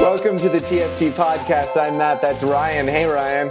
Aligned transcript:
Welcome 0.00 0.36
to 0.36 0.48
the 0.48 0.60
TFT 0.62 1.10
podcast. 1.10 1.76
I'm 1.76 1.98
Matt. 1.98 2.22
That's 2.22 2.44
Ryan. 2.44 2.86
Hey, 2.86 3.06
Ryan. 3.06 3.50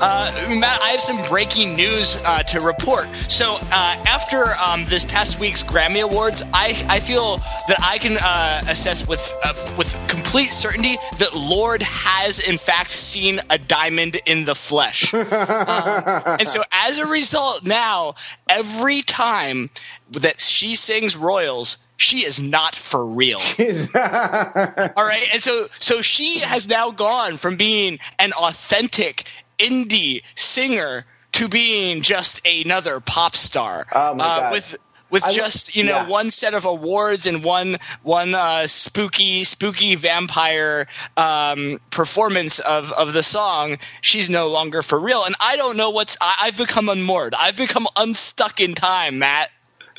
Uh, 0.00 0.30
Matt, 0.58 0.80
I 0.82 0.90
have 0.90 1.00
some 1.00 1.22
breaking 1.28 1.74
news 1.74 2.20
uh, 2.24 2.42
to 2.44 2.60
report. 2.60 3.12
So, 3.28 3.54
uh, 3.54 4.04
after 4.06 4.44
um, 4.62 4.84
this 4.86 5.04
past 5.04 5.40
week's 5.40 5.62
Grammy 5.62 6.02
Awards, 6.02 6.42
I, 6.52 6.76
I 6.88 7.00
feel 7.00 7.38
that 7.68 7.78
I 7.82 7.98
can 7.98 8.18
uh, 8.18 8.70
assess 8.70 9.08
with 9.08 9.36
uh, 9.44 9.54
with 9.78 9.96
complete 10.06 10.48
certainty 10.48 10.96
that 11.18 11.34
Lorde 11.34 11.82
has, 11.82 12.40
in 12.40 12.58
fact, 12.58 12.90
seen 12.90 13.40
a 13.48 13.58
diamond 13.58 14.18
in 14.26 14.44
the 14.44 14.54
flesh. 14.54 15.12
Um, 15.36 16.22
and 16.40 16.48
so, 16.48 16.62
as 16.72 16.98
a 16.98 17.06
result, 17.06 17.64
now 17.64 18.14
every 18.48 19.02
time 19.02 19.70
that 20.10 20.40
she 20.40 20.74
sings 20.74 21.16
Royals, 21.16 21.78
she 21.96 22.24
is 22.24 22.40
not 22.40 22.74
for 22.74 23.04
real. 23.04 23.38
All 23.58 23.64
right, 23.94 25.26
and 25.32 25.42
so 25.42 25.68
so 25.78 26.02
she 26.02 26.40
has 26.40 26.68
now 26.68 26.90
gone 26.90 27.36
from 27.36 27.56
being 27.56 27.98
an 28.18 28.32
authentic 28.32 29.24
indie 29.58 30.22
singer 30.34 31.04
to 31.32 31.48
being 31.48 32.02
just 32.02 32.46
another 32.46 33.00
pop 33.00 33.36
star. 33.36 33.86
Oh 33.94 34.14
my 34.14 34.24
uh, 34.24 34.40
God. 34.40 34.52
With 34.52 34.78
with 35.10 35.24
I 35.24 35.32
just 35.32 35.76
you 35.76 35.84
know 35.84 35.96
yeah. 35.96 36.08
one 36.08 36.30
set 36.30 36.54
of 36.54 36.64
awards 36.64 37.26
and 37.26 37.44
one 37.44 37.76
one 38.02 38.34
uh, 38.34 38.66
spooky 38.66 39.44
spooky 39.44 39.94
vampire 39.94 40.86
um, 41.16 41.80
performance 41.90 42.58
of 42.58 42.92
of 42.92 43.12
the 43.12 43.22
song, 43.22 43.78
she's 44.00 44.28
no 44.28 44.48
longer 44.48 44.82
for 44.82 44.98
real. 44.98 45.24
And 45.24 45.34
I 45.38 45.56
don't 45.56 45.76
know 45.76 45.90
what's 45.90 46.16
I, 46.20 46.36
I've 46.42 46.56
become 46.56 46.88
unmoored. 46.88 47.34
I've 47.34 47.56
become 47.56 47.86
unstuck 47.96 48.60
in 48.60 48.74
time, 48.74 49.18
Matt. 49.18 49.50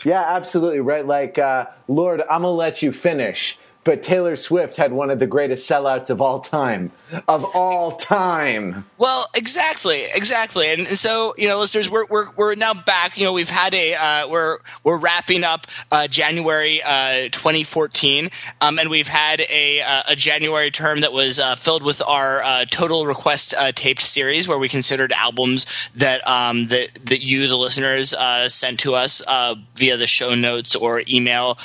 Yeah, 0.04 0.24
absolutely. 0.26 0.80
Right. 0.80 1.06
Like, 1.06 1.38
uh, 1.38 1.68
Lorde, 1.88 2.24
I'm 2.30 2.44
to 2.44 2.50
let 2.50 2.82
you 2.82 2.92
finish. 2.92 3.58
But 3.88 4.04
Taylor 4.04 4.36
Swift 4.36 4.76
had 4.76 4.92
one 4.92 5.10
of 5.10 5.20
the 5.20 5.28
greatest 5.28 5.70
sellouts 5.70 6.10
of 6.10 6.20
all 6.20 6.42
time. 6.42 6.92
Of 7.26 7.46
all 7.56 7.94
time. 7.94 8.84
Well, 8.98 9.26
exactly, 9.34 10.04
exactly, 10.14 10.74
and, 10.74 10.86
so 10.86 11.34
you 11.38 11.48
know, 11.48 11.58
listeners, 11.58 11.90
we're, 11.90 12.06
we're 12.08 12.30
we're 12.32 12.56
now 12.56 12.74
back. 12.74 13.18
You 13.18 13.24
know, 13.24 13.32
we've 13.32 13.50
had 13.50 13.74
a 13.74 13.96
uh, 13.96 14.28
we're 14.28 14.58
we're 14.84 14.98
wrapping 14.98 15.46
up 15.46 15.68
uh, 15.90 16.10
January 16.10 16.82
uh, 16.84 17.30
2014, 17.32 18.30
um, 18.60 18.78
and 18.78 18.90
we've 18.90 19.08
had 19.08 19.40
a 19.50 19.80
uh, 19.80 20.04
a 20.10 20.18
January 20.18 20.70
term 20.70 21.00
that 21.00 21.14
was 21.14 21.40
uh, 21.40 21.56
filled 21.56 21.82
with 21.82 22.02
our 22.06 22.44
uh, 22.44 22.66
total 22.70 23.06
request 23.06 23.54
taped 23.76 24.02
series, 24.02 24.50
where 24.50 24.58
we 24.58 24.68
considered 24.68 25.14
albums 25.14 25.66
that 25.96 26.28
um, 26.28 26.68
that 26.68 26.94
that 27.06 27.22
you, 27.22 27.48
the 27.48 27.58
listeners, 27.58 28.14
sent 28.54 28.82
to 28.82 28.96
us 28.96 29.22
uh, 29.28 29.56
via 29.76 29.96
the 29.96 30.08
show 30.08 30.36
notes 30.36 30.76
or 30.76 31.04
email 31.08 31.58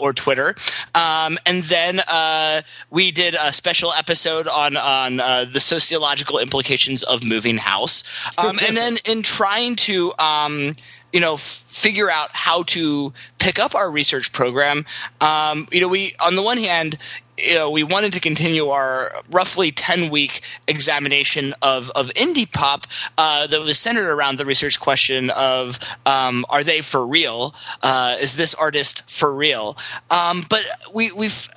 or 0.00 0.14
Twitter, 0.14 0.54
um, 0.94 1.36
and 1.44 1.57
then 1.64 2.00
uh, 2.00 2.62
we 2.90 3.10
did 3.10 3.34
a 3.34 3.52
special 3.52 3.92
episode 3.92 4.48
on 4.48 4.76
on 4.76 5.20
uh, 5.20 5.44
the 5.44 5.60
sociological 5.60 6.38
implications 6.38 7.02
of 7.02 7.24
moving 7.24 7.58
house, 7.58 8.04
um, 8.38 8.58
and 8.66 8.76
then 8.76 8.96
in 9.04 9.22
trying 9.22 9.76
to. 9.76 10.12
Um, 10.18 10.76
you 11.10 11.20
know, 11.20 11.34
f- 11.34 11.40
figure 11.40 12.10
out 12.10 12.28
how 12.34 12.64
to 12.64 13.14
pick 13.38 13.58
up 13.58 13.74
our 13.74 13.90
research 13.90 14.30
program. 14.30 14.84
Um, 15.22 15.66
you 15.72 15.80
know, 15.80 15.88
we 15.88 16.12
on 16.22 16.36
the 16.36 16.42
one 16.42 16.58
hand, 16.58 16.98
you 17.38 17.54
know, 17.54 17.70
we 17.70 17.82
wanted 17.84 18.12
to 18.14 18.20
continue 18.20 18.68
our 18.68 19.10
roughly 19.30 19.70
ten 19.70 20.10
week 20.10 20.42
examination 20.66 21.54
of 21.62 21.90
of 21.90 22.08
indie 22.10 22.50
pop 22.50 22.86
uh, 23.16 23.46
that 23.46 23.60
was 23.60 23.78
centered 23.78 24.08
around 24.10 24.38
the 24.38 24.46
research 24.46 24.80
question 24.80 25.30
of 25.30 25.78
um, 26.04 26.44
are 26.48 26.64
they 26.64 26.80
for 26.80 27.06
real? 27.06 27.54
Uh, 27.82 28.16
is 28.20 28.36
this 28.36 28.54
artist 28.54 29.08
for 29.10 29.32
real? 29.32 29.76
Um, 30.10 30.44
but 30.48 30.64
we 30.92 31.12
we've 31.12 31.48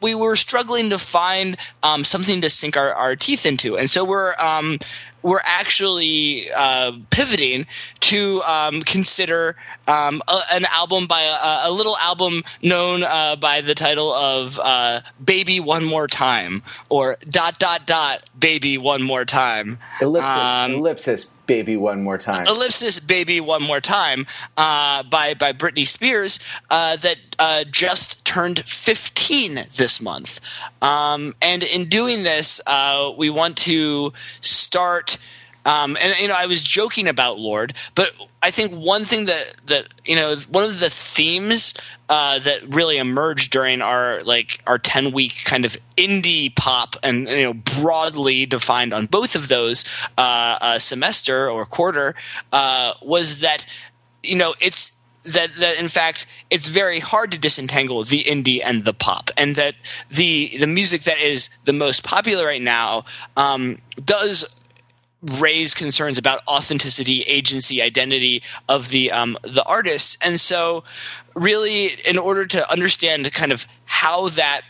we 0.00 0.14
were 0.14 0.36
struggling 0.36 0.90
to 0.90 0.98
find 0.98 1.56
um, 1.82 2.04
something 2.04 2.42
to 2.42 2.50
sink 2.50 2.76
our, 2.76 2.92
our 2.92 3.16
teeth 3.16 3.46
into, 3.46 3.76
and 3.76 3.88
so 3.88 4.04
we're 4.04 4.34
um, 4.34 4.78
we're 5.26 5.40
actually 5.44 6.48
uh, 6.56 6.92
pivoting 7.10 7.66
to 7.98 8.40
um, 8.42 8.80
consider 8.82 9.56
um, 9.88 10.22
a, 10.28 10.40
an 10.52 10.64
album 10.66 11.08
by 11.08 11.22
a, 11.22 11.68
a 11.68 11.72
little 11.72 11.96
album 11.96 12.44
known 12.62 13.02
uh, 13.02 13.34
by 13.34 13.60
the 13.60 13.74
title 13.74 14.12
of 14.12 14.60
uh, 14.62 15.00
"Baby 15.22 15.58
One 15.58 15.84
More 15.84 16.06
Time" 16.06 16.62
or 16.88 17.16
"Dot 17.28 17.58
Dot 17.58 17.86
Dot 17.86 18.22
Baby 18.38 18.78
One 18.78 19.02
More 19.02 19.24
Time." 19.24 19.80
Ellipsis. 20.00 20.30
Um, 20.30 20.72
ellipsis, 20.74 21.30
baby, 21.46 21.76
one 21.76 22.02
more 22.02 22.18
time. 22.18 22.44
Ellipsis 22.46 23.00
Baby 23.00 23.40
One 23.40 23.62
More 23.62 23.80
Time 23.80 24.26
uh, 24.56 25.02
by, 25.04 25.34
by 25.34 25.52
Britney 25.52 25.86
Spears 25.86 26.38
uh, 26.70 26.96
that 26.96 27.16
uh, 27.38 27.64
just 27.64 28.24
turned 28.24 28.60
15 28.60 29.54
this 29.76 30.00
month. 30.00 30.40
Um, 30.82 31.34
and 31.40 31.62
in 31.62 31.88
doing 31.88 32.22
this, 32.22 32.60
uh, 32.66 33.12
we 33.16 33.30
want 33.30 33.56
to 33.58 34.12
start. 34.40 35.18
Um, 35.66 35.96
and 36.00 36.16
you 36.18 36.28
know, 36.28 36.36
I 36.36 36.46
was 36.46 36.62
joking 36.62 37.08
about 37.08 37.38
Lorde, 37.38 37.74
but 37.94 38.10
I 38.42 38.50
think 38.52 38.72
one 38.72 39.04
thing 39.04 39.26
that 39.26 39.52
that 39.66 39.88
you 40.04 40.14
know, 40.14 40.36
one 40.48 40.62
of 40.62 40.78
the 40.78 40.88
themes 40.88 41.74
uh, 42.08 42.38
that 42.38 42.74
really 42.74 42.98
emerged 42.98 43.50
during 43.50 43.82
our 43.82 44.22
like 44.22 44.60
our 44.66 44.78
ten 44.78 45.10
week 45.10 45.42
kind 45.44 45.64
of 45.64 45.76
indie 45.96 46.54
pop, 46.54 46.94
and 47.02 47.28
you 47.28 47.42
know, 47.42 47.52
broadly 47.52 48.46
defined 48.46 48.94
on 48.94 49.06
both 49.06 49.34
of 49.34 49.48
those 49.48 49.84
uh, 50.16 50.56
uh, 50.60 50.78
semester 50.78 51.50
or 51.50 51.66
quarter, 51.66 52.14
uh, 52.52 52.94
was 53.02 53.40
that 53.40 53.66
you 54.22 54.36
know 54.36 54.54
it's 54.60 54.96
that 55.24 55.52
that 55.56 55.76
in 55.78 55.88
fact 55.88 56.26
it's 56.50 56.68
very 56.68 57.00
hard 57.00 57.32
to 57.32 57.38
disentangle 57.38 58.04
the 58.04 58.22
indie 58.22 58.60
and 58.64 58.84
the 58.84 58.94
pop, 58.94 59.30
and 59.36 59.56
that 59.56 59.74
the 60.10 60.56
the 60.60 60.66
music 60.68 61.02
that 61.02 61.18
is 61.18 61.48
the 61.64 61.72
most 61.72 62.04
popular 62.04 62.44
right 62.44 62.62
now 62.62 63.04
um, 63.36 63.78
does 64.04 64.44
raise 65.40 65.74
concerns 65.74 66.18
about 66.18 66.40
authenticity, 66.48 67.22
agency, 67.22 67.82
identity 67.82 68.42
of 68.68 68.90
the 68.90 69.10
um, 69.12 69.36
the 69.42 69.64
artists, 69.64 70.16
and 70.24 70.40
so 70.40 70.84
really, 71.34 71.90
in 72.08 72.18
order 72.18 72.46
to 72.46 72.70
understand 72.70 73.30
kind 73.32 73.52
of 73.52 73.66
how 73.84 74.28
that 74.30 74.62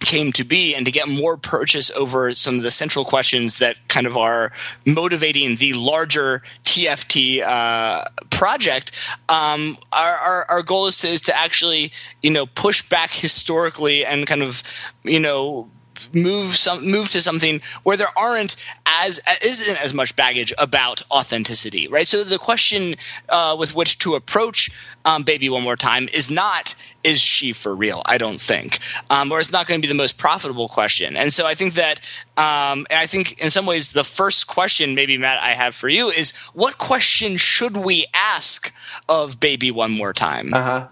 came 0.00 0.32
to 0.32 0.44
be 0.44 0.74
and 0.74 0.86
to 0.86 0.90
get 0.90 1.08
more 1.08 1.36
purchase 1.36 1.90
over 1.92 2.32
some 2.32 2.56
of 2.56 2.62
the 2.62 2.70
central 2.70 3.04
questions 3.04 3.58
that 3.58 3.76
kind 3.88 4.06
of 4.06 4.16
are 4.16 4.50
motivating 4.86 5.56
the 5.56 5.74
larger 5.74 6.42
TFT 6.64 7.42
uh, 7.42 8.02
project, 8.30 8.92
um, 9.28 9.76
our, 9.92 10.16
our, 10.16 10.44
our 10.50 10.62
goal 10.62 10.86
is 10.86 10.98
to, 10.98 11.08
is 11.08 11.20
to 11.20 11.38
actually, 11.38 11.92
you 12.22 12.30
know, 12.30 12.46
push 12.46 12.82
back 12.88 13.10
historically 13.10 14.04
and 14.04 14.26
kind 14.26 14.42
of, 14.42 14.62
you 15.04 15.20
know, 15.20 15.70
move 16.14 16.56
some 16.56 16.88
move 16.90 17.08
to 17.10 17.20
something 17.20 17.60
where 17.82 17.96
there 17.96 18.16
aren't 18.16 18.56
as 18.86 19.20
isn't 19.42 19.82
as 19.82 19.94
much 19.94 20.16
baggage 20.16 20.52
about 20.58 21.02
authenticity, 21.10 21.88
right? 21.88 22.08
So 22.08 22.24
the 22.24 22.38
question 22.38 22.96
uh, 23.28 23.56
with 23.58 23.74
which 23.74 23.98
to 24.00 24.14
approach 24.14 24.70
um, 25.04 25.22
"Baby 25.22 25.48
One 25.48 25.62
More 25.62 25.76
Time" 25.76 26.08
is 26.12 26.30
not 26.30 26.74
"Is 27.04 27.20
she 27.20 27.52
for 27.52 27.74
real?" 27.74 28.02
I 28.06 28.18
don't 28.18 28.40
think, 28.40 28.78
um, 29.10 29.32
or 29.32 29.40
it's 29.40 29.52
not 29.52 29.66
going 29.66 29.80
to 29.80 29.86
be 29.86 29.92
the 29.92 29.96
most 29.96 30.18
profitable 30.18 30.68
question. 30.68 31.16
And 31.16 31.32
so 31.32 31.46
I 31.46 31.54
think 31.54 31.74
that, 31.74 32.00
um, 32.36 32.86
and 32.90 32.98
I 32.98 33.06
think 33.06 33.40
in 33.40 33.50
some 33.50 33.66
ways 33.66 33.92
the 33.92 34.04
first 34.04 34.46
question, 34.46 34.94
maybe 34.94 35.16
Matt, 35.18 35.40
I 35.40 35.54
have 35.54 35.74
for 35.74 35.88
you 35.88 36.10
is 36.10 36.32
what 36.54 36.78
question 36.78 37.36
should 37.36 37.76
we 37.76 38.06
ask 38.14 38.72
of 39.08 39.40
"Baby 39.40 39.70
One 39.70 39.92
More 39.92 40.12
Time"? 40.12 40.52
Uh-huh. 40.54 40.86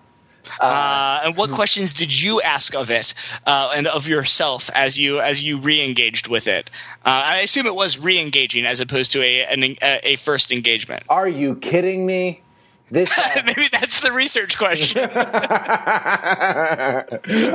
Uh, 0.61 1.21
and 1.25 1.37
what 1.37 1.51
questions 1.51 1.95
did 1.95 2.23
you 2.23 2.41
ask 2.43 2.75
of 2.75 2.91
it 2.91 3.15
uh, 3.47 3.73
and 3.75 3.87
of 3.87 4.09
yourself 4.09 4.71
as 4.75 4.99
you 4.99 5.21
as 5.21 5.43
you 5.43 5.59
re-engaged 5.59 6.29
with 6.29 6.47
it? 6.47 6.71
Uh, 7.05 7.23
I 7.27 7.39
assume 7.39 7.67
it 7.67 7.75
was 7.75 7.99
re-engaging 7.99 8.67
as 8.67 8.81
opposed 8.81 9.13
to 9.13 9.23
a 9.23 9.45
an, 9.45 9.77
a, 9.83 10.01
a 10.03 10.17
first 10.17 10.53
engagement. 10.53 11.05
Are 11.09 11.29
you 11.29 11.57
kidding 11.57 12.07
me? 12.07 12.43
This 12.91 13.13
Maybe 13.45 13.69
that's 13.71 14.01
the 14.01 14.13
research 14.13 14.57
question. 14.57 15.11
I, 15.15 17.05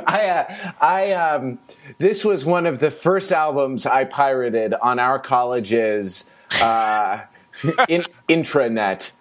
uh, 0.05 0.71
I, 0.79 1.13
um, 1.13 1.59
this 1.97 2.23
was 2.23 2.45
one 2.45 2.65
of 2.67 2.79
the 2.79 2.91
first 2.91 3.31
albums 3.31 3.85
I 3.85 4.05
pirated 4.05 4.73
on 4.75 4.99
our 4.99 5.17
college's 5.19 6.29
uh, 6.61 7.21
in, 7.89 8.03
intranet. 8.29 9.13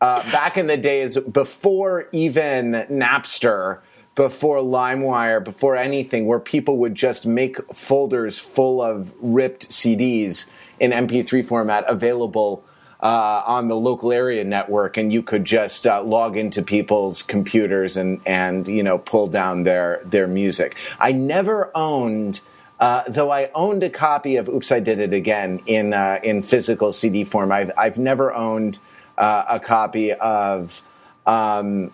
Uh, 0.00 0.22
back 0.30 0.56
in 0.56 0.68
the 0.68 0.76
days 0.76 1.16
before 1.16 2.08
even 2.12 2.72
Napster, 2.88 3.80
before 4.14 4.58
LimeWire, 4.58 5.42
before 5.42 5.76
anything, 5.76 6.26
where 6.26 6.38
people 6.38 6.76
would 6.78 6.94
just 6.94 7.26
make 7.26 7.56
folders 7.74 8.38
full 8.38 8.80
of 8.80 9.12
ripped 9.20 9.68
CDs 9.68 10.48
in 10.78 10.92
MP3 10.92 11.44
format 11.44 11.84
available 11.88 12.64
uh, 13.02 13.42
on 13.46 13.68
the 13.68 13.76
local 13.76 14.12
area 14.12 14.44
network, 14.44 14.96
and 14.96 15.12
you 15.12 15.22
could 15.22 15.44
just 15.44 15.86
uh, 15.86 16.02
log 16.02 16.36
into 16.36 16.62
people's 16.62 17.22
computers 17.22 17.96
and 17.96 18.20
and 18.26 18.66
you 18.68 18.82
know 18.82 18.98
pull 18.98 19.26
down 19.26 19.62
their 19.62 20.00
their 20.04 20.26
music. 20.26 20.76
I 20.98 21.12
never 21.12 21.70
owned. 21.74 22.40
Uh, 22.80 23.02
though 23.08 23.32
I 23.32 23.50
owned 23.56 23.82
a 23.82 23.90
copy 23.90 24.36
of 24.36 24.48
"Oops, 24.48 24.70
I 24.70 24.78
Did 24.80 25.00
It 25.00 25.12
Again" 25.12 25.60
in 25.66 25.92
uh, 25.92 26.20
in 26.22 26.42
physical 26.42 26.92
CD 26.92 27.24
form, 27.24 27.50
I've 27.50 27.72
I've 27.76 27.98
never 27.98 28.32
owned 28.32 28.78
uh, 29.18 29.44
a 29.48 29.60
copy 29.60 30.12
of 30.14 30.82
um, 31.26 31.92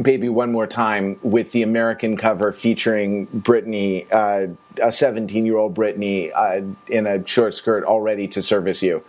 Baby 0.00 0.28
One 0.28 0.52
More 0.52 0.66
Time 0.66 1.18
with 1.22 1.52
the 1.52 1.62
American 1.62 2.16
cover 2.16 2.52
featuring 2.52 3.26
Britney, 3.26 4.10
uh, 4.12 4.54
a 4.82 4.92
17 4.92 5.44
year 5.44 5.56
old 5.56 5.74
Britney 5.74 6.30
uh, 6.34 6.64
in 6.88 7.06
a 7.06 7.26
short 7.26 7.54
skirt, 7.54 7.84
all 7.84 8.00
ready 8.00 8.28
to 8.28 8.42
service 8.42 8.82
you. 8.82 9.02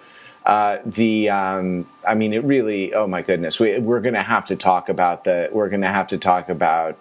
Uh, 0.46 0.78
the, 0.86 1.30
um, 1.30 1.86
I 2.08 2.16
mean, 2.16 2.34
it 2.34 2.44
really, 2.44 2.94
oh 2.94 3.06
my 3.06 3.22
goodness, 3.22 3.60
we, 3.60 3.80
we're 3.80 4.00
going 4.00 4.14
to 4.14 4.22
have 4.22 4.46
to 4.46 4.56
talk 4.56 4.88
about 4.88 5.26
the, 5.26 5.50
we're 5.52 5.70
going 5.70 5.82
to 5.82 5.88
have 5.88 6.08
to 6.08 6.18
talk 6.18 6.48
about 6.50 6.98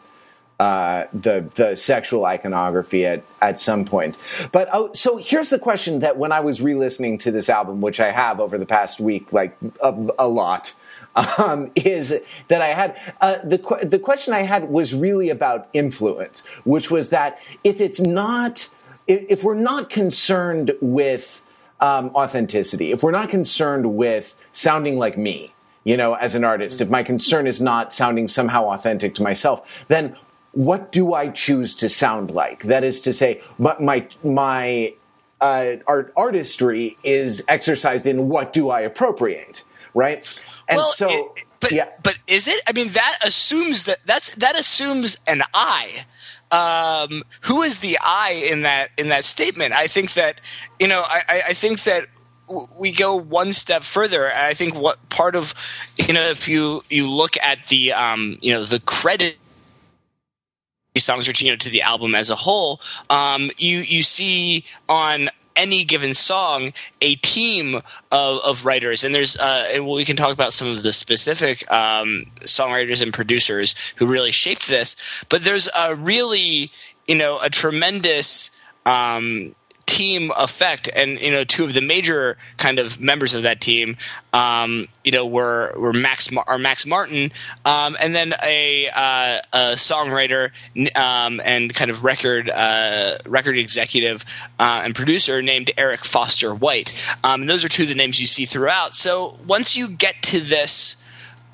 uh, 0.58 1.04
the 1.12 1.48
the 1.54 1.76
sexual 1.76 2.24
iconography 2.24 3.04
at 3.04 3.22
at 3.42 3.58
some 3.58 3.84
point. 3.84 4.18
But 4.52 4.68
oh, 4.72 4.92
so 4.94 5.16
here's 5.16 5.50
the 5.50 5.58
question 5.58 6.00
that 6.00 6.16
when 6.16 6.32
I 6.32 6.40
was 6.40 6.62
re-listening 6.62 7.18
to 7.18 7.30
this 7.30 7.48
album, 7.48 7.80
which 7.80 8.00
I 8.00 8.10
have 8.10 8.40
over 8.40 8.56
the 8.56 8.66
past 8.66 8.98
week, 8.98 9.32
like 9.32 9.56
a, 9.82 9.94
a 10.18 10.28
lot, 10.28 10.74
um, 11.38 11.70
is 11.74 12.22
that 12.48 12.62
I 12.62 12.68
had 12.68 12.96
uh, 13.20 13.38
the 13.44 13.58
the 13.82 13.98
question 13.98 14.32
I 14.32 14.40
had 14.40 14.70
was 14.70 14.94
really 14.94 15.28
about 15.28 15.68
influence, 15.72 16.46
which 16.64 16.90
was 16.90 17.10
that 17.10 17.38
if 17.62 17.80
it's 17.80 18.00
not 18.00 18.70
if, 19.06 19.44
we're 19.44 19.54
not 19.54 19.90
concerned 19.90 20.72
with 20.80 21.42
um, 21.80 22.10
authenticity, 22.14 22.92
if 22.92 23.02
we're 23.02 23.10
not 23.10 23.28
concerned 23.28 23.96
with 23.96 24.36
sounding 24.52 24.98
like 24.98 25.16
me, 25.16 25.54
you 25.84 25.96
know, 25.96 26.14
as 26.14 26.34
an 26.34 26.42
artist, 26.42 26.80
if 26.80 26.88
my 26.90 27.02
concern 27.02 27.46
is 27.46 27.60
not 27.60 27.92
sounding 27.92 28.26
somehow 28.26 28.70
authentic 28.70 29.14
to 29.16 29.22
myself, 29.22 29.66
then 29.88 30.16
what 30.56 30.90
do 30.90 31.12
I 31.12 31.28
choose 31.28 31.74
to 31.76 31.90
sound 31.90 32.30
like? 32.30 32.62
That 32.62 32.82
is 32.82 33.02
to 33.02 33.12
say, 33.12 33.42
my 33.58 33.76
my, 33.78 34.08
my 34.24 34.94
uh, 35.38 35.76
art 35.86 36.14
artistry 36.16 36.96
is 37.04 37.44
exercised 37.46 38.06
in 38.06 38.30
what 38.30 38.54
do 38.54 38.70
I 38.70 38.80
appropriate, 38.80 39.64
right? 39.92 40.26
And 40.66 40.78
well, 40.78 40.92
so, 40.92 41.08
it, 41.10 41.44
but 41.60 41.72
yeah. 41.72 41.90
but 42.02 42.18
is 42.26 42.48
it? 42.48 42.58
I 42.66 42.72
mean, 42.72 42.88
that 42.88 43.18
assumes 43.22 43.84
that 43.84 43.98
that's 44.06 44.34
that 44.36 44.58
assumes 44.58 45.18
an 45.26 45.42
I. 45.52 46.06
Um, 46.50 47.24
who 47.42 47.60
is 47.60 47.80
the 47.80 47.98
I 48.02 48.46
in 48.50 48.62
that 48.62 48.88
in 48.96 49.08
that 49.08 49.26
statement? 49.26 49.74
I 49.74 49.88
think 49.88 50.14
that 50.14 50.40
you 50.80 50.88
know, 50.88 51.02
I, 51.04 51.42
I 51.48 51.52
think 51.52 51.82
that 51.82 52.06
we 52.78 52.92
go 52.92 53.14
one 53.14 53.52
step 53.52 53.82
further. 53.82 54.32
I 54.32 54.54
think 54.54 54.74
what 54.74 55.06
part 55.10 55.36
of 55.36 55.52
you 55.98 56.14
know, 56.14 56.26
if 56.28 56.48
you 56.48 56.82
you 56.88 57.10
look 57.10 57.36
at 57.42 57.66
the 57.66 57.92
um, 57.92 58.38
you 58.40 58.54
know 58.54 58.64
the 58.64 58.80
credit 58.80 59.36
songs 60.98 61.26
to, 61.26 61.44
you 61.44 61.52
know 61.52 61.56
to 61.56 61.70
the 61.70 61.82
album 61.82 62.14
as 62.14 62.30
a 62.30 62.36
whole, 62.36 62.80
um, 63.10 63.50
you 63.58 63.78
you 63.78 64.02
see 64.02 64.64
on 64.88 65.30
any 65.56 65.84
given 65.84 66.14
song 66.14 66.72
a 67.00 67.16
team 67.16 67.76
of, 68.12 68.40
of 68.44 68.66
writers. 68.66 69.02
And 69.02 69.14
there's 69.14 69.36
uh, 69.36 69.66
and 69.72 69.86
we 69.88 70.04
can 70.04 70.16
talk 70.16 70.32
about 70.32 70.52
some 70.52 70.68
of 70.68 70.82
the 70.82 70.92
specific 70.92 71.68
um, 71.72 72.26
songwriters 72.40 73.02
and 73.02 73.12
producers 73.12 73.74
who 73.96 74.06
really 74.06 74.30
shaped 74.30 74.68
this. 74.68 74.96
But 75.28 75.44
there's 75.44 75.68
a 75.76 75.94
really 75.94 76.70
you 77.08 77.14
know 77.14 77.38
a 77.40 77.50
tremendous 77.50 78.50
um, 78.84 79.54
team 79.86 80.32
effect, 80.36 80.90
and 80.94 81.18
you 81.20 81.30
know, 81.30 81.44
two 81.44 81.64
of 81.64 81.72
the 81.72 81.80
major 81.80 82.36
kind 82.56 82.78
of 82.78 83.00
members 83.00 83.34
of 83.34 83.44
that 83.44 83.60
team, 83.60 83.96
um, 84.32 84.88
you 85.04 85.12
know, 85.12 85.24
were 85.24 85.72
were 85.78 85.92
Max 85.92 86.28
or 86.46 86.58
Max 86.58 86.84
Martin, 86.84 87.32
um, 87.64 87.96
and 88.00 88.14
then 88.14 88.34
a, 88.42 88.88
uh, 88.94 89.40
a 89.52 89.58
songwriter 89.74 90.50
um, 90.96 91.40
and 91.44 91.72
kind 91.74 91.90
of 91.90 92.04
record 92.04 92.50
uh, 92.50 93.18
record 93.26 93.56
executive 93.56 94.24
uh, 94.58 94.82
and 94.84 94.94
producer 94.94 95.40
named 95.40 95.70
Eric 95.78 96.04
Foster 96.04 96.54
White. 96.54 96.92
Um, 97.24 97.42
and 97.42 97.50
those 97.50 97.64
are 97.64 97.68
two 97.68 97.84
of 97.84 97.88
the 97.88 97.94
names 97.94 98.20
you 98.20 98.26
see 98.26 98.44
throughout. 98.44 98.94
So 98.94 99.38
once 99.46 99.76
you 99.76 99.88
get 99.88 100.22
to 100.24 100.40
this 100.40 100.96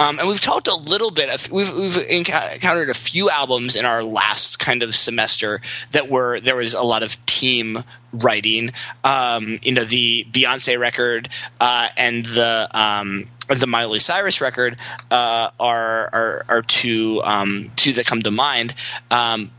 um, 0.02 0.19
and 0.19 0.26
we've 0.26 0.40
talked 0.40 0.66
a 0.66 0.75
little 0.75 1.12
bit. 1.12 1.49
We've, 1.50 1.72
we've 1.72 1.96
encountered 2.08 2.90
a 2.90 2.94
few 2.94 3.31
albums 3.31 3.76
in 3.76 3.84
our 3.84 4.02
last 4.02 4.58
kind 4.58 4.82
of 4.82 4.96
semester 4.96 5.60
that 5.93 6.10
were 6.10 6.40
there 6.40 6.56
was 6.56 6.75
a 6.75 6.82
lot 6.82 7.04
of 7.04 7.25
team 7.25 7.84
writing. 8.12 8.72
Um, 9.04 9.60
you 9.62 9.70
know, 9.70 9.84
the 9.84 10.26
Beyonce 10.32 10.76
record 10.76 11.28
uh, 11.60 11.90
and 11.96 12.25
the 12.25 12.69
um, 12.72 13.28
the 13.49 13.69
Miley 13.69 14.00
Cyrus 14.00 14.40
record 14.40 14.81
uh, 15.12 15.50
are, 15.60 16.10
are 16.12 16.44
are 16.48 16.62
two 16.62 17.22
um, 17.22 17.70
two 17.76 17.93
that 17.93 18.05
come 18.05 18.22
to 18.22 18.32
mind. 18.32 18.75
Um, 19.08 19.52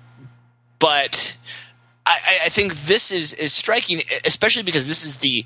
but 0.77 1.37
I, 2.05 2.39
I 2.45 2.49
think 2.49 2.75
this 2.75 3.13
is 3.13 3.33
is 3.33 3.53
striking, 3.53 4.01
especially 4.25 4.63
because 4.63 4.89
this 4.89 5.05
is 5.05 5.17
the 5.17 5.45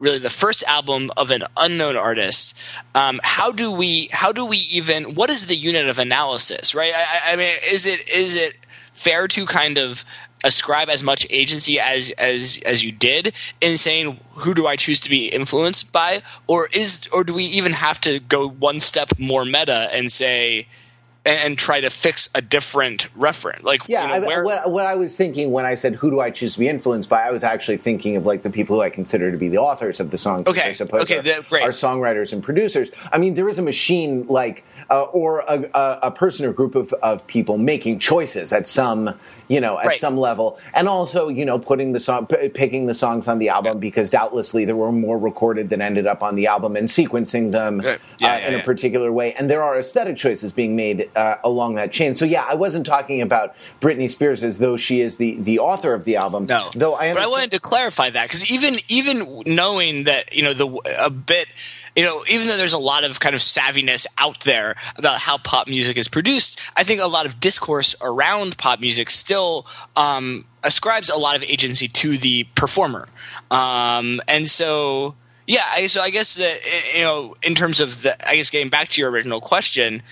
really 0.00 0.18
the 0.18 0.30
first 0.30 0.64
album 0.64 1.10
of 1.16 1.30
an 1.30 1.44
unknown 1.56 1.96
artist. 1.96 2.56
Um, 2.94 3.20
how 3.22 3.52
do 3.52 3.70
we 3.70 4.08
how 4.12 4.32
do 4.32 4.44
we 4.44 4.56
even 4.56 5.14
what 5.14 5.30
is 5.30 5.46
the 5.46 5.56
unit 5.56 5.86
of 5.88 5.98
analysis 5.98 6.74
right? 6.74 6.92
I, 6.94 7.32
I, 7.32 7.36
mean 7.36 7.54
is 7.70 7.86
it 7.86 8.08
is 8.10 8.34
it 8.34 8.56
fair 8.92 9.28
to 9.28 9.46
kind 9.46 9.78
of 9.78 10.04
ascribe 10.42 10.88
as 10.88 11.04
much 11.04 11.26
agency 11.30 11.78
as 11.78 12.10
as 12.12 12.58
as 12.64 12.82
you 12.82 12.90
did 12.90 13.34
in 13.60 13.76
saying 13.76 14.18
who 14.36 14.54
do 14.54 14.66
I 14.66 14.76
choose 14.76 15.00
to 15.00 15.10
be 15.10 15.26
influenced 15.28 15.92
by? 15.92 16.22
Or 16.46 16.68
is 16.74 17.06
or 17.12 17.22
do 17.22 17.34
we 17.34 17.44
even 17.44 17.72
have 17.72 18.00
to 18.02 18.20
go 18.20 18.48
one 18.48 18.80
step 18.80 19.18
more 19.18 19.44
meta 19.44 19.90
and 19.92 20.10
say 20.10 20.66
and, 21.24 21.58
try 21.58 21.80
to 21.80 21.90
fix 21.90 22.28
a 22.34 22.40
different 22.40 23.08
referent. 23.16 23.62
Like, 23.62 23.82
yeah, 23.86 24.14
you 24.14 24.20
know, 24.20 24.26
where- 24.26 24.40
I, 24.40 24.44
what, 24.44 24.72
what, 24.72 24.86
I 24.86 24.94
was 24.94 25.16
thinking 25.16 25.50
when 25.50 25.64
I 25.64 25.74
said 25.74 25.94
who 25.94 26.10
do 26.10 26.20
I 26.20 26.30
choose 26.30 26.54
to 26.54 26.58
be 26.58 26.68
influenced 26.68 27.08
by, 27.08 27.22
I 27.22 27.30
was 27.30 27.44
actually 27.44 27.76
thinking 27.76 28.16
of 28.16 28.26
like 28.26 28.42
the 28.42 28.50
people 28.50 28.76
who 28.76 28.82
I 28.82 28.90
consider 28.90 29.30
to 29.30 29.36
be 29.36 29.48
the 29.48 29.58
authors 29.58 30.00
of 30.00 30.10
the 30.10 30.18
song. 30.18 30.44
Okay, 30.46 30.62
I 30.62 30.72
suppose 30.72 31.02
okay, 31.02 31.18
are, 31.18 31.22
the, 31.22 31.44
great. 31.48 31.62
are 31.62 31.70
songwriters 31.70 32.32
and 32.32 32.42
producers. 32.42 32.90
I 33.12 33.18
mean, 33.18 33.34
there 33.34 33.48
is 33.48 33.58
a 33.58 33.62
machine 33.62 34.26
like 34.28 34.64
uh, 34.90 35.02
or 35.04 35.40
a, 35.40 35.70
a, 35.74 35.98
a, 36.04 36.10
person 36.10 36.46
or 36.46 36.52
group 36.52 36.74
of, 36.74 36.92
of 36.94 37.26
people 37.26 37.58
making 37.58 38.00
choices 38.00 38.52
at 38.52 38.66
some 38.66 39.14
you 39.50 39.60
know, 39.60 39.80
at 39.80 39.86
right. 39.86 39.98
some 39.98 40.16
level, 40.16 40.60
and 40.72 40.88
also 40.88 41.28
you 41.28 41.44
know 41.44 41.58
putting 41.58 41.90
the 41.90 41.98
song, 41.98 42.24
p- 42.28 42.48
picking 42.50 42.86
the 42.86 42.94
songs 42.94 43.26
on 43.26 43.40
the 43.40 43.48
album 43.48 43.74
yeah. 43.74 43.80
because 43.80 44.08
doubtlessly 44.08 44.64
there 44.64 44.76
were 44.76 44.92
more 44.92 45.18
recorded 45.18 45.70
than 45.70 45.82
ended 45.82 46.06
up 46.06 46.22
on 46.22 46.36
the 46.36 46.46
album, 46.46 46.76
and 46.76 46.88
sequencing 46.88 47.50
them 47.50 47.80
yeah, 47.82 47.90
uh, 47.90 47.98
yeah, 48.20 48.48
in 48.48 48.54
a 48.54 48.62
particular 48.62 49.10
way, 49.10 49.34
and 49.34 49.50
there 49.50 49.60
are 49.60 49.76
aesthetic 49.76 50.16
choices 50.16 50.52
being 50.52 50.76
made 50.76 51.10
uh, 51.16 51.34
along 51.42 51.74
that 51.74 51.90
chain. 51.90 52.14
So 52.14 52.24
yeah, 52.24 52.46
I 52.48 52.54
wasn't 52.54 52.86
talking 52.86 53.20
about 53.20 53.56
Britney 53.80 54.08
Spears 54.08 54.44
as 54.44 54.58
though 54.58 54.76
she 54.76 55.00
is 55.00 55.16
the 55.16 55.34
the 55.40 55.58
author 55.58 55.94
of 55.94 56.04
the 56.04 56.14
album. 56.14 56.46
No, 56.46 56.70
though 56.76 56.94
I, 56.94 57.12
but 57.12 57.22
I 57.22 57.26
wanted 57.26 57.50
to 57.50 57.58
clarify 57.58 58.08
that 58.10 58.26
because 58.26 58.52
even 58.52 58.76
even 58.86 59.42
knowing 59.46 60.04
that 60.04 60.32
you 60.32 60.44
know 60.44 60.54
the 60.54 60.68
a 61.00 61.10
bit 61.10 61.48
you 61.96 62.04
know, 62.04 62.22
even 62.30 62.46
though 62.46 62.56
there's 62.56 62.72
a 62.72 62.78
lot 62.78 63.04
of 63.04 63.18
kind 63.20 63.34
of 63.34 63.40
savviness 63.40 64.06
out 64.18 64.40
there 64.40 64.76
about 64.96 65.18
how 65.18 65.38
pop 65.38 65.66
music 65.66 65.96
is 65.96 66.08
produced, 66.08 66.60
I 66.76 66.84
think 66.84 67.00
a 67.00 67.06
lot 67.06 67.26
of 67.26 67.40
discourse 67.40 67.96
around 68.00 68.56
pop 68.58 68.80
music 68.80 69.10
still 69.10 69.39
um, 69.96 70.44
ascribes 70.62 71.10
a 71.10 71.18
lot 71.18 71.36
of 71.36 71.42
agency 71.42 71.88
to 71.88 72.18
the 72.18 72.44
performer. 72.54 73.06
Um, 73.50 74.20
and 74.28 74.48
so, 74.48 75.14
yeah, 75.46 75.64
I, 75.76 75.86
so 75.88 76.00
I 76.00 76.10
guess 76.10 76.36
that, 76.36 76.56
you 76.94 77.02
know, 77.02 77.36
in 77.42 77.54
terms 77.54 77.80
of 77.80 78.02
the, 78.02 78.12
I 78.28 78.36
guess 78.36 78.50
getting 78.50 78.70
back 78.70 78.88
to 78.90 79.00
your 79.00 79.10
original 79.10 79.40
question 79.40 80.02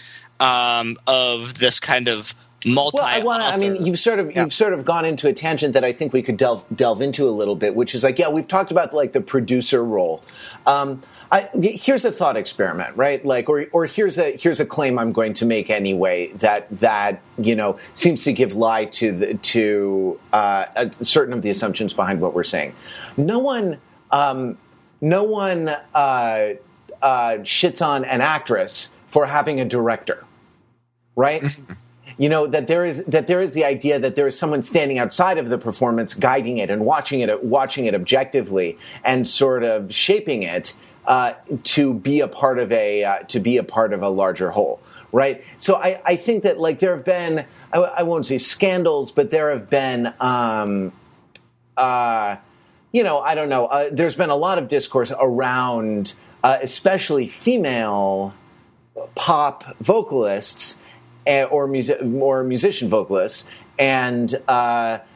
um, 0.41 0.97
of 1.07 1.59
this 1.59 1.81
kind 1.81 2.09
of 2.09 2.35
multi. 2.65 2.99
Well, 2.99 3.07
I 3.07 3.23
want 3.23 3.43
I 3.43 3.57
mean, 3.59 3.85
you've 3.87 3.99
sort 3.99 4.19
of 4.19 4.33
yeah. 4.33 4.43
you've 4.43 4.55
sort 4.55 4.73
of 4.73 4.85
gone 4.85 5.05
into 5.05 5.29
a 5.29 5.33
tangent 5.33 5.75
that 5.75 5.85
I 5.85 5.93
think 5.93 6.13
we 6.13 6.23
could 6.23 6.37
delve 6.37 6.65
delve 6.75 7.03
into 7.03 7.29
a 7.29 7.31
little 7.31 7.57
bit, 7.57 7.75
which 7.75 7.95
is 7.95 8.05
like, 8.05 8.19
yeah, 8.19 8.29
we've 8.29 8.49
talked 8.49 8.71
about 8.71 8.93
like 8.93 9.13
the 9.13 9.21
producer 9.21 9.85
role. 9.85 10.23
Um, 10.67 11.03
I, 11.31 11.49
here's 11.53 12.05
a 12.05 12.13
thought 12.13 12.37
experiment, 12.37 12.97
right? 12.97 13.25
Like, 13.25 13.49
or 13.51 13.67
or 13.73 13.85
here's 13.85 14.19
a 14.19 14.37
here's 14.37 14.61
a 14.61 14.67
claim 14.67 14.99
I'm 14.99 15.13
going 15.13 15.35
to 15.35 15.47
make 15.47 15.69
anyway 15.69 16.33
that 16.35 16.67
that 16.81 17.21
you 17.37 17.55
know 17.55 17.79
seems 17.93 18.25
to 18.25 18.33
give 18.33 18.57
lie 18.57 18.87
to 18.87 19.13
the, 19.13 19.35
to 19.35 20.19
uh, 20.33 20.89
certain 21.03 21.35
of 21.35 21.43
the 21.43 21.51
assumptions 21.51 21.93
behind 21.93 22.21
what 22.21 22.33
we're 22.35 22.45
saying. 22.45 22.75
No 23.19 23.39
one, 23.39 23.79
um, 24.11 24.57
no 25.03 25.25
one 25.25 25.69
uh, 25.69 26.55
uh, 27.03 27.31
shits 27.43 27.85
on 27.85 28.05
an 28.07 28.23
actress 28.23 28.93
for 29.09 29.27
having 29.27 29.61
a 29.61 29.67
director, 29.67 30.25
right? 31.15 31.45
you 32.19 32.31
know 32.31 32.47
that 32.47 32.69
there 32.69 32.87
is 32.87 33.05
that 33.05 33.27
there 33.27 33.43
is 33.43 33.53
the 33.53 33.65
idea 33.67 33.99
that 33.99 34.17
there 34.17 34.27
is 34.27 34.39
someone 34.39 34.63
standing 34.63 34.99
outside 34.99 35.37
of 35.37 35.51
the 35.51 35.59
performance 35.59 36.15
guiding 36.15 36.57
it 36.57 36.71
and 36.71 36.87
watching 36.87 37.21
it 37.21 37.45
watching 37.45 37.85
it 37.85 37.95
objectively 37.95 38.79
and 39.05 39.27
sort 39.27 39.63
of 39.63 39.95
shaping 39.95 40.43
it 40.43 40.75
uh, 41.09 41.33
to 41.65 41.95
be 41.95 42.21
a 42.21 42.29
part 42.29 42.59
of 42.59 42.71
a 42.71 43.03
uh, 43.03 43.19
to 43.21 43.41
be 43.41 43.57
a 43.57 43.65
part 43.65 43.95
of 43.95 44.03
a 44.03 44.11
larger 44.11 44.51
whole, 44.51 44.79
right? 45.11 45.43
So 45.57 45.75
I, 45.75 46.01
I 46.05 46.17
think 46.17 46.43
that 46.43 46.61
like 46.61 46.81
there 46.81 46.95
have 46.95 47.05
been 47.05 47.47
I, 47.73 47.79
I 47.79 48.03
won't 48.03 48.27
say 48.27 48.39
scandals, 48.39 49.11
but 49.11 49.31
there 49.31 49.51
have 49.51 49.69
been. 49.69 50.13
Um, 50.21 50.93
uh, 51.77 52.37
you 52.93 53.03
know, 53.03 53.21
I 53.21 53.35
don't 53.35 53.49
know. 53.49 53.67
Uh, 53.67 53.89
there's 53.93 54.17
been 54.17 54.31
a 54.31 54.37
lot 54.37 54.59
of 54.59 54.67
discourse 54.69 55.13
around, 55.19 56.15
uh, 56.43 56.59
especially 56.61 57.27
female 57.27 58.35
pop 59.15 59.77
vocalists 59.79 60.79
eh, 61.27 61.45
or 61.45 61.67
music 61.67 62.01
or 62.03 62.43
musician 62.43 62.89
vocalists 62.89 63.47
and 63.79 64.35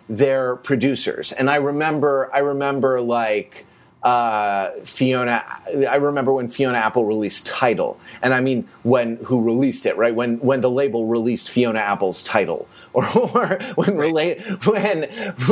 their 0.08 0.56
producers. 0.56 1.32
And 1.32 1.50
I 1.50 1.56
remember, 1.56 2.30
I 2.32 2.40
remember 2.40 3.00
like 3.00 3.66
uh, 4.02 4.70
Fiona. 4.84 5.44
I 5.88 5.96
remember 5.96 6.32
when 6.32 6.48
Fiona 6.48 6.78
Apple 6.78 7.04
released 7.06 7.46
Tidal, 7.46 7.98
and 8.20 8.34
I 8.34 8.40
mean 8.40 8.68
when 8.82 9.16
who 9.24 9.42
released 9.42 9.86
it, 9.86 9.96
right? 9.96 10.14
When 10.14 10.38
when 10.38 10.60
the 10.60 10.70
label 10.70 11.06
released 11.06 11.50
Fiona 11.50 11.78
Apple's 11.78 12.22
Tidal, 12.22 12.66
or, 12.92 13.04
or 13.18 13.58
when 13.74 13.90
rela- 13.96 14.66
when 14.66 15.08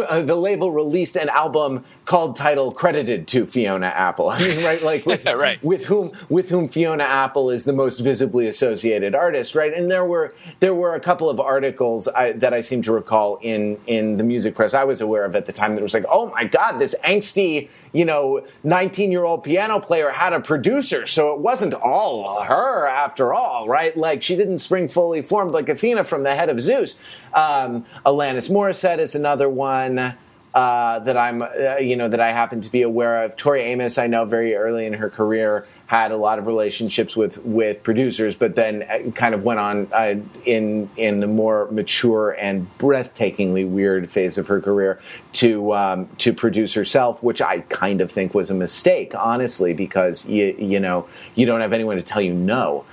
uh, 0.09 0.23
the 0.23 0.37
label 0.37 0.71
released 0.73 1.17
an 1.17 1.29
album 1.29 1.85
called 2.05 2.37
Tidal 2.37 2.73
credited 2.73 3.27
to 3.29 3.47
Fiona 3.47 3.87
Apple. 3.87 4.31
I 4.31 4.39
mean, 4.39 4.65
right, 4.65 4.83
like 4.83 5.07
with, 5.07 5.27
right. 5.37 5.63
with 5.63 5.87
whom 5.87 6.13
with 6.29 6.51
whom 6.51 6.67
Fiona 6.67 7.05
Apple 7.05 7.51
is 7.51 7.65
the 7.65 7.73
most 7.73 8.01
visibly 8.01 8.47
associated 8.49 9.15
artist, 9.15 9.55
right? 9.55 9.73
And 9.73 9.91
there 9.91 10.05
were 10.05 10.35
there 10.61 10.75
were 10.75 10.95
a 10.95 11.01
couple 11.01 11.31
of 11.31 11.41
articles 11.41 12.09
I, 12.09 12.33
that 12.33 12.53
I 12.53 12.61
seem 12.61 12.83
to 12.83 12.93
recall 12.93 13.39
in 13.43 13.79
in 13.87 14.17
the 14.17 14.25
music 14.25 14.55
press 14.55 14.75
I 14.75 14.85
was 14.85 15.01
aware 15.01 15.25
of 15.25 15.35
at 15.35 15.47
the 15.47 15.53
time 15.53 15.75
that 15.75 15.83
was 15.83 15.95
like, 15.95 16.05
oh 16.09 16.31
my 16.31 16.45
god, 16.45 16.79
this 16.79 16.95
angsty 17.05 17.69
you 17.93 18.05
know, 18.05 18.47
19 18.63 19.11
year 19.11 19.25
old 19.25 19.43
piano 19.43 19.81
player 19.81 20.11
had 20.11 20.33
a 20.33 20.41
producer, 20.41 21.07
so 21.07 21.35
it 21.35 21.41
wasn't 21.41 21.75
all 21.75 22.43
her 22.43 22.87
after 22.87 23.35
all, 23.35 23.67
right? 23.69 23.97
Like 23.97 24.23
she 24.23 24.37
didn't 24.37 24.59
spring 24.59 24.89
fully 24.89 25.23
formed 25.23 25.53
like 25.53 25.69
Athena 25.69 26.05
from 26.05 26.23
the 26.23 26.35
head 26.35 26.49
of 26.49 26.61
Zeus. 26.61 26.99
Um, 27.33 27.85
Alanis 28.05 28.51
Morissette 28.51 28.99
is 28.99 29.15
another 29.15 29.49
one 29.49 30.17
uh, 30.53 30.99
that 30.99 31.17
I'm, 31.17 31.43
uh, 31.43 31.77
you 31.79 31.97
know, 31.97 32.09
that 32.09 32.21
I 32.21 32.33
happen 32.33 32.61
to 32.63 32.71
be 32.71 32.83
aware 32.83 33.23
of. 33.23 33.37
Tori 33.37 33.61
Amos, 33.61 33.99
I 33.99 34.09
know 34.09 34.25
very 34.25 34.57
early 34.57 34.85
in 34.85 34.95
her 34.95 35.09
career 35.09 35.67
had 35.87 36.11
a 36.11 36.17
lot 36.17 36.39
of 36.41 36.47
relationships 36.47 37.15
with 37.15 37.39
with 37.45 37.83
producers, 37.83 38.35
but 38.35 38.57
then 38.57 38.83
uh, 38.83 39.11
kind 39.13 39.35
of 39.35 39.45
went 39.45 39.61
on 39.61 39.89
uh, 39.93 40.17
in 40.45 40.91
in 40.97 41.21
the 41.21 41.29
more 41.29 41.69
mature 41.71 42.31
and 42.33 42.67
breathtakingly 42.79 43.69
weird 43.69 44.11
phase 44.11 44.39
of 44.39 44.49
her 44.49 44.61
career 44.61 45.01
to 45.35 45.73
um, 45.73 46.09
to 46.19 46.33
produce 46.33 46.75
herself, 46.75 47.23
which 47.23 47.41
I 47.41 47.61
kind 47.61 48.01
of 48.01 48.11
think 48.11 48.35
was 48.35 48.51
a 48.51 48.55
mistake, 48.55 49.15
honestly, 49.15 49.73
because 49.73 50.27
you 50.27 50.57
you 50.59 50.81
know 50.81 51.07
you 51.37 51.47
don't 51.47 51.61
have 51.61 51.73
anyone 51.73 51.97
to 51.97 52.03
tell 52.03 52.23
you 52.23 52.35
no. 52.35 52.85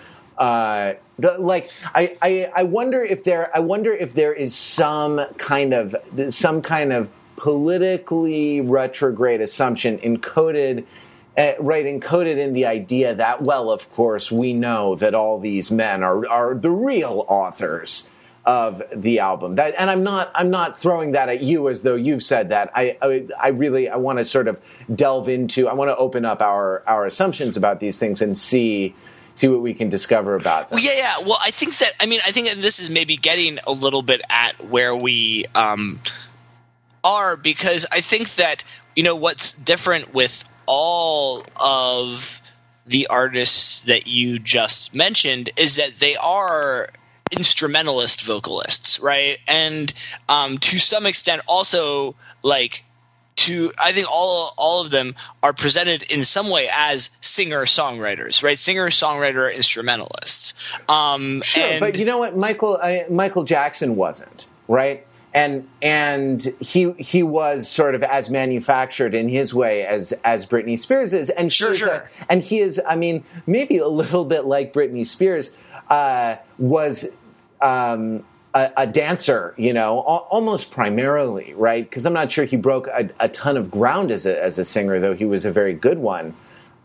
Like 1.19 1.71
I, 1.95 2.15
I, 2.21 2.51
I 2.55 2.63
wonder 2.63 3.03
if 3.03 3.23
there 3.23 3.55
I 3.55 3.59
wonder 3.59 3.91
if 3.91 4.13
there 4.13 4.33
is 4.33 4.55
some 4.55 5.25
kind 5.37 5.73
of 5.73 5.95
some 6.29 6.61
kind 6.61 6.93
of 6.93 7.09
politically 7.37 8.61
retrograde 8.61 9.41
assumption 9.41 9.97
encoded 9.99 10.85
uh, 11.37 11.53
right 11.59 11.85
encoded 11.85 12.37
in 12.37 12.53
the 12.53 12.65
idea 12.65 13.13
that 13.15 13.41
well 13.41 13.69
of 13.71 13.91
course 13.93 14.31
we 14.31 14.53
know 14.53 14.95
that 14.95 15.13
all 15.13 15.39
these 15.39 15.71
men 15.71 16.03
are 16.03 16.27
are 16.27 16.55
the 16.55 16.71
real 16.71 17.25
authors 17.27 18.07
of 18.47 18.81
the 18.95 19.19
album. 19.19 19.55
That 19.55 19.75
and 19.77 19.89
i'm 19.89 20.03
not 20.03 20.31
i'm 20.33 20.49
not 20.49 20.79
throwing 20.79 21.11
that 21.11 21.27
at 21.27 21.41
you 21.43 21.67
as 21.67 21.83
though 21.83 21.95
you've 21.95 22.23
said 22.23 22.49
that. 22.49 22.71
I 22.73 22.97
i, 23.01 23.27
I 23.39 23.47
really 23.49 23.89
i 23.89 23.97
want 23.97 24.19
to 24.19 24.25
sort 24.25 24.47
of 24.47 24.59
delve 24.95 25.27
into 25.27 25.67
i 25.67 25.73
want 25.73 25.89
to 25.89 25.97
open 25.97 26.23
up 26.25 26.41
our 26.41 26.81
our 26.87 27.05
assumptions 27.05 27.57
about 27.57 27.81
these 27.81 27.99
things 27.99 28.21
and 28.21 28.37
see 28.37 28.95
see 29.37 29.47
what 29.47 29.61
we 29.61 29.73
can 29.73 29.89
discover 29.89 30.35
about 30.35 30.69
them. 30.69 30.77
Well, 30.77 30.83
yeah, 30.83 30.97
yeah. 30.97 31.19
Well, 31.19 31.37
I 31.41 31.51
think 31.51 31.77
that 31.77 31.91
I 31.99 32.05
mean 32.05 32.19
I 32.25 32.31
think 32.31 32.47
that 32.47 32.61
this 32.61 32.79
is 32.79 32.89
maybe 32.89 33.15
getting 33.15 33.59
a 33.67 33.71
little 33.71 34.01
bit 34.01 34.21
at 34.29 34.53
where 34.65 34.95
we 34.95 35.45
um, 35.55 35.99
are 37.03 37.37
because 37.37 37.85
I 37.91 38.01
think 38.01 38.35
that 38.35 38.63
you 38.95 39.03
know 39.03 39.15
what's 39.15 39.53
different 39.53 40.13
with 40.13 40.47
all 40.65 41.43
of 41.63 42.41
the 42.85 43.07
artists 43.07 43.81
that 43.81 44.07
you 44.07 44.39
just 44.39 44.95
mentioned 44.95 45.49
is 45.57 45.75
that 45.75 45.97
they 45.97 46.15
are 46.15 46.89
instrumentalist 47.31 48.23
vocalists, 48.23 48.99
right? 48.99 49.37
And 49.47 49.93
um, 50.29 50.57
to 50.59 50.79
some 50.79 51.05
extent, 51.05 51.41
also 51.47 52.15
like 52.43 52.85
to 53.47 53.71
I 53.83 53.91
think 53.91 54.07
all 54.11 54.53
all 54.57 54.81
of 54.81 54.91
them 54.91 55.15
are 55.41 55.53
presented 55.53 56.03
in 56.11 56.23
some 56.23 56.49
way 56.49 56.69
as 56.71 57.09
singer 57.21 57.65
songwriters, 57.65 58.43
right? 58.43 58.59
Singer 58.59 58.89
songwriter 58.89 59.53
instrumentalists. 59.53 60.53
Um, 60.87 61.41
sure, 61.41 61.63
and, 61.63 61.79
but 61.79 61.97
you 61.97 62.05
know 62.05 62.19
what, 62.19 62.37
Michael 62.37 62.77
I, 62.81 63.05
Michael 63.09 63.43
Jackson 63.43 63.95
wasn't 63.95 64.49
right 64.67 65.07
and 65.33 65.67
and 65.83 66.41
he 66.59 66.91
he 66.93 67.21
was 67.21 67.69
sort 67.69 67.93
of 67.93 68.01
as 68.01 68.29
manufactured 68.29 69.13
in 69.13 69.29
his 69.29 69.53
way 69.53 69.85
as 69.85 70.11
as 70.23 70.45
Britney 70.47 70.79
Spears 70.79 71.13
is, 71.13 71.29
and 71.29 71.53
sure, 71.53 71.75
sure. 71.75 71.89
A, 71.89 72.09
and 72.29 72.41
he 72.41 72.59
is, 72.59 72.81
I 72.87 72.95
mean, 72.95 73.23
maybe 73.45 73.77
a 73.77 73.87
little 73.87 74.25
bit 74.25 74.45
like 74.45 74.73
Britney 74.73 75.05
Spears 75.05 75.51
uh, 75.89 76.37
was. 76.57 77.07
Um, 77.61 78.23
a, 78.53 78.71
a, 78.77 78.87
dancer, 78.87 79.53
you 79.57 79.73
know, 79.73 79.99
almost 79.99 80.71
primarily, 80.71 81.53
right? 81.55 81.87
Because 81.87 82.05
I'm 82.05 82.13
not 82.13 82.31
sure 82.31 82.45
he 82.45 82.57
broke 82.57 82.87
a, 82.87 83.09
a 83.19 83.29
ton 83.29 83.57
of 83.57 83.69
ground 83.69 84.11
as 84.11 84.25
a, 84.25 84.41
as 84.41 84.57
a 84.57 84.65
singer, 84.65 84.99
though 84.99 85.13
he 85.13 85.25
was 85.25 85.45
a 85.45 85.51
very 85.51 85.73
good 85.73 85.99
one. 85.99 86.33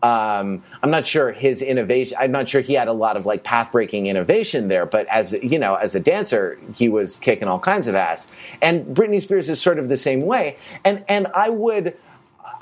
Um, 0.02 0.64
I'm 0.82 0.90
not 0.90 1.06
sure 1.06 1.30
his 1.30 1.62
innovation. 1.62 2.16
I'm 2.20 2.32
not 2.32 2.48
sure 2.48 2.60
he 2.60 2.74
had 2.74 2.88
a 2.88 2.92
lot 2.92 3.16
of 3.16 3.24
like 3.24 3.44
path 3.44 3.70
breaking 3.70 4.06
innovation 4.06 4.66
there, 4.66 4.84
but 4.84 5.06
as 5.06 5.32
you 5.32 5.58
know, 5.58 5.76
as 5.76 5.94
a 5.94 6.00
dancer, 6.00 6.58
he 6.74 6.88
was 6.88 7.18
kicking 7.20 7.46
all 7.46 7.60
kinds 7.60 7.86
of 7.86 7.94
ass. 7.94 8.32
And 8.60 8.84
Britney 8.86 9.22
Spears 9.22 9.48
is 9.48 9.62
sort 9.62 9.78
of 9.78 9.88
the 9.88 9.96
same 9.96 10.22
way. 10.22 10.56
And 10.84 11.04
and 11.08 11.28
I 11.28 11.50
would. 11.50 11.96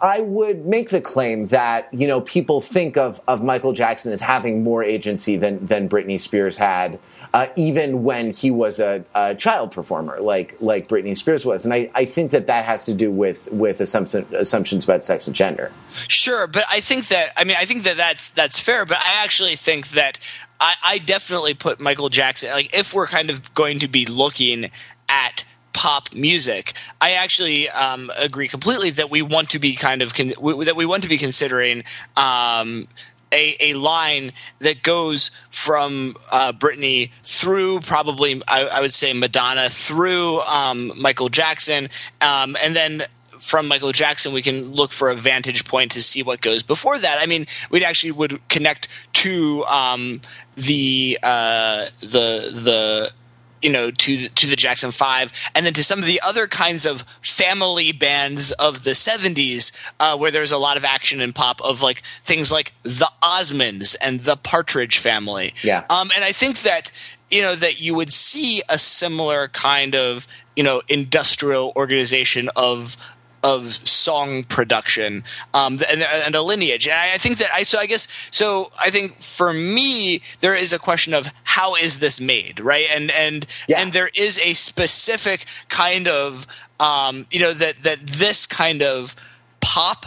I 0.03 0.21
would 0.21 0.65
make 0.65 0.89
the 0.89 1.03
claim 1.03 1.47
that 1.47 1.93
you 1.93 2.07
know 2.07 2.23
people 2.23 2.63
think 2.63 2.97
of, 2.97 3.21
of 3.29 3.45
Michael 3.45 3.75
Jackson 3.75 4.13
as 4.13 4.23
having 4.23 4.63
more 4.63 4.83
agency 4.83 5.37
than 5.37 5.67
than 5.67 5.91
Britney 5.91 6.19
Spears 6.19 6.57
had 6.57 6.99
uh, 7.33 7.47
even 7.57 8.03
when 8.03 8.33
he 8.33 8.51
was 8.51 8.81
a, 8.81 9.05
a, 9.15 9.35
child 9.35 9.71
performer, 9.71 10.21
like 10.21 10.57
like 10.61 10.89
Britney 10.89 11.17
Spears 11.17 11.45
was. 11.45 11.65
And 11.65 11.73
I, 11.73 11.91
I 11.95 12.05
think 12.05 12.33
that 12.33 12.47
that 12.47 12.65
has 12.65 12.85
to 12.87 12.95
do 12.95 13.11
with 13.11 13.51
with 13.53 13.81
assumption, 13.81 14.27
assumptions 14.35 14.85
about 14.85 15.05
sex 15.05 15.27
and 15.27 15.37
gender. 15.37 15.71
Sure, 16.09 16.47
but 16.47 16.65
I 16.71 16.81
think 16.81 17.09
that 17.09 17.33
I 17.37 17.45
mean 17.45 17.57
I 17.59 17.65
think 17.65 17.85
that 17.85 17.97
that's 17.97 18.31
that's 18.31 18.59
fair. 18.59 18.85
But 18.85 18.99
I 18.99 19.23
actually 19.23 19.57
think 19.57 19.91
that 19.91 20.19
I, 20.61 20.75
I 20.85 20.99
definitely 20.99 21.55
put 21.55 21.81
Michael 21.81 22.09
Jackson 22.09 22.51
like 22.51 22.75
if 22.77 22.93
we're 22.93 23.07
kind 23.07 23.31
of 23.31 23.55
going 23.55 23.79
to 23.79 23.89
be 23.89 24.07
looking 24.07 24.71
at 25.09 25.45
pop 25.73 26.13
music. 26.15 26.75
I 27.01 27.13
actually 27.13 27.69
um, 27.71 28.11
agree 28.19 28.49
completely 28.49 28.91
that 28.91 29.09
we 29.09 29.23
want 29.23 29.51
to 29.51 29.59
be 29.59 29.75
kind 29.75 30.03
of 30.03 30.15
con- 30.15 30.35
that 30.65 30.75
we 30.77 30.87
want 30.87 31.03
to 31.05 31.09
be 31.09 31.19
considering 31.19 31.85
um, 32.17 32.89
a, 33.33 33.57
a 33.61 33.75
line 33.75 34.33
that 34.59 34.83
goes 34.83 35.31
from 35.51 36.17
uh, 36.33 36.53
Britney 36.53 37.11
through 37.23 37.81
probably 37.81 38.43
I, 38.49 38.67
I, 38.67 38.81
would 38.81 38.95
say 38.95 39.13
Madonna 39.13 39.69
through 39.69 40.41
um, 40.41 40.93
Michael 40.97 41.29
Jackson, 41.29 41.89
um, 42.21 42.57
and 42.63 42.75
then 42.75 43.05
from 43.39 43.69
Michael 43.69 43.93
Jackson 43.93 44.33
we 44.33 44.43
can 44.43 44.75
look 44.75 44.93
for 44.93 45.11
a 45.11 45.15
vantage 45.15 45.65
point 45.65 45.93
to 45.93 46.03
see 46.03 46.23
what 46.23 46.41
goes 46.41 46.63
before 46.63 46.99
that. 46.99 47.19
I 47.21 47.27
mean, 47.27 47.47
we'd 47.71 47.83
actually 47.83 48.13
would 48.13 48.47
connect 48.49 48.89
to 49.15 49.65
um, 49.65 50.21
the 50.57 51.19
uh, 51.23 51.87
the 52.01 52.51
the 52.53 53.13
you 53.63 53.71
know 53.71 53.91
to 53.91 54.17
the, 54.17 54.29
to 54.31 54.47
the 54.47 54.57
Jackson 54.57 54.91
5 54.91 55.33
and 55.55 55.67
then 55.67 55.73
to 55.75 55.85
some 55.85 55.99
of 55.99 56.07
the 56.07 56.21
other 56.25 56.47
kinds 56.47 56.87
of 56.87 57.03
family 57.23 57.93
bands 57.93 58.53
of 58.53 58.85
the 58.85 58.91
70s 58.91 59.73
uh, 60.01 60.17
where 60.17 60.31
there's 60.31 60.53
a 60.53 60.59
lot 60.59 60.77
of 60.77 60.85
action 60.85 61.21
and 61.21 61.35
pop 61.35 61.61
of 61.63 61.83
like 61.83 62.03
things 62.23 62.51
like 62.51 62.73
the 62.83 63.11
Osmonds 63.23 63.97
and 64.01 64.21
the 64.21 64.37
Partridge 64.37 64.99
family. 64.99 65.55
Yeah. 65.63 65.85
Um, 65.91 66.11
and 66.15 66.25
I 66.25 66.33
think 66.33 66.63
that 66.63 66.93
you 67.31 67.43
know 67.43 67.55
that 67.55 67.81
you 67.81 67.95
would 67.95 68.13
see 68.13 68.63
a 68.69 68.79
similar 68.79 69.49
kind 69.49 69.95
of 69.95 70.27
you 70.57 70.65
know 70.65 70.83
industrial 70.89 71.73
organization 71.77 72.51
of 72.57 72.97
of 73.43 73.87
song 73.89 74.45
production 74.45 75.25
um, 75.55 75.79
and, 75.91 76.03
and, 76.03 76.35
a 76.35 76.43
lineage. 76.43 76.87
And 76.87 76.97
I, 76.97 77.15
I, 77.15 77.19
think 77.19 77.39
that 77.39 77.49
I 77.53 77.63
so 77.63 77.79
I 77.79 77.87
guess 77.87 78.07
so. 78.31 78.71
I 78.81 78.91
think 78.91 79.21
for 79.21 79.53
me 79.53 80.23
there 80.41 80.55
is 80.55 80.73
a 80.73 80.79
question 80.79 81.15
of 81.15 81.33
how 81.45 81.75
is 81.75 82.01
this 82.01 82.21
made, 82.21 82.61
right? 82.61 82.87
And 82.91 83.11
and 83.11 83.47
yeah. 83.69 83.81
and 83.81 83.93
there 83.93 84.11
is 84.17 84.39
a 84.39 84.53
specific 84.55 85.47
kind 85.69 86.07
of 86.07 86.47
um, 86.79 87.27
you 87.31 87.41
know 87.41 87.53
that 87.55 87.83
that 87.83 88.07
this 88.07 88.47
kind 88.47 88.83
of 88.83 89.17
pop. 89.61 90.07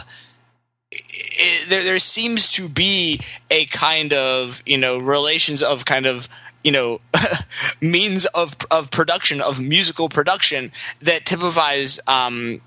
It, 0.96 1.68
there, 1.68 1.82
there 1.82 1.98
seems 1.98 2.48
to 2.50 2.68
be 2.68 3.20
a 3.50 3.66
kind 3.66 4.12
of 4.12 4.62
you 4.64 4.78
know 4.78 4.98
relations 4.98 5.60
of 5.60 5.84
kind 5.84 6.06
of 6.06 6.28
you 6.62 6.72
know 6.72 7.00
means 7.80 8.24
of 8.26 8.56
of 8.70 8.90
production 8.90 9.40
of 9.40 9.60
musical 9.60 10.08
production 10.08 10.72
that 11.00 11.26
typifies 11.26 12.00
um, 12.06 12.60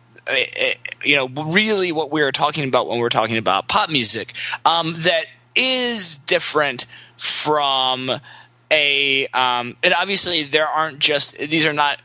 you 1.03 1.15
know, 1.15 1.27
really 1.27 1.91
what 1.91 2.11
we 2.11 2.21
were 2.21 2.31
talking 2.31 2.67
about 2.67 2.87
when 2.87 2.97
we 2.97 3.03
were 3.03 3.09
talking 3.09 3.37
about 3.37 3.67
pop 3.67 3.89
music 3.89 4.33
um, 4.65 4.93
that 4.97 5.25
is 5.55 6.15
different 6.15 6.85
from 7.17 8.11
a. 8.71 9.27
Um, 9.27 9.75
and 9.83 9.93
obviously, 9.99 10.43
there 10.43 10.67
aren't 10.67 10.99
just 10.99 11.37
these 11.37 11.65
are 11.65 11.73
not. 11.73 12.01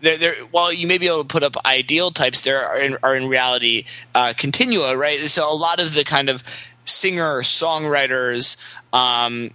They're, 0.00 0.18
they're, 0.18 0.34
while 0.50 0.72
you 0.72 0.86
may 0.86 0.98
be 0.98 1.06
able 1.06 1.24
to 1.24 1.24
put 1.24 1.42
up 1.42 1.56
ideal 1.64 2.10
types, 2.10 2.42
there 2.42 2.62
are 2.62 2.80
in, 2.80 2.98
are 3.02 3.16
in 3.16 3.28
reality 3.28 3.84
uh, 4.14 4.34
continua, 4.36 4.94
right? 4.94 5.18
So 5.20 5.50
a 5.50 5.56
lot 5.56 5.80
of 5.80 5.94
the 5.94 6.04
kind 6.04 6.28
of 6.28 6.44
singer 6.84 7.40
songwriters 7.40 8.58
um, 8.92 9.52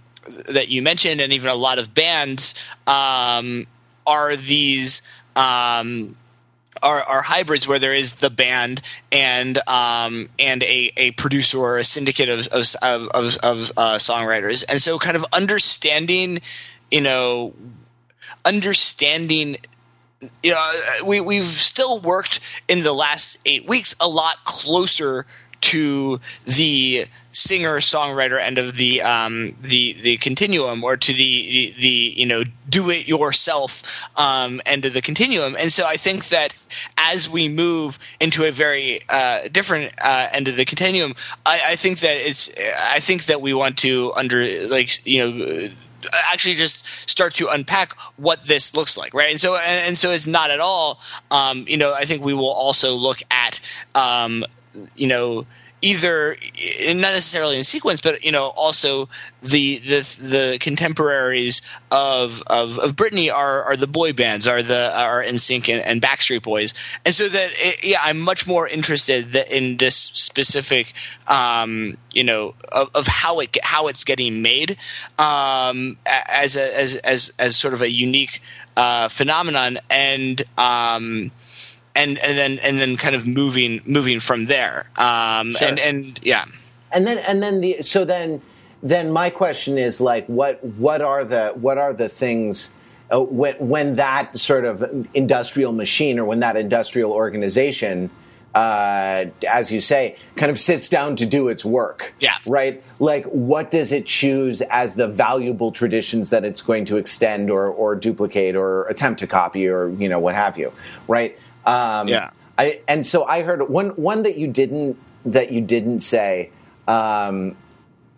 that 0.48 0.68
you 0.68 0.82
mentioned, 0.82 1.20
and 1.20 1.32
even 1.32 1.48
a 1.48 1.54
lot 1.54 1.78
of 1.78 1.94
bands, 1.94 2.54
um, 2.88 3.68
are 4.04 4.34
these 4.34 5.02
um, 5.36 6.16
are, 6.82 7.02
are 7.02 7.22
hybrids 7.22 7.66
where 7.68 7.78
there 7.78 7.94
is 7.94 8.16
the 8.16 8.30
band 8.30 8.82
and 9.10 9.56
um, 9.68 10.28
and 10.38 10.62
a, 10.62 10.92
a 10.96 11.10
producer 11.12 11.58
or 11.58 11.78
a 11.78 11.84
syndicate 11.84 12.28
of 12.28 12.46
of, 12.48 13.08
of, 13.14 13.36
of 13.38 13.72
uh, 13.76 13.94
songwriters, 13.96 14.64
and 14.68 14.80
so 14.80 14.98
kind 14.98 15.16
of 15.16 15.24
understanding, 15.32 16.40
you 16.90 17.00
know, 17.00 17.54
understanding 18.44 19.56
you 20.42 20.52
know, 20.52 20.72
we 21.04 21.20
we've 21.20 21.44
still 21.44 21.98
worked 21.98 22.40
in 22.68 22.82
the 22.82 22.92
last 22.92 23.38
eight 23.44 23.66
weeks 23.66 23.94
a 24.00 24.08
lot 24.08 24.44
closer 24.44 25.26
to 25.62 26.20
the 26.44 27.06
singer 27.32 27.78
songwriter 27.78 28.40
end 28.40 28.58
of 28.58 28.76
the 28.76 29.00
um, 29.02 29.56
the 29.60 29.94
the 30.02 30.16
continuum, 30.18 30.84
or 30.84 30.96
to 30.96 31.12
the, 31.12 31.14
the, 31.16 31.74
the 31.80 32.14
you 32.16 32.26
know 32.26 32.44
do 32.68 32.90
it 32.90 33.08
yourself 33.08 34.06
um, 34.16 34.60
end 34.66 34.84
of 34.84 34.92
the 34.92 35.02
continuum. 35.02 35.56
And 35.58 35.72
so 35.72 35.86
I 35.86 35.96
think 35.96 36.28
that 36.28 36.54
as 36.98 37.28
we 37.28 37.48
move 37.48 37.98
into 38.20 38.44
a 38.44 38.50
very 38.50 39.00
uh, 39.08 39.48
different 39.48 39.94
uh, 40.02 40.28
end 40.32 40.48
of 40.48 40.56
the 40.56 40.64
continuum, 40.64 41.14
I, 41.46 41.60
I 41.68 41.76
think 41.76 42.00
that 42.00 42.16
it's 42.16 42.50
I 42.92 43.00
think 43.00 43.24
that 43.24 43.40
we 43.40 43.54
want 43.54 43.78
to 43.78 44.12
under 44.14 44.68
like 44.68 45.04
you 45.06 45.26
know 45.26 45.70
actually 46.32 46.54
just 46.54 46.84
start 47.08 47.34
to 47.34 47.48
unpack 47.48 47.94
what 48.16 48.42
this 48.46 48.74
looks 48.74 48.96
like, 48.96 49.14
right? 49.14 49.30
And 49.30 49.40
so, 49.40 49.56
and, 49.56 49.88
and 49.88 49.98
so 49.98 50.10
it's 50.10 50.26
not 50.26 50.50
at 50.50 50.60
all. 50.60 51.00
Um, 51.30 51.64
you 51.68 51.76
know, 51.76 51.92
I 51.92 52.04
think 52.04 52.24
we 52.24 52.34
will 52.34 52.50
also 52.50 52.94
look 52.94 53.18
at, 53.30 53.60
um, 53.94 54.44
you 54.94 55.06
know, 55.06 55.46
either 55.82 56.36
not 56.86 57.12
necessarily 57.12 57.58
in 57.58 57.64
sequence, 57.64 58.00
but 58.00 58.24
you 58.24 58.30
know 58.30 58.48
also 58.50 59.08
the 59.42 59.78
the 59.78 60.00
the 60.20 60.58
contemporaries 60.60 61.60
of 61.90 62.42
of, 62.46 62.78
of 62.78 62.94
Britney 62.94 63.32
are 63.32 63.64
are 63.64 63.76
the 63.76 63.88
boy 63.88 64.12
bands, 64.12 64.46
are 64.46 64.62
the 64.62 64.96
are 64.96 65.22
NSYNC 65.22 65.68
and, 65.68 65.84
and 65.84 66.00
Backstreet 66.00 66.42
Boys, 66.42 66.72
and 67.04 67.12
so 67.14 67.28
that 67.28 67.50
it, 67.54 67.84
yeah, 67.84 68.00
I'm 68.02 68.20
much 68.20 68.46
more 68.46 68.66
interested 68.66 69.34
in 69.34 69.76
this 69.76 69.96
specific 69.96 70.94
um, 71.26 71.98
you 72.12 72.24
know 72.24 72.54
of, 72.70 72.90
of, 72.94 73.06
how 73.08 73.40
it 73.40 73.56
how 73.62 73.88
it's 73.88 74.04
getting 74.04 74.40
made 74.40 74.76
um, 75.18 75.98
as 76.06 76.56
a 76.56 76.78
as 76.78 76.94
as 76.96 77.32
as 77.38 77.56
sort 77.56 77.74
of 77.74 77.82
a 77.82 77.90
unique 77.90 78.40
uh, 78.76 79.08
phenomenon 79.08 79.78
and. 79.90 80.42
Um, 80.56 81.32
and 81.94 82.18
and 82.18 82.38
then 82.38 82.58
and 82.60 82.78
then 82.78 82.96
kind 82.96 83.14
of 83.14 83.26
moving 83.26 83.80
moving 83.84 84.20
from 84.20 84.44
there. 84.44 84.90
Um, 84.96 85.54
sure. 85.54 85.68
And 85.68 85.78
and 85.78 86.20
yeah, 86.24 86.46
and 86.90 87.06
then 87.06 87.18
and 87.18 87.42
then 87.42 87.60
the 87.60 87.82
so 87.82 88.04
then 88.04 88.42
then 88.82 89.10
my 89.10 89.30
question 89.30 89.78
is 89.78 90.00
like 90.00 90.26
what 90.26 90.62
what 90.64 91.00
are 91.00 91.24
the 91.24 91.50
what 91.50 91.78
are 91.78 91.92
the 91.92 92.08
things 92.08 92.70
uh, 93.12 93.20
when 93.20 93.54
when 93.56 93.96
that 93.96 94.36
sort 94.36 94.64
of 94.64 95.06
industrial 95.14 95.72
machine 95.72 96.18
or 96.18 96.24
when 96.24 96.40
that 96.40 96.56
industrial 96.56 97.12
organization 97.12 98.10
uh, 98.54 99.26
as 99.48 99.72
you 99.72 99.80
say, 99.80 100.16
kind 100.36 100.50
of 100.50 100.60
sits 100.60 100.88
down 100.88 101.16
to 101.16 101.26
do 101.26 101.48
its 101.48 101.64
work. 101.64 102.12
Yeah. 102.20 102.36
Right? 102.46 102.82
Like, 102.98 103.24
what 103.26 103.70
does 103.70 103.92
it 103.92 104.06
choose 104.06 104.60
as 104.70 104.94
the 104.94 105.08
valuable 105.08 105.72
traditions 105.72 106.30
that 106.30 106.44
it's 106.44 106.60
going 106.60 106.84
to 106.86 106.96
extend 106.96 107.50
or, 107.50 107.66
or 107.68 107.94
duplicate 107.94 108.54
or 108.54 108.86
attempt 108.88 109.20
to 109.20 109.26
copy 109.26 109.66
or, 109.66 109.88
you 109.90 110.08
know, 110.08 110.18
what 110.18 110.34
have 110.34 110.58
you? 110.58 110.72
Right? 111.08 111.38
Um, 111.66 112.08
yeah. 112.08 112.30
I, 112.58 112.80
and 112.86 113.06
so 113.06 113.24
I 113.24 113.42
heard 113.42 113.68
one 113.68 113.90
one 113.90 114.24
that 114.24 114.36
you 114.36 114.48
didn't 114.48 114.98
that 115.24 115.52
you 115.52 115.60
didn't 115.60 116.00
say, 116.00 116.50
um, 116.86 117.56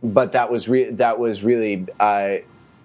but 0.02 0.32
that 0.32 0.50
was 0.50 0.68
re- 0.68 0.90
that 0.90 1.18
was 1.18 1.42
really 1.42 1.86
uh, 2.00 2.36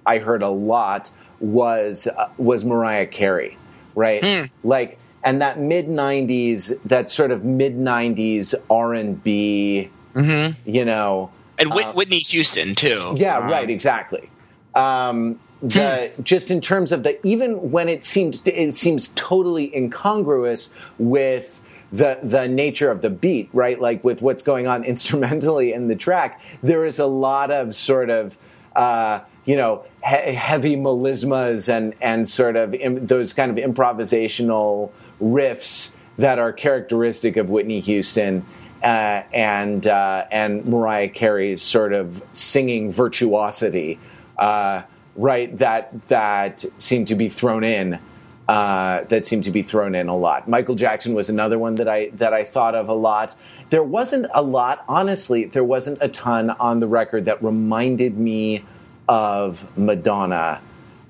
I 0.05 0.17
heard 0.19 0.41
a 0.41 0.49
lot 0.49 1.09
was 1.39 2.07
uh, 2.07 2.29
was 2.37 2.63
Mariah 2.63 3.07
Carey, 3.07 3.57
right? 3.95 4.23
Hmm. 4.23 4.45
Like 4.63 4.99
and 5.23 5.41
that 5.41 5.59
mid 5.59 5.87
'90s, 5.87 6.79
that 6.85 7.09
sort 7.09 7.31
of 7.31 7.43
mid 7.43 7.77
'90s 7.77 8.53
R 8.69 8.93
and 8.93 9.21
B, 9.21 9.89
mm-hmm. 10.13 10.69
you 10.69 10.85
know, 10.85 11.31
and 11.57 11.73
Whit- 11.73 11.87
uh, 11.87 11.93
Whitney 11.93 12.19
Houston 12.19 12.75
too. 12.75 13.15
Yeah, 13.17 13.37
um, 13.39 13.49
right, 13.49 13.69
exactly. 13.69 14.29
Um, 14.75 15.39
the 15.61 16.11
hmm. 16.15 16.23
just 16.23 16.51
in 16.51 16.61
terms 16.61 16.91
of 16.91 17.03
the 17.03 17.25
even 17.25 17.71
when 17.71 17.89
it 17.89 18.03
seems 18.03 18.41
it 18.45 18.75
seems 18.75 19.09
totally 19.09 19.75
incongruous 19.75 20.73
with 20.97 21.61
the 21.91 22.19
the 22.21 22.47
nature 22.47 22.91
of 22.91 23.01
the 23.01 23.09
beat, 23.09 23.49
right? 23.53 23.79
Like 23.79 24.03
with 24.03 24.21
what's 24.21 24.43
going 24.43 24.67
on 24.67 24.83
instrumentally 24.85 25.73
in 25.73 25.87
the 25.87 25.95
track, 25.95 26.41
there 26.61 26.85
is 26.85 26.99
a 26.99 27.07
lot 27.07 27.51
of 27.51 27.75
sort 27.75 28.09
of 28.09 28.37
uh, 28.75 29.21
you 29.45 29.55
know 29.55 29.85
he- 30.05 30.33
heavy 30.33 30.75
melismas 30.75 31.69
and 31.69 31.93
and 32.01 32.27
sort 32.27 32.55
of 32.55 32.73
Im- 32.73 33.07
those 33.07 33.33
kind 33.33 33.51
of 33.51 33.57
improvisational 33.57 34.91
riffs 35.21 35.93
that 36.17 36.37
are 36.39 36.51
characteristic 36.51 37.37
of 37.37 37.49
Whitney 37.49 37.79
Houston. 37.79 38.45
Uh, 38.81 39.23
and 39.33 39.87
uh, 39.87 40.25
and 40.31 40.65
Mariah 40.65 41.09
Carey's 41.09 41.61
sort 41.61 41.91
of 41.91 42.23
singing 42.31 42.93
virtuosity, 42.93 43.99
uh, 44.37 44.83
right 45.19 45.55
that 45.57 45.93
that 46.07 46.65
seem 46.77 47.05
to 47.05 47.15
be 47.15 47.29
thrown 47.29 47.63
in 47.63 47.99
uh, 48.47 49.03
that 49.09 49.23
seem 49.25 49.43
to 49.43 49.51
be 49.51 49.61
thrown 49.61 49.93
in 49.93 50.07
a 50.07 50.15
lot. 50.15 50.47
Michael 50.47 50.73
Jackson 50.73 51.13
was 51.13 51.29
another 51.29 51.59
one 51.59 51.75
that 51.75 51.87
I 51.87 52.09
that 52.15 52.33
I 52.33 52.43
thought 52.43 52.73
of 52.73 52.89
a 52.89 52.93
lot. 52.93 53.35
There 53.69 53.83
wasn't 53.83 54.25
a 54.33 54.41
lot, 54.41 54.83
honestly. 54.87 55.45
There 55.45 55.63
wasn't 55.63 55.99
a 56.01 56.07
ton 56.07 56.49
on 56.49 56.79
the 56.79 56.87
record 56.87 57.25
that 57.25 57.43
reminded 57.43 58.17
me 58.17 58.63
of 59.07 59.77
Madonna. 59.77 60.61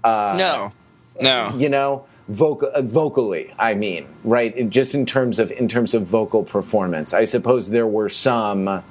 Uh, 0.03 0.35
no, 0.37 0.73
no. 1.21 1.55
You 1.57 1.69
know, 1.69 2.05
vocal, 2.27 2.71
uh, 2.73 2.81
vocally. 2.81 3.53
I 3.57 3.73
mean, 3.75 4.07
right? 4.25 4.69
Just 4.69 4.93
in 4.93 5.05
terms 5.05 5.39
of 5.39 5.49
in 5.51 5.69
terms 5.69 5.93
of 5.93 6.07
vocal 6.07 6.43
performance, 6.43 7.13
I 7.13 7.23
suppose 7.23 7.69
there 7.69 7.87
were 7.87 8.09
some 8.09 8.67
uh, 8.67 8.81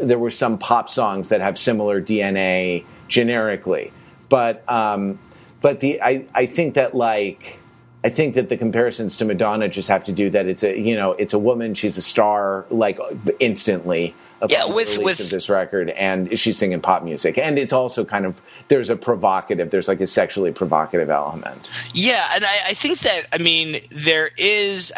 there 0.00 0.18
were 0.18 0.30
some 0.30 0.56
pop 0.56 0.88
songs 0.88 1.28
that 1.28 1.42
have 1.42 1.58
similar 1.58 2.00
DNA 2.00 2.86
generically 3.08 3.92
but 4.28 4.68
um, 4.68 5.18
but 5.60 5.80
the 5.80 6.00
I, 6.02 6.26
I 6.34 6.46
think 6.46 6.74
that 6.74 6.94
like 6.94 7.60
I 8.04 8.10
think 8.10 8.34
that 8.34 8.50
the 8.50 8.56
comparisons 8.56 9.16
to 9.16 9.24
Madonna 9.24 9.68
just 9.68 9.88
have 9.88 10.04
to 10.04 10.12
do 10.12 10.28
that 10.30 10.46
it's 10.46 10.62
a 10.62 10.78
you 10.78 10.94
know 10.94 11.12
it's 11.12 11.32
a 11.32 11.38
woman 11.38 11.74
she's 11.74 11.96
a 11.96 12.02
star 12.02 12.66
like 12.70 12.98
instantly 13.40 14.14
yeah, 14.48 14.66
with, 14.66 14.98
with 14.98 15.20
of 15.20 15.30
this 15.30 15.48
record 15.48 15.90
and 15.90 16.38
she's 16.38 16.58
singing 16.58 16.80
pop 16.80 17.02
music. 17.02 17.38
And 17.38 17.58
it's 17.58 17.72
also 17.72 18.04
kind 18.04 18.26
of 18.26 18.42
there's 18.68 18.90
a 18.90 18.96
provocative 18.96 19.70
there's 19.70 19.88
like 19.88 20.00
a 20.00 20.06
sexually 20.06 20.52
provocative 20.52 21.08
element. 21.08 21.70
Yeah 21.94 22.26
and 22.34 22.44
I, 22.44 22.58
I 22.68 22.74
think 22.74 22.98
that 23.00 23.26
I 23.32 23.38
mean 23.38 23.80
there 23.90 24.30
is 24.36 24.92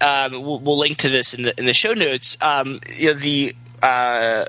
um, 0.00 0.32
we'll, 0.32 0.60
we'll, 0.60 0.78
link 0.78 0.96
to 0.98 1.08
this 1.08 1.34
in 1.34 1.42
the 1.42 1.54
in 1.58 1.66
the 1.66 1.74
show 1.74 1.92
notes. 1.92 2.36
Um, 2.40 2.80
you 2.96 3.08
know 3.08 3.14
the 3.14 3.54
uh, 3.82 4.46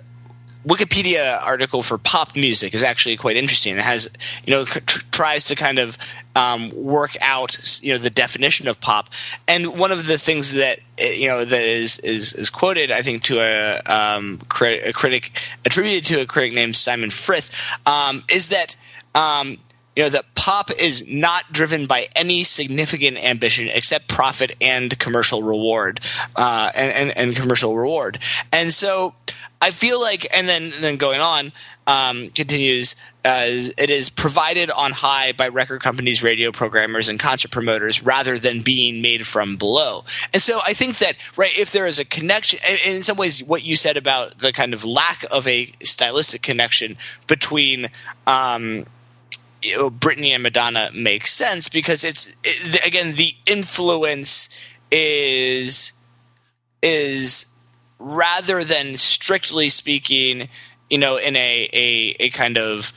Wikipedia 0.68 1.42
article 1.42 1.82
for 1.82 1.98
pop 1.98 2.36
music 2.36 2.74
is 2.74 2.84
actually 2.84 3.16
quite 3.16 3.38
interesting. 3.38 3.78
It 3.78 3.84
has, 3.84 4.10
you 4.46 4.52
know, 4.52 4.66
tr- 4.66 5.02
tries 5.12 5.46
to 5.46 5.56
kind 5.56 5.80
of 5.80 5.98
um, 6.36 6.72
work 6.76 7.16
out, 7.22 7.82
you 7.82 7.94
know, 7.94 7.98
the 7.98 8.10
definition 8.10 8.68
of 8.68 8.80
pop. 8.82 9.10
And 9.48 9.80
one 9.80 9.92
of 9.92 10.08
the 10.08 10.18
things 10.18 10.54
that 10.54 10.80
you 11.00 11.28
know 11.28 11.46
that 11.46 11.64
is 11.64 12.00
is, 12.00 12.34
is 12.34 12.50
quoted, 12.50 12.92
I 12.92 13.02
think, 13.02 13.24
to 13.24 13.40
a, 13.40 13.82
um, 13.86 14.40
crit- 14.50 14.86
a 14.86 14.92
critic 14.92 15.40
attributed 15.66 16.04
to 16.06 16.22
a 16.22 16.26
critic 16.26 16.54
named 16.54 16.76
Simon 16.76 17.10
Frith, 17.10 17.56
um, 17.86 18.24
is 18.30 18.50
that. 18.50 18.76
Um, 19.16 19.58
you 19.96 20.04
know 20.04 20.10
that 20.10 20.34
pop 20.36 20.72
is 20.80 21.06
not 21.08 21.52
driven 21.52 21.86
by 21.86 22.08
any 22.16 22.44
significant 22.44 23.18
ambition 23.18 23.70
except 23.74 24.08
profit 24.08 24.56
and 24.62 24.98
commercial 25.00 25.44
reward 25.44 26.00
uh, 26.36 26.72
and, 26.76 26.92
and, 26.94 27.18
and 27.18 27.36
commercial 27.36 27.76
reward 27.76 28.20
and 28.52 28.74
so 28.74 29.14
I 29.62 29.72
feel 29.72 30.00
like, 30.00 30.26
and 30.36 30.48
then 30.48 30.72
then 30.80 30.96
going 30.96 31.20
on, 31.20 31.52
um, 31.86 32.30
continues 32.30 32.96
as 33.26 33.74
it 33.78 33.90
is 33.90 34.10
provided 34.10 34.72
on 34.72 34.94
high 34.94 35.34
by 35.34 35.50
record 35.50 35.82
companies, 35.82 36.24
radio 36.24 36.52
programmers, 36.54 37.10
and 37.10 37.20
concert 37.20 37.52
promoters, 37.52 38.02
rather 38.02 38.40
than 38.40 38.62
being 38.62 39.02
made 39.02 39.28
from 39.28 39.58
below. 39.58 40.06
And 40.34 40.42
so 40.42 40.62
I 40.66 40.74
think 40.74 41.00
that 41.00 41.18
right, 41.38 41.58
if 41.60 41.72
there 41.72 41.88
is 41.88 42.00
a 42.00 42.06
connection, 42.06 42.60
in 42.86 43.04
some 43.04 43.18
ways, 43.18 43.44
what 43.44 43.64
you 43.64 43.76
said 43.76 43.98
about 43.98 44.38
the 44.38 44.54
kind 44.54 44.74
of 44.74 44.86
lack 44.86 45.26
of 45.30 45.46
a 45.46 45.72
stylistic 45.84 46.42
connection 46.42 46.98
between. 47.28 47.88
Um, 48.26 48.86
you 49.62 49.78
know, 49.78 49.90
Britney 49.90 50.30
and 50.30 50.44
Madonna 50.44 50.90
makes 50.94 51.34
sense 51.34 51.70
because 51.70 52.04
it's 52.04 52.36
it, 52.44 52.86
again 52.86 53.16
the 53.16 53.34
influence 53.46 54.50
is 54.92 55.92
is 56.82 57.46
rather 58.00 58.64
than 58.64 58.96
strictly 58.96 59.70
speaking, 59.70 60.48
you 60.90 60.98
know, 60.98 61.18
in 61.18 61.36
a 61.36 61.70
a, 61.74 62.16
a 62.20 62.30
kind 62.30 62.58
of 62.58 62.94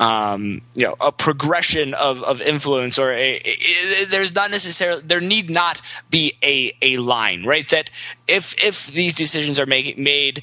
um, 0.00 0.62
you 0.74 0.86
know 0.86 0.96
a 1.00 1.12
progression 1.12 1.94
of, 1.94 2.22
of 2.22 2.40
influence 2.40 2.98
or 2.98 3.12
a, 3.12 3.36
a, 3.36 4.04
there's 4.06 4.34
not 4.34 4.50
necessarily 4.50 5.02
there 5.02 5.20
need 5.20 5.50
not 5.50 5.80
be 6.10 6.34
a, 6.42 6.72
a 6.82 6.96
line 6.98 7.44
right? 7.44 7.68
That 7.68 7.90
if 8.28 8.62
if 8.64 8.88
these 8.88 9.14
decisions 9.14 9.58
are 9.58 9.66
make, 9.66 9.96
made 9.98 10.42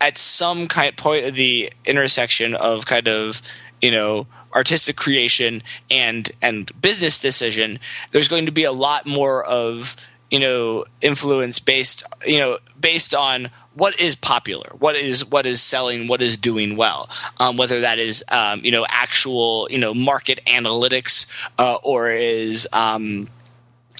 at 0.00 0.18
some 0.18 0.68
kind 0.68 0.96
point 0.96 1.26
of 1.26 1.34
the 1.34 1.72
intersection 1.86 2.54
of 2.54 2.86
kind 2.86 3.08
of 3.08 3.42
you 3.80 3.90
know 3.90 4.26
artistic 4.54 4.96
creation 4.96 5.62
and 5.90 6.30
and 6.42 6.70
business 6.80 7.20
decision 7.20 7.78
there's 8.12 8.28
going 8.28 8.46
to 8.46 8.52
be 8.52 8.64
a 8.64 8.72
lot 8.72 9.06
more 9.06 9.44
of 9.44 9.96
you 10.30 10.38
know 10.38 10.84
influence 11.00 11.58
based 11.58 12.02
you 12.26 12.38
know 12.38 12.58
based 12.80 13.14
on 13.14 13.50
what 13.74 13.98
is 14.00 14.16
popular, 14.16 14.72
what 14.78 14.96
is 14.96 15.24
what 15.24 15.46
is 15.46 15.62
selling, 15.62 16.08
what 16.08 16.20
is 16.22 16.36
doing 16.36 16.76
well. 16.76 17.08
Um, 17.38 17.56
whether 17.56 17.80
that 17.80 17.98
is 17.98 18.24
um, 18.28 18.64
you 18.64 18.70
know 18.70 18.84
actual 18.88 19.68
you 19.70 19.78
know 19.78 19.94
market 19.94 20.40
analytics 20.46 21.26
uh, 21.58 21.78
or 21.82 22.10
is 22.10 22.66
um, 22.72 23.28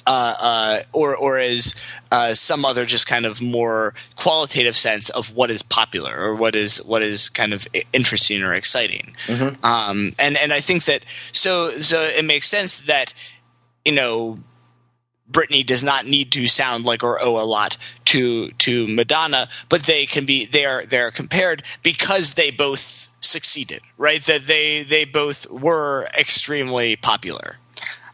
uh, 0.07 0.35
uh, 0.39 0.81
or 0.93 1.15
or 1.15 1.39
is 1.39 1.75
uh, 2.11 2.33
some 2.33 2.65
other 2.65 2.85
just 2.85 3.07
kind 3.07 3.25
of 3.25 3.41
more 3.41 3.93
qualitative 4.15 4.75
sense 4.75 5.09
of 5.09 5.35
what 5.35 5.51
is 5.51 5.61
popular 5.61 6.19
or 6.19 6.35
what 6.35 6.55
is 6.55 6.77
what 6.83 7.01
is 7.01 7.29
kind 7.29 7.53
of 7.53 7.67
interesting 7.93 8.41
or 8.43 8.53
exciting. 8.53 9.15
Mm-hmm. 9.27 9.65
Um, 9.65 10.13
and 10.19 10.37
and 10.37 10.53
I 10.53 10.59
think 10.59 10.85
that 10.85 11.05
so 11.31 11.69
so 11.69 12.01
it 12.01 12.25
makes 12.25 12.47
sense 12.47 12.79
that 12.81 13.13
you 13.85 13.91
know 13.91 14.39
Britney 15.31 15.65
does 15.65 15.83
not 15.83 16.05
need 16.05 16.31
to 16.33 16.47
sound 16.47 16.83
like 16.83 17.03
or 17.03 17.21
owe 17.21 17.37
a 17.37 17.45
lot 17.45 17.77
to 18.05 18.51
to 18.51 18.87
Madonna, 18.87 19.49
but 19.69 19.83
they 19.83 20.05
can 20.05 20.25
be 20.25 20.45
they 20.45 20.65
are 20.65 20.85
they 20.85 20.99
are 20.99 21.11
compared 21.11 21.63
because 21.83 22.33
they 22.33 22.51
both 22.51 23.09
succeeded, 23.21 23.81
right? 23.97 24.21
That 24.23 24.47
they 24.47 24.83
they 24.83 25.05
both 25.05 25.49
were 25.49 26.07
extremely 26.19 26.95
popular. 26.95 27.57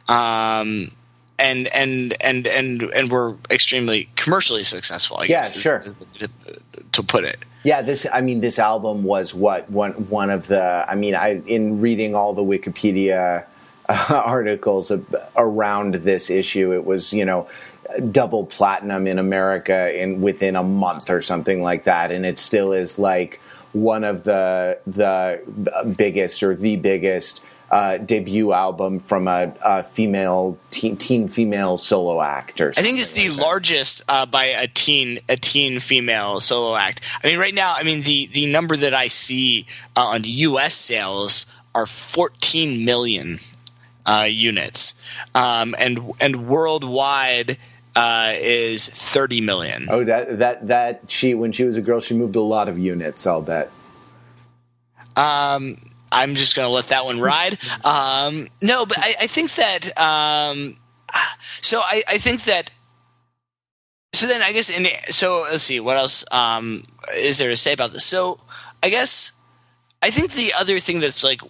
Um, 0.07 0.91
and 1.39 1.67
and 1.67 2.15
and 2.21 2.47
and 2.47 2.83
and 2.83 3.11
were 3.11 3.35
extremely 3.51 4.09
commercially 4.15 4.63
successful. 4.63 5.17
I 5.17 5.27
guess, 5.27 5.55
yeah, 5.55 5.61
sure. 5.61 5.77
Is, 5.79 5.97
is 6.19 6.27
to 6.91 7.03
put 7.03 7.23
it. 7.23 7.39
Yeah, 7.63 7.81
this. 7.81 8.07
I 8.11 8.21
mean, 8.21 8.41
this 8.41 8.59
album 8.59 9.03
was 9.03 9.33
what 9.33 9.69
one 9.69 9.91
one 10.09 10.29
of 10.29 10.47
the. 10.47 10.85
I 10.87 10.95
mean, 10.95 11.15
I 11.15 11.41
in 11.45 11.81
reading 11.81 12.15
all 12.15 12.33
the 12.33 12.43
Wikipedia 12.43 13.45
uh, 13.89 14.05
articles 14.25 14.91
around 15.35 15.95
this 15.95 16.29
issue, 16.29 16.73
it 16.73 16.85
was 16.85 17.13
you 17.13 17.25
know 17.25 17.47
double 18.11 18.45
platinum 18.45 19.07
in 19.07 19.19
America 19.19 19.95
in 19.97 20.21
within 20.21 20.55
a 20.55 20.63
month 20.63 21.09
or 21.09 21.21
something 21.21 21.61
like 21.61 21.83
that, 21.83 22.11
and 22.11 22.25
it 22.25 22.37
still 22.37 22.73
is 22.73 22.97
like 22.97 23.39
one 23.73 24.03
of 24.03 24.23
the 24.23 24.79
the 24.87 25.41
biggest 25.97 26.41
or 26.41 26.55
the 26.55 26.77
biggest 26.77 27.43
uh, 27.69 27.97
debut 27.97 28.53
album 28.53 28.99
from 28.99 29.27
a, 29.27 29.53
a 29.61 29.83
female 29.83 30.57
teen, 30.71 30.97
teen, 30.97 31.27
female 31.27 31.77
solo 31.77 32.21
act. 32.21 32.61
Or 32.61 32.69
I 32.69 32.81
think 32.81 32.99
it's 32.99 33.11
the 33.11 33.29
like 33.29 33.39
largest 33.39 34.01
uh, 34.07 34.25
by 34.25 34.45
a 34.45 34.67
teen 34.67 35.19
a 35.27 35.35
teen 35.35 35.79
female 35.79 36.39
solo 36.39 36.75
act. 36.75 37.01
I 37.23 37.27
mean, 37.27 37.39
right 37.39 37.53
now, 37.53 37.73
I 37.75 37.83
mean 37.83 38.01
the 38.01 38.27
the 38.27 38.45
number 38.47 38.77
that 38.77 38.93
I 38.93 39.07
see 39.07 39.65
uh, 39.95 40.07
on 40.07 40.21
U.S. 40.23 40.75
sales 40.75 41.45
are 41.75 41.85
14 41.85 42.85
million 42.85 43.39
uh, 44.05 44.27
units, 44.29 44.95
um, 45.35 45.75
and 45.77 46.13
and 46.21 46.47
worldwide. 46.47 47.57
Uh, 47.95 48.35
is 48.35 48.87
30 48.87 49.41
million. 49.41 49.87
Oh, 49.89 50.03
that 50.03 50.37
that 50.37 50.67
that 50.67 51.01
she 51.07 51.33
when 51.33 51.51
she 51.51 51.63
was 51.63 51.77
a 51.77 51.81
girl, 51.81 51.99
she 51.99 52.13
moved 52.13 52.35
a 52.35 52.41
lot 52.41 52.69
of 52.69 52.77
units. 52.77 53.25
I'll 53.25 53.41
bet. 53.41 53.71
Um, 55.15 55.79
I'm 56.11 56.35
just 56.35 56.55
going 56.55 56.65
to 56.65 56.69
let 56.69 56.85
that 56.85 57.05
one 57.05 57.19
ride. 57.19 57.57
Um, 57.83 58.47
no, 58.61 58.85
but 58.85 58.97
I, 58.99 59.13
I 59.21 59.27
think 59.27 59.53
that. 59.55 59.97
Um, 59.99 60.77
so 61.61 61.79
I, 61.79 62.03
I, 62.07 62.17
think 62.17 62.43
that. 62.43 62.71
So 64.13 64.27
then 64.27 64.41
I 64.41 64.51
guess 64.51 64.69
in 64.69 64.87
so 65.11 65.41
let's 65.41 65.63
see 65.63 65.79
what 65.79 65.97
else 65.97 66.25
um, 66.31 66.85
is 67.15 67.37
there 67.37 67.49
to 67.49 67.57
say 67.57 67.73
about 67.73 67.91
this. 67.91 68.05
So 68.05 68.39
I 68.81 68.89
guess 68.89 69.31
I 70.01 70.09
think 70.09 70.31
the 70.31 70.53
other 70.59 70.79
thing 70.79 70.99
that's 70.99 71.23
like. 71.23 71.41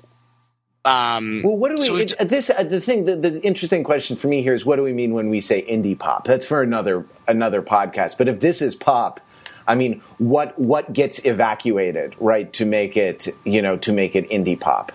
Um, 0.86 1.41
well, 1.43 1.58
what 1.58 1.70
do 1.70 1.76
we? 1.78 1.86
So 1.86 1.98
it, 1.98 2.30
this 2.30 2.50
uh, 2.50 2.63
the 2.63 2.80
thing. 2.80 3.06
The, 3.06 3.15
the 3.15 3.41
interesting 3.41 3.84
question 3.84 4.15
for 4.15 4.28
me 4.28 4.41
here 4.41 4.54
is 4.54 4.65
what 4.65 4.78
do 4.78 4.84
we 4.84 4.93
mean 4.93 5.13
when 5.13 5.30
we 5.30 5.41
say 5.41 5.63
indie 5.63 5.98
pop? 5.98 6.24
That's 6.24 6.46
for 6.46 6.62
another 6.62 7.06
another 7.28 7.62
podcast. 7.62 8.17
But 8.17 8.30
if 8.30 8.39
this 8.39 8.62
is 8.62 8.76
pop, 8.76 9.20
I 9.68 9.76
mean, 9.76 10.02
what 10.18 10.58
what 10.58 10.94
gets 10.94 11.24
evacuated, 11.26 12.16
right, 12.20 12.52
to 12.54 12.66
make 12.66 12.96
it, 12.98 13.28
you 13.44 13.62
know, 13.62 13.78
to 13.78 13.92
make 13.92 14.16
it 14.16 14.30
indie 14.30 14.60
pop? 14.60 14.92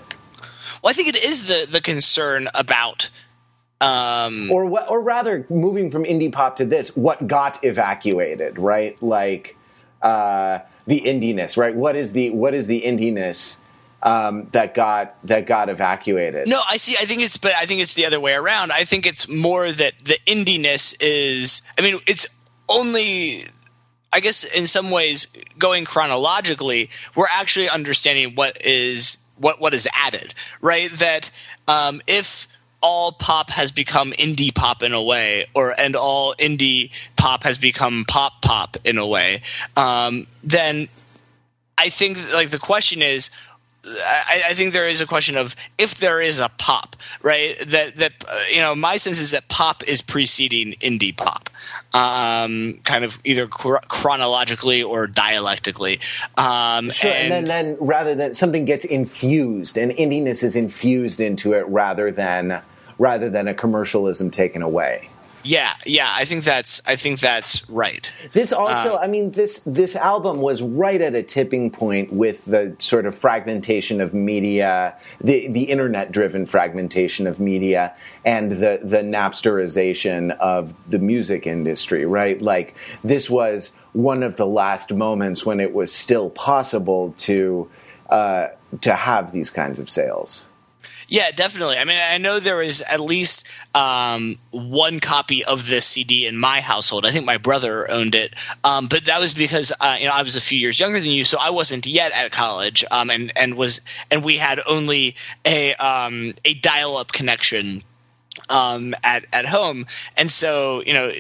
Well, 0.83 0.91
I 0.91 0.93
think 0.95 1.09
it 1.09 1.23
is 1.23 1.47
the 1.47 1.67
the 1.71 1.81
concern 1.81 2.49
about 2.55 3.11
um, 3.83 4.51
or 4.51 4.65
what, 4.67 4.89
or 4.89 5.03
rather, 5.03 5.45
moving 5.51 5.91
from 5.91 6.05
indie 6.05 6.33
pop 6.33 6.57
to 6.57 6.65
this, 6.65 6.97
what 6.97 7.27
got 7.27 7.63
evacuated, 7.65 8.59
right? 8.59 9.01
Like 9.03 9.57
uh, 10.01 10.61
the 10.87 11.01
indiness, 11.01 11.57
right? 11.57 11.75
What 11.75 11.97
is 11.97 12.13
the 12.13 12.31
what 12.31 12.55
is 12.55 12.69
the 12.69 12.83
indiness 12.83 13.59
um, 14.03 14.49
that 14.53 14.75
got 14.75 15.17
that 15.27 15.47
got 15.47 15.69
evacuated? 15.69 16.47
No, 16.47 16.61
I 16.71 16.77
see. 16.77 16.97
I 17.01 17.07
think 17.07 17.23
it's, 17.23 17.37
but 17.37 17.55
I 17.55 17.67
think 17.67 17.81
it's 17.81 17.95
the 17.95 18.07
other 18.07 18.21
way 18.21 18.35
around. 18.35 18.71
I 18.71 18.85
think 18.85 19.05
it's 19.05 19.29
more 19.29 19.73
that 19.73 19.95
the 20.05 20.19
indiness 20.27 20.95
is. 21.01 21.61
I 21.77 21.83
mean, 21.83 21.99
it's 22.07 22.27
only 22.69 23.41
I 24.13 24.21
guess 24.21 24.45
in 24.45 24.67
some 24.67 24.91
ways, 24.91 25.27
going 25.59 25.85
chronologically, 25.85 26.91
we're 27.15 27.27
actually 27.31 27.69
understanding 27.69 28.35
what 28.35 28.65
is 28.65 29.19
what 29.37 29.61
what 29.61 29.75
is 29.75 29.89
added, 29.95 30.35
right? 30.61 30.91
That 30.93 31.31
um, 31.67 32.03
if 32.07 32.47
all 32.83 33.13
pop 33.13 33.51
has 33.51 33.73
become 33.73 34.13
indie 34.13 34.55
pop 34.55 34.83
in 34.83 34.93
a 34.93 35.03
way, 35.03 35.47
or 35.55 35.79
and 35.79 35.97
all 35.97 36.35
indie 36.35 36.91
pop 37.17 37.45
has 37.45 37.59
become 37.59 38.05
pop 38.07 38.43
pop 38.43 38.77
in 38.85 38.99
a 38.99 39.07
way, 39.07 39.43
um, 39.77 40.27
then 40.45 40.89
I 41.79 41.89
think 41.89 42.19
like 42.35 42.51
the 42.51 42.59
question 42.59 43.03
is 43.03 43.31
I, 43.85 44.43
I, 44.51 44.55
think 44.55 44.73
there 44.73 44.87
is 44.87 45.01
a 45.01 45.07
question 45.07 45.37
of 45.37 45.57
if 45.77 45.97
there 45.97 46.21
is 46.21 46.39
a 46.39 46.49
pop, 46.57 46.95
right? 47.23 47.59
That 47.67 47.97
that 47.97 48.13
uh, 48.29 48.39
you 48.53 48.61
know, 48.61 48.77
my 48.77 48.97
sense 48.97 49.19
is 49.19 49.33
that 49.33 49.49
pop 49.49 49.83
is 49.89 50.01
preceding 50.01 50.75
indie 50.75 51.17
pop, 51.17 51.51
um, 51.93 52.79
kind 52.85 53.05
of 53.05 53.19
either 53.25 53.49
cr- 53.49 53.83
chronologically 53.89 54.85
or 54.85 55.09
dialectically. 55.09 55.99
Um, 56.39 56.91
sure, 56.91 57.11
and, 57.11 57.33
and, 57.33 57.47
then, 57.47 57.67
then 57.67 57.77
rather 57.81 58.15
than 58.15 58.35
something 58.35 58.65
gets 58.65 58.85
infused, 58.85 59.77
and 59.77 59.91
indiness 59.93 60.45
is 60.45 60.55
infused 60.55 61.21
into 61.21 61.53
it 61.53 61.67
rather 61.67 62.13
than 62.13 62.63
rather 62.99 63.29
than 63.29 63.49
a 63.49 63.55
commercialism 63.55 64.31
taken 64.31 64.63
away. 64.63 65.09
Yeah, 65.45 65.75
yeah, 65.85 66.09
I 66.13 66.25
think 66.25 66.45
that's 66.45 66.81
I 66.87 66.97
think 66.97 67.21
that's 67.21 67.69
right. 67.69 68.13
This 68.33 68.53
also, 68.53 68.95
uh, 68.95 69.01
I 69.03 69.09
mean, 69.09 69.33
this 69.33 69.61
this 69.61 69.97
album 69.97 70.41
was 70.41 70.63
right 70.63 71.01
at 71.01 71.15
a 71.15 71.23
tipping 71.23 71.71
point 71.71 72.13
with 72.13 72.45
the 72.45 72.77
sort 72.79 73.07
of 73.07 73.15
fragmentation 73.15 74.01
of 74.01 74.15
media, 74.15 74.97
the 75.21 75.49
the 75.49 75.65
internet 75.65 76.13
driven 76.13 76.47
fragmentation 76.47 77.27
of 77.27 77.41
media, 77.41 77.95
and 78.25 78.53
the 78.53 78.81
the 78.83 78.99
Napsterization 78.99 80.37
of 80.39 80.75
the 80.89 80.99
music 80.99 81.47
industry. 81.47 82.07
Right, 82.07 82.41
like 82.41 82.75
this 83.03 83.29
was 83.29 83.73
one 83.93 84.23
of 84.23 84.37
the 84.37 84.47
last 84.47 84.93
moments 84.93 85.45
when 85.45 85.61
it 85.61 85.75
was 85.75 85.93
still 85.93 86.31
possible 86.31 87.15
to 87.19 87.69
uh, 88.11 88.49
to 88.81 88.95
have 88.95 89.33
these 89.33 89.51
kinds 89.51 89.79
of 89.79 89.91
sales. 89.91 90.49
Yeah, 91.13 91.31
definitely. 91.31 91.77
I 91.77 91.85
mean, 91.85 91.99
I 92.03 92.17
know 92.17 92.41
there 92.41 92.57
was 92.57 92.81
at 92.81 92.99
least 92.99 93.47
um, 93.75 94.39
one 94.51 94.99
copy 94.99 95.45
of 95.45 95.69
this 95.69 95.85
CD 95.85 96.27
in 96.27 96.39
my 96.39 96.63
household. 96.63 97.05
I 97.05 97.11
think 97.11 97.27
my 97.27 97.37
brother 97.37 97.91
owned 97.91 98.15
it, 98.15 98.35
um, 98.65 98.87
but 98.87 99.05
that 99.05 99.21
was 99.21 99.35
because 99.35 99.75
uh, 99.79 99.99
you 100.01 100.07
know 100.07 100.15
I 100.15 100.23
was 100.23 100.37
a 100.37 100.41
few 100.41 100.59
years 100.59 100.81
younger 100.81 100.99
than 100.99 101.11
you, 101.11 101.25
so 101.25 101.37
I 101.39 101.51
wasn't 101.51 101.87
yet 101.87 102.13
at 102.13 102.33
college, 102.33 102.83
um, 102.91 103.11
and 103.11 103.31
and 103.37 103.57
was 103.57 103.83
and 104.11 104.25
we 104.25 104.39
had 104.39 104.63
only 104.67 105.15
a 105.45 105.75
um, 105.75 106.33
a 106.47 106.55
dial 106.55 106.97
up 106.97 107.13
connection 107.13 107.83
um, 108.51 108.95
at 109.03 109.27
at 109.33 109.47
home, 109.47 109.87
and 110.17 110.31
so 110.31 110.83
you 110.83 110.93
know 110.93 111.13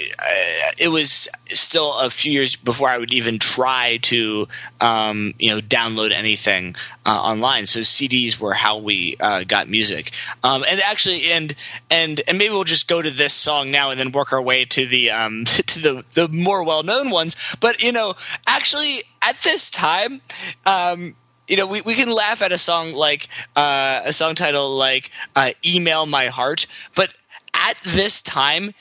it 0.78 0.88
was 0.90 1.28
still 1.46 1.98
a 1.98 2.10
few 2.10 2.32
years 2.32 2.56
before 2.56 2.88
I 2.88 2.98
would 2.98 3.12
even 3.12 3.38
try 3.38 3.98
to 4.02 4.48
um, 4.80 5.34
you 5.38 5.54
know 5.54 5.60
download 5.60 6.12
anything 6.12 6.74
uh, 7.06 7.20
online. 7.20 7.66
So 7.66 7.80
CDs 7.80 8.38
were 8.38 8.54
how 8.54 8.78
we 8.78 9.16
uh, 9.20 9.44
got 9.44 9.68
music, 9.68 10.12
um, 10.42 10.64
and 10.68 10.80
actually, 10.80 11.30
and 11.30 11.54
and 11.90 12.20
and 12.28 12.38
maybe 12.38 12.52
we'll 12.52 12.64
just 12.64 12.88
go 12.88 13.02
to 13.02 13.10
this 13.10 13.34
song 13.34 13.70
now 13.70 13.90
and 13.90 13.98
then 13.98 14.12
work 14.12 14.32
our 14.32 14.42
way 14.42 14.64
to 14.66 14.86
the 14.86 15.10
um, 15.10 15.44
to 15.46 15.80
the 15.80 16.04
the 16.14 16.28
more 16.28 16.62
well 16.62 16.82
known 16.82 17.10
ones. 17.10 17.56
But 17.60 17.82
you 17.82 17.92
know, 17.92 18.14
actually, 18.46 18.98
at 19.20 19.36
this 19.42 19.70
time. 19.70 20.20
Um, 20.66 21.14
you 21.48 21.56
know, 21.56 21.66
we, 21.66 21.80
we 21.80 21.94
can 21.94 22.10
laugh 22.10 22.42
at 22.42 22.52
a 22.52 22.58
song 22.58 22.92
like 22.92 23.28
uh, 23.56 24.02
a 24.04 24.12
song 24.12 24.34
title 24.34 24.76
like 24.76 25.10
uh, 25.36 25.50
"Email 25.64 26.06
My 26.06 26.26
Heart," 26.26 26.66
but 26.94 27.12
at 27.54 27.76
this 27.82 28.22
time, 28.22 28.74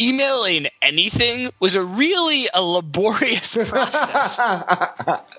emailing 0.00 0.66
anything 0.82 1.50
was 1.60 1.74
a 1.74 1.82
really 1.82 2.48
a 2.54 2.62
laborious 2.62 3.56
process. 3.68 4.40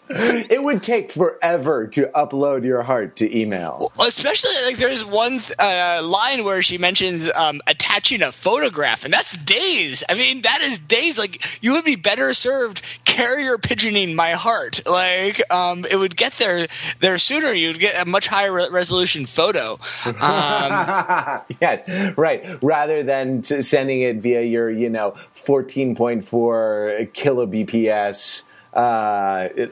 it 0.10 0.62
would 0.64 0.84
take 0.84 1.12
forever 1.12 1.88
to 1.88 2.08
upload 2.16 2.64
your 2.64 2.82
heart 2.84 3.16
to 3.18 3.38
email. 3.38 3.92
Especially 4.00 4.52
like 4.66 4.78
there's 4.78 5.06
one 5.06 5.40
uh, 5.60 6.02
line 6.04 6.44
where 6.44 6.62
she 6.62 6.78
mentions 6.78 7.32
um, 7.34 7.62
attaching 7.68 8.22
a 8.22 8.32
photograph, 8.32 9.06
and 9.06 9.14
that's 9.14 9.38
days. 9.38 10.04
I 10.10 10.14
mean, 10.16 10.42
that 10.42 10.60
is 10.62 10.78
days. 10.78 11.18
Like 11.18 11.64
you 11.64 11.74
would 11.74 11.86
be 11.86 11.96
better 11.96 12.34
served 12.34 12.82
carrier 13.06 13.58
pigeoning 13.58 14.16
my 14.16 14.32
heart. 14.32 14.82
Like 14.90 15.42
um, 15.52 15.86
it 15.90 15.96
would 15.98 16.16
get 16.16 16.34
there 16.34 16.68
there 17.00 17.18
sooner. 17.18 17.52
You'd 17.52 17.80
get 17.80 18.02
a 18.02 18.06
much 18.08 18.28
higher 18.28 18.52
re- 18.52 18.70
resolution 18.70 19.26
photo. 19.26 19.78
Um, 20.20 21.42
yes, 21.62 21.88
right. 22.18 22.62
Rather 22.64 23.04
than 23.04 23.44
sending 23.44 24.02
it 24.02 24.18
via 24.18 24.42
your, 24.50 24.70
you 24.70 24.90
know, 24.90 25.16
14.4 25.36 27.12
kilobps 27.12 28.44
uh, 28.74 28.78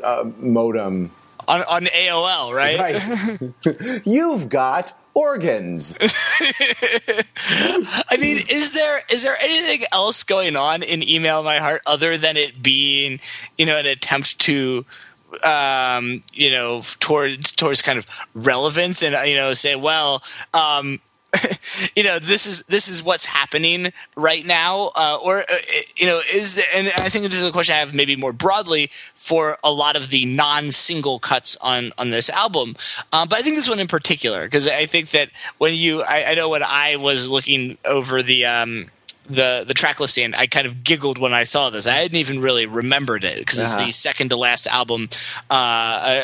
uh, 0.03 0.29
modem 0.39 1.11
on, 1.47 1.63
on 1.63 1.85
AOL, 1.85 2.53
right? 2.53 2.79
Right. 2.79 4.01
You've 4.05 4.49
got 4.49 4.97
organs. 5.13 5.97
I 8.09 8.17
mean, 8.19 8.37
is 8.49 8.73
there 8.73 8.99
is 9.09 9.23
there 9.23 9.35
anything 9.41 9.87
else 9.91 10.23
going 10.23 10.55
on 10.55 10.83
in 10.83 11.01
email 11.01 11.43
my 11.43 11.59
heart 11.59 11.81
other 11.85 12.17
than 12.17 12.37
it 12.37 12.61
being, 12.61 13.19
you 13.57 13.65
know, 13.65 13.77
an 13.77 13.85
attempt 13.85 14.39
to 14.39 14.85
um, 15.43 16.23
you 16.33 16.51
know, 16.51 16.81
towards 16.99 17.51
towards 17.53 17.81
kind 17.81 17.97
of 17.97 18.05
relevance 18.33 19.01
and 19.03 19.15
you 19.27 19.35
know, 19.35 19.53
say, 19.53 19.75
well, 19.75 20.23
um, 20.53 20.99
you 21.95 22.03
know 22.03 22.19
this 22.19 22.45
is 22.45 22.63
this 22.63 22.87
is 22.87 23.03
what's 23.03 23.25
happening 23.25 23.91
right 24.15 24.45
now 24.45 24.91
uh, 24.95 25.17
or 25.23 25.39
uh, 25.39 25.43
you 25.95 26.05
know 26.05 26.21
is 26.33 26.63
and 26.75 26.87
i 26.97 27.09
think 27.09 27.25
this 27.25 27.39
is 27.39 27.45
a 27.45 27.51
question 27.51 27.75
i 27.75 27.79
have 27.79 27.93
maybe 27.93 28.15
more 28.15 28.33
broadly 28.33 28.89
for 29.15 29.57
a 29.63 29.71
lot 29.71 29.95
of 29.95 30.09
the 30.09 30.25
non-single 30.25 31.19
cuts 31.19 31.57
on 31.57 31.91
on 31.97 32.09
this 32.09 32.29
album. 32.29 32.75
Um, 33.13 33.27
but 33.27 33.39
i 33.39 33.41
think 33.41 33.55
this 33.55 33.69
one 33.69 33.79
in 33.79 33.87
particular 33.87 34.45
because 34.45 34.67
i 34.67 34.85
think 34.85 35.11
that 35.11 35.29
when 35.57 35.73
you 35.73 36.01
I, 36.03 36.31
I, 36.31 36.33
know 36.35 36.49
when 36.49 36.63
i 36.63 36.95
was 36.95 37.29
looking 37.29 37.77
over 37.85 38.23
the 38.23 38.45
um, 38.45 38.89
the 39.29 39.65
the 39.67 39.73
track 39.73 39.99
listing, 39.99 40.33
I 40.33 40.47
kind 40.47 40.67
of 40.67 40.83
giggled 40.83 41.17
when 41.17 41.33
I 41.33 41.43
saw 41.43 41.69
this. 41.69 41.87
I 41.87 41.93
hadn't 41.93 42.17
even 42.17 42.41
really 42.41 42.65
remembered 42.65 43.23
it 43.23 43.37
because 43.39 43.59
uh-huh. 43.59 43.77
it's 43.79 43.85
the 43.85 43.91
second 43.91 44.29
to 44.29 44.37
last 44.37 44.67
album, 44.67 45.09
uh, 45.49 45.53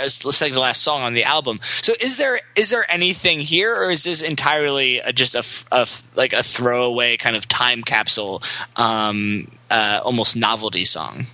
uh 0.05 0.09
second 0.09 0.55
to 0.55 0.61
last 0.61 0.81
song 0.81 1.01
on 1.01 1.13
the 1.13 1.23
album. 1.23 1.59
So, 1.63 1.93
is 2.01 2.17
there 2.17 2.39
is 2.55 2.69
there 2.69 2.85
anything 2.89 3.39
here, 3.39 3.75
or 3.75 3.91
is 3.91 4.03
this 4.03 4.21
entirely 4.21 4.99
a, 4.99 5.11
just 5.11 5.35
a, 5.35 5.43
a, 5.71 5.87
like 6.15 6.33
a 6.33 6.43
throwaway 6.43 7.17
kind 7.17 7.35
of 7.35 7.47
time 7.47 7.81
capsule, 7.81 8.41
um, 8.75 9.49
uh, 9.69 10.01
almost 10.03 10.35
novelty 10.35 10.85
song? 10.85 11.25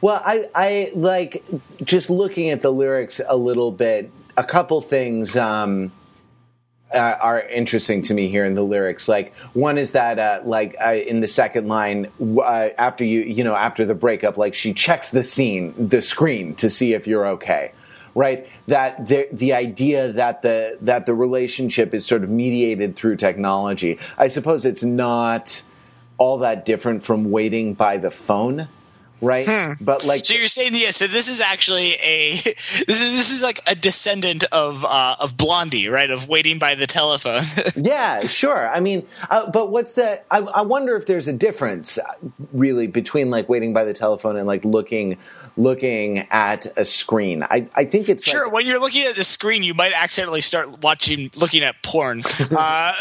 Well, 0.00 0.22
I 0.24 0.48
I 0.54 0.92
like 0.94 1.44
just 1.82 2.10
looking 2.10 2.50
at 2.50 2.62
the 2.62 2.70
lyrics 2.70 3.20
a 3.26 3.36
little 3.36 3.72
bit. 3.72 4.10
A 4.36 4.44
couple 4.44 4.80
things. 4.80 5.36
Um, 5.36 5.90
uh, 6.92 7.16
are 7.20 7.40
interesting 7.40 8.02
to 8.02 8.14
me 8.14 8.28
here 8.28 8.44
in 8.44 8.54
the 8.54 8.62
lyrics. 8.62 9.08
Like 9.08 9.34
one 9.52 9.78
is 9.78 9.92
that 9.92 10.18
uh, 10.18 10.40
like 10.44 10.76
uh, 10.84 10.92
in 10.92 11.20
the 11.20 11.28
second 11.28 11.68
line 11.68 12.10
uh, 12.20 12.70
after 12.78 13.04
you 13.04 13.20
you 13.20 13.44
know 13.44 13.54
after 13.54 13.84
the 13.84 13.94
breakup, 13.94 14.36
like 14.36 14.54
she 14.54 14.72
checks 14.72 15.10
the 15.10 15.24
scene, 15.24 15.74
the 15.78 16.02
screen 16.02 16.54
to 16.56 16.70
see 16.70 16.94
if 16.94 17.06
you're 17.06 17.26
okay. 17.28 17.72
Right, 18.14 18.48
that 18.66 19.06
the 19.06 19.28
the 19.32 19.52
idea 19.52 20.12
that 20.12 20.42
the 20.42 20.78
that 20.80 21.06
the 21.06 21.14
relationship 21.14 21.94
is 21.94 22.04
sort 22.04 22.24
of 22.24 22.30
mediated 22.30 22.96
through 22.96 23.16
technology. 23.16 23.98
I 24.16 24.28
suppose 24.28 24.64
it's 24.64 24.82
not 24.82 25.62
all 26.16 26.38
that 26.38 26.64
different 26.64 27.04
from 27.04 27.30
waiting 27.30 27.74
by 27.74 27.96
the 27.96 28.10
phone 28.10 28.68
right? 29.20 29.46
Hmm. 29.48 29.72
But 29.80 30.04
like, 30.04 30.24
so 30.24 30.34
you're 30.34 30.46
saying, 30.48 30.72
yeah. 30.74 30.90
So 30.90 31.06
this 31.06 31.28
is 31.28 31.40
actually 31.40 31.94
a 31.94 32.32
this 32.42 33.00
is 33.00 33.12
this 33.12 33.30
is 33.30 33.42
like 33.42 33.60
a 33.68 33.74
descendant 33.74 34.44
of 34.52 34.84
uh, 34.84 35.16
of 35.20 35.36
Blondie, 35.36 35.88
right? 35.88 36.10
Of 36.10 36.28
waiting 36.28 36.58
by 36.58 36.74
the 36.74 36.86
telephone. 36.86 37.42
yeah, 37.76 38.26
sure. 38.26 38.68
I 38.68 38.80
mean, 38.80 39.06
uh, 39.30 39.50
but 39.50 39.70
what's 39.70 39.94
the? 39.94 40.20
I, 40.30 40.38
I 40.38 40.62
wonder 40.62 40.96
if 40.96 41.06
there's 41.06 41.28
a 41.28 41.32
difference, 41.32 41.98
uh, 41.98 42.14
really, 42.52 42.86
between 42.86 43.30
like 43.30 43.48
waiting 43.48 43.72
by 43.72 43.84
the 43.84 43.94
telephone 43.94 44.36
and 44.36 44.46
like 44.46 44.64
looking 44.64 45.18
looking 45.58 46.20
at 46.30 46.66
a 46.78 46.84
screen. 46.84 47.42
I, 47.42 47.68
I 47.74 47.84
think 47.84 48.08
it's 48.08 48.24
sure 48.24 48.44
like, 48.44 48.52
when 48.52 48.66
you're 48.66 48.78
looking 48.78 49.04
at 49.06 49.16
the 49.16 49.24
screen, 49.24 49.62
you 49.62 49.74
might 49.74 49.92
accidentally 49.92 50.40
start 50.40 50.82
watching, 50.82 51.30
looking 51.36 51.62
at 51.62 51.82
porn. 51.82 52.22
uh, 52.50 52.94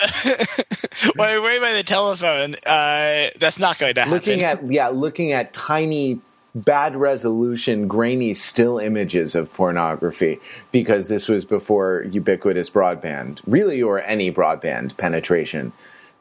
when 1.16 1.32
you're 1.32 1.42
waiting 1.42 1.62
by 1.62 1.74
the 1.74 1.84
telephone, 1.84 2.56
uh, 2.66 3.30
that's 3.40 3.60
not 3.60 3.78
going 3.78 3.94
to 3.94 4.02
happen. 4.02 4.14
Looking 4.14 4.44
at 4.44 4.70
yeah, 4.70 4.90
looking 4.90 5.32
at 5.32 5.54
tiny 5.54 6.20
bad 6.56 6.96
resolution, 6.96 7.88
grainy 7.88 8.34
still 8.34 8.80
images 8.80 9.36
of 9.36 9.54
pornography 9.54 10.40
because 10.72 11.08
this 11.08 11.28
was 11.28 11.46
before 11.46 12.06
ubiquitous 12.10 12.70
broadband, 12.72 13.40
really, 13.46 13.82
or 13.82 14.02
any 14.02 14.32
broadband 14.32 14.98
penetration. 14.98 15.72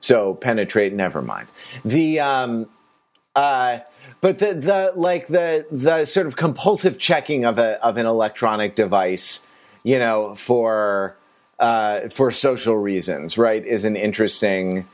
So 0.00 0.34
penetrate, 0.34 0.92
never 0.92 1.22
mind. 1.22 1.48
The 1.82 2.20
um, 2.20 2.66
uh, 3.34 3.78
but 4.26 4.40
the 4.40 4.54
the 4.54 4.92
like 4.96 5.28
the 5.28 5.64
the 5.70 6.04
sort 6.04 6.26
of 6.26 6.34
compulsive 6.34 6.98
checking 6.98 7.44
of 7.44 7.60
a 7.60 7.80
of 7.80 7.96
an 7.96 8.06
electronic 8.06 8.74
device, 8.74 9.46
you 9.84 10.00
know, 10.00 10.34
for 10.34 11.16
uh, 11.60 12.08
for 12.08 12.32
social 12.32 12.76
reasons, 12.76 13.38
right, 13.38 13.64
is 13.64 13.84
an 13.84 13.94
interesting 13.94 14.88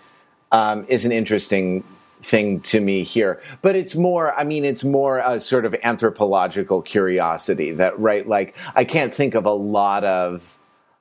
um, 0.51 0.85
is 0.87 1.07
an 1.07 1.13
interesting 1.13 1.83
thing 2.21 2.61
to 2.61 2.81
me 2.83 3.05
here. 3.05 3.41
But 3.63 3.75
it's 3.75 3.95
more, 3.95 4.39
I 4.39 4.45
mean, 4.45 4.67
it's 4.67 4.85
more 4.85 5.21
a 5.21 5.41
sort 5.41 5.65
of 5.65 5.75
anthropological 5.83 6.83
curiosity 6.83 7.73
that, 7.73 7.99
right, 7.99 8.29
like 8.29 8.55
I 8.75 8.85
can't 8.85 9.15
think 9.15 9.35
of 9.35 9.47
a 9.47 9.55
lot 9.55 10.05
of. 10.05 10.59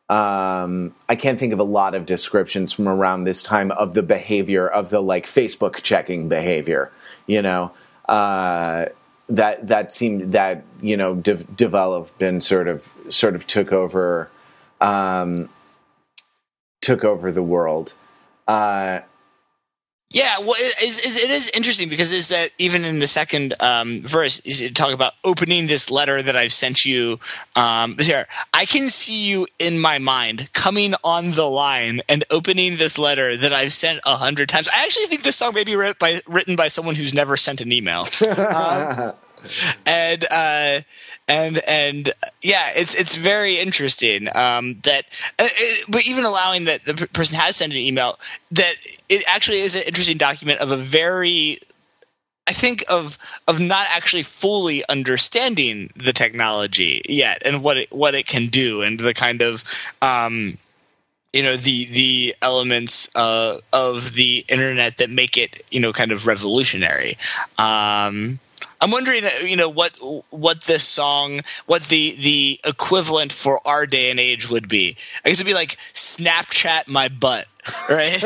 Um, 0.08 0.96
I 1.08 1.15
can't 1.15 1.39
think 1.39 1.52
of 1.52 1.60
a 1.60 1.65
lot 1.65 1.96
of 1.96 2.06
descriptions 2.06 2.72
from 2.72 2.88
around 2.88 3.26
this 3.26 3.44
time 3.44 3.72
of 3.72 3.94
the 3.94 4.04
behavior 4.04 4.67
of 4.67 4.89
the 4.89 5.02
like 5.02 5.26
Facebook 5.26 5.84
checking 5.84 6.28
behavior, 6.28 6.91
you 7.28 7.41
know, 7.41 7.72
uh, 8.12 8.88
that 9.30 9.67
that 9.69 9.93
seemed 9.93 10.34
that 10.34 10.65
you 10.82 10.97
know 10.97 11.15
de- 11.15 11.45
developed 11.45 12.21
and 12.21 12.43
sort 12.43 12.67
of 12.67 12.88
sort 13.10 13.36
of 13.36 13.47
took 13.47 13.71
over 13.71 14.30
um, 14.82 15.50
took 16.82 17.06
over 17.06 17.32
the 17.32 17.41
world. 17.41 17.93
Uh, 18.47 19.00
yeah, 20.12 20.39
well, 20.39 20.56
it 20.58 20.84
is, 20.84 21.00
it 21.00 21.30
is 21.30 21.50
interesting 21.52 21.88
because 21.88 22.12
is 22.12 22.28
that 22.30 22.52
even 22.58 22.84
in 22.84 23.00
the 23.00 23.08
second 23.08 23.54
um, 23.62 24.02
verse, 24.02 24.41
is 24.41 24.60
it 24.60 24.76
talk 24.76 24.93
about 24.93 25.13
opening 25.24 25.67
this 25.67 25.89
letter 25.89 26.21
that 26.21 26.36
I've 26.36 26.52
sent 26.52 26.86
you. 26.86 27.19
Um, 27.56 27.97
here, 27.97 28.28
I 28.54 28.65
can 28.65 28.89
see 28.89 29.24
you 29.24 29.47
in 29.58 29.80
my 29.80 30.00
mind 30.00 30.52
coming 30.52 30.95
on 31.06 31.32
the 31.32 31.50
line 31.50 32.02
and 32.10 32.26
opening 32.30 32.76
this 32.76 32.97
letter 32.97 33.38
that 33.38 33.54
I've 33.54 33.71
sent 33.71 34.02
a 34.06 34.17
hundred 34.17 34.50
times. 34.50 34.67
I 34.67 34.84
actually 34.84 35.06
think 35.06 35.24
this 35.24 35.38
song 35.38 35.54
may 35.54 35.63
be 35.63 35.78
written 35.78 35.95
by, 35.97 36.19
written 36.28 36.58
by 36.58 36.67
someone 36.67 36.95
who's 36.95 37.13
never 37.13 37.38
sent 37.38 37.62
an 37.62 37.71
email. 37.71 38.08
Um, 38.52 39.13
and 39.86 40.23
uh, 40.32 40.82
and 41.27 41.60
and 41.67 42.10
yeah, 42.43 42.69
it's 42.75 42.99
it's 42.99 43.15
very 43.15 43.60
interesting 43.60 44.27
um, 44.36 44.80
that, 44.84 45.06
uh, 45.39 45.47
it, 45.49 45.86
but 45.89 46.08
even 46.08 46.25
allowing 46.25 46.65
that 46.65 46.86
the 46.86 47.08
person 47.08 47.38
has 47.39 47.58
sent 47.58 47.73
an 47.73 47.80
email, 47.80 48.19
that 48.51 48.73
it 49.10 49.23
actually 49.27 49.60
is 49.60 49.75
an 49.75 49.84
interesting 49.84 50.17
document 50.17 50.60
of 50.60 50.71
a 50.71 50.77
very 50.77 51.60
I 52.47 52.54
think 52.54 52.84
of 52.89 53.17
of 53.47 53.60
not 53.60 53.88
actually 53.89 54.23
fully 54.23 54.84
understanding 54.89 55.91
the 55.95 56.12
technology 56.12 57.01
yet 57.08 57.41
and 57.45 57.62
what 57.62 57.77
it 57.77 57.91
what 57.91 58.15
it 58.15 58.25
can 58.27 58.47
do 58.47 58.82
and 58.82 58.99
the 58.99 59.13
kind 59.13 59.41
of 59.41 59.63
um, 60.01 60.58
you 61.34 61.43
know 61.43 61.56
the 61.56 61.86
the 61.86 62.36
elements 62.41 63.13
uh, 63.15 63.60
of 63.71 64.13
the 64.13 64.43
internet 64.49 64.97
that 64.97 65.10
make 65.10 65.38
it 65.38 65.62
you 65.71 65.80
know 65.80 65.93
kind 65.93 66.12
of 66.12 66.27
revolutionary. 66.27 67.17
Um, 67.58 68.39
I'm 68.82 68.89
wondering, 68.89 69.24
uh, 69.24 69.30
you 69.44 69.56
know, 69.56 69.70
what 69.70 69.98
what 70.32 70.63
this 70.63 70.84
song, 70.84 71.41
what 71.67 71.84
the 71.84 72.15
the 72.20 72.60
equivalent 72.65 73.32
for 73.32 73.65
our 73.65 73.86
day 73.86 74.10
and 74.10 74.20
age 74.20 74.50
would 74.50 74.67
be. 74.67 74.98
I 75.24 75.30
guess 75.30 75.38
it'd 75.38 75.46
be 75.46 75.54
like 75.54 75.78
Snapchat 75.94 76.88
my 76.88 77.08
butt, 77.08 77.46
right? 77.89 78.24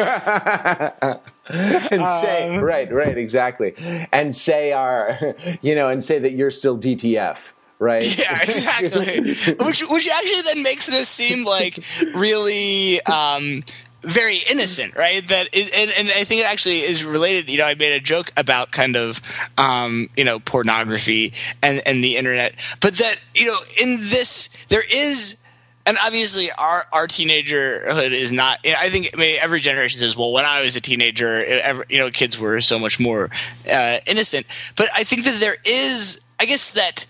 and 1.50 2.02
say 2.02 2.56
um, 2.56 2.64
right, 2.64 2.90
right, 2.92 3.18
exactly, 3.18 3.76
and 4.14 4.36
say 4.36 4.72
our, 4.72 5.36
you 5.62 5.76
know, 5.76 5.90
and 5.90 6.02
say 6.04 6.20
that 6.20 6.32
you're 6.32 6.52
still 6.52 6.78
DTF 6.78 7.52
right? 7.80 8.18
Yeah, 8.18 8.40
exactly. 8.44 9.34
which 9.66 9.82
which 9.90 10.08
actually 10.08 10.42
then 10.42 10.64
makes 10.64 10.88
this 10.88 11.10
seem 11.10 11.44
like 11.44 11.84
really 12.16 13.02
um, 13.04 13.64
very 14.06 14.40
innocent, 14.50 14.96
right? 14.96 15.28
That 15.28 15.50
and, 15.56 15.92
and 15.98 16.10
I 16.10 16.24
think 16.24 16.42
it 16.42 16.46
actually 16.46 16.82
is 16.82 17.04
related. 17.04 17.50
You 17.50 17.58
know, 17.58 17.66
I 17.66 17.76
made 17.76 17.94
a 17.94 18.00
joke 18.00 18.32
about 18.38 18.72
kind 18.72 18.96
of 18.96 19.22
um, 19.58 20.10
you 20.16 20.24
know 20.24 20.40
pornography 20.40 21.34
and 21.62 21.82
and 21.86 22.04
the 22.04 22.18
internet, 22.18 22.56
but 22.82 22.96
that 22.96 23.26
you 23.36 23.46
know 23.46 23.58
in 23.82 23.98
this 24.02 24.50
there 24.70 24.84
is 24.92 25.38
and 25.86 25.98
obviously 26.04 26.52
our 26.52 26.84
our 26.94 27.08
teenagerhood 27.08 28.12
is 28.12 28.32
not 28.32 28.60
i 28.66 28.90
think 28.90 29.12
I 29.14 29.18
mean, 29.18 29.40
every 29.40 29.60
generation 29.60 30.00
says 30.00 30.18
well 30.18 30.32
when 30.32 30.46
i 30.46 30.62
was 30.62 30.76
a 30.76 30.82
teenager 30.82 31.46
every, 31.46 31.86
you 31.90 31.98
know 32.00 32.10
kids 32.10 32.40
were 32.40 32.60
so 32.62 32.80
much 32.80 33.00
more 33.00 33.30
uh, 33.72 34.00
innocent 34.08 34.48
but 34.76 34.90
i 34.96 35.04
think 35.04 35.26
that 35.26 35.40
there 35.40 35.58
is 35.66 36.20
i 36.40 36.46
guess 36.46 36.72
that 36.72 37.06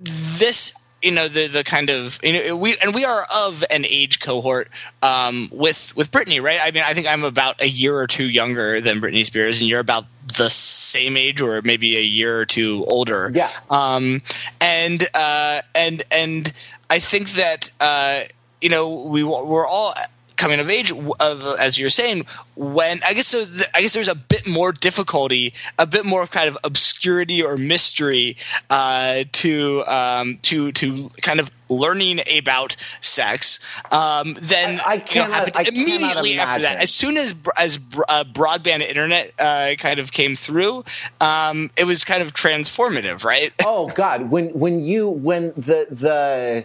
this 0.00 0.74
you 1.04 1.12
know 1.12 1.28
the 1.28 1.46
the 1.46 1.62
kind 1.62 1.90
of 1.90 2.18
you 2.22 2.32
know 2.32 2.56
we 2.56 2.76
and 2.82 2.94
we 2.94 3.04
are 3.04 3.26
of 3.44 3.64
an 3.70 3.84
age 3.84 4.20
cohort 4.20 4.68
um, 5.02 5.48
with 5.52 5.94
with 5.96 6.10
Britney, 6.10 6.42
right? 6.42 6.58
I 6.62 6.70
mean, 6.70 6.82
I 6.84 6.94
think 6.94 7.06
I'm 7.06 7.24
about 7.24 7.60
a 7.60 7.68
year 7.68 7.96
or 7.96 8.06
two 8.06 8.28
younger 8.28 8.80
than 8.80 9.00
Britney 9.00 9.24
Spears, 9.24 9.60
and 9.60 9.68
you're 9.68 9.80
about 9.80 10.06
the 10.36 10.50
same 10.50 11.16
age 11.16 11.40
or 11.40 11.62
maybe 11.62 11.96
a 11.96 12.02
year 12.02 12.40
or 12.40 12.46
two 12.46 12.84
older. 12.86 13.30
Yeah. 13.34 13.50
Um, 13.70 14.22
and 14.60 15.06
uh, 15.14 15.62
and 15.74 16.02
and 16.10 16.52
I 16.90 16.98
think 16.98 17.30
that 17.32 17.70
uh, 17.80 18.22
you 18.60 18.68
know 18.68 19.02
we 19.04 19.22
we're 19.22 19.66
all 19.66 19.94
coming 20.36 20.60
of 20.60 20.68
age 20.70 20.90
of, 20.92 21.42
as 21.60 21.78
you're 21.78 21.90
saying 21.90 22.26
when 22.56 23.00
i 23.06 23.14
guess 23.14 23.28
so 23.28 23.44
th- 23.44 23.66
i 23.74 23.80
guess 23.80 23.92
there's 23.92 24.08
a 24.08 24.14
bit 24.14 24.46
more 24.48 24.72
difficulty 24.72 25.52
a 25.78 25.86
bit 25.86 26.04
more 26.04 26.22
of 26.22 26.30
kind 26.30 26.48
of 26.48 26.56
obscurity 26.64 27.42
or 27.42 27.56
mystery 27.56 28.36
uh, 28.70 29.24
to 29.32 29.84
um, 29.86 30.36
to 30.42 30.72
to 30.72 31.10
kind 31.22 31.40
of 31.40 31.50
learning 31.70 32.20
about 32.36 32.76
sex 33.00 33.58
um, 33.90 34.36
then 34.40 34.80
I- 34.80 34.84
I 34.84 34.94
you 34.94 35.20
know, 35.22 35.34
immediately 35.68 36.38
after 36.38 36.62
that. 36.62 36.76
As 36.82 36.90
soon 36.92 37.16
as 37.16 37.34
as 37.58 37.78
br- 37.78 38.02
uh, 38.08 38.24
broadband 38.24 38.82
internet 38.82 39.32
uh, 39.38 39.74
kind 39.78 39.98
of 39.98 40.12
came 40.12 40.34
through 40.34 40.84
um, 41.20 41.70
it 41.76 41.84
was 41.84 42.04
kind 42.04 42.22
of 42.22 42.32
transformative 42.34 43.24
right? 43.24 43.52
Oh 43.64 43.88
God, 43.88 44.30
when 44.30 44.48
when 44.58 44.84
you 44.84 45.08
when 45.08 45.48
the 45.56 45.86
the 45.90 46.64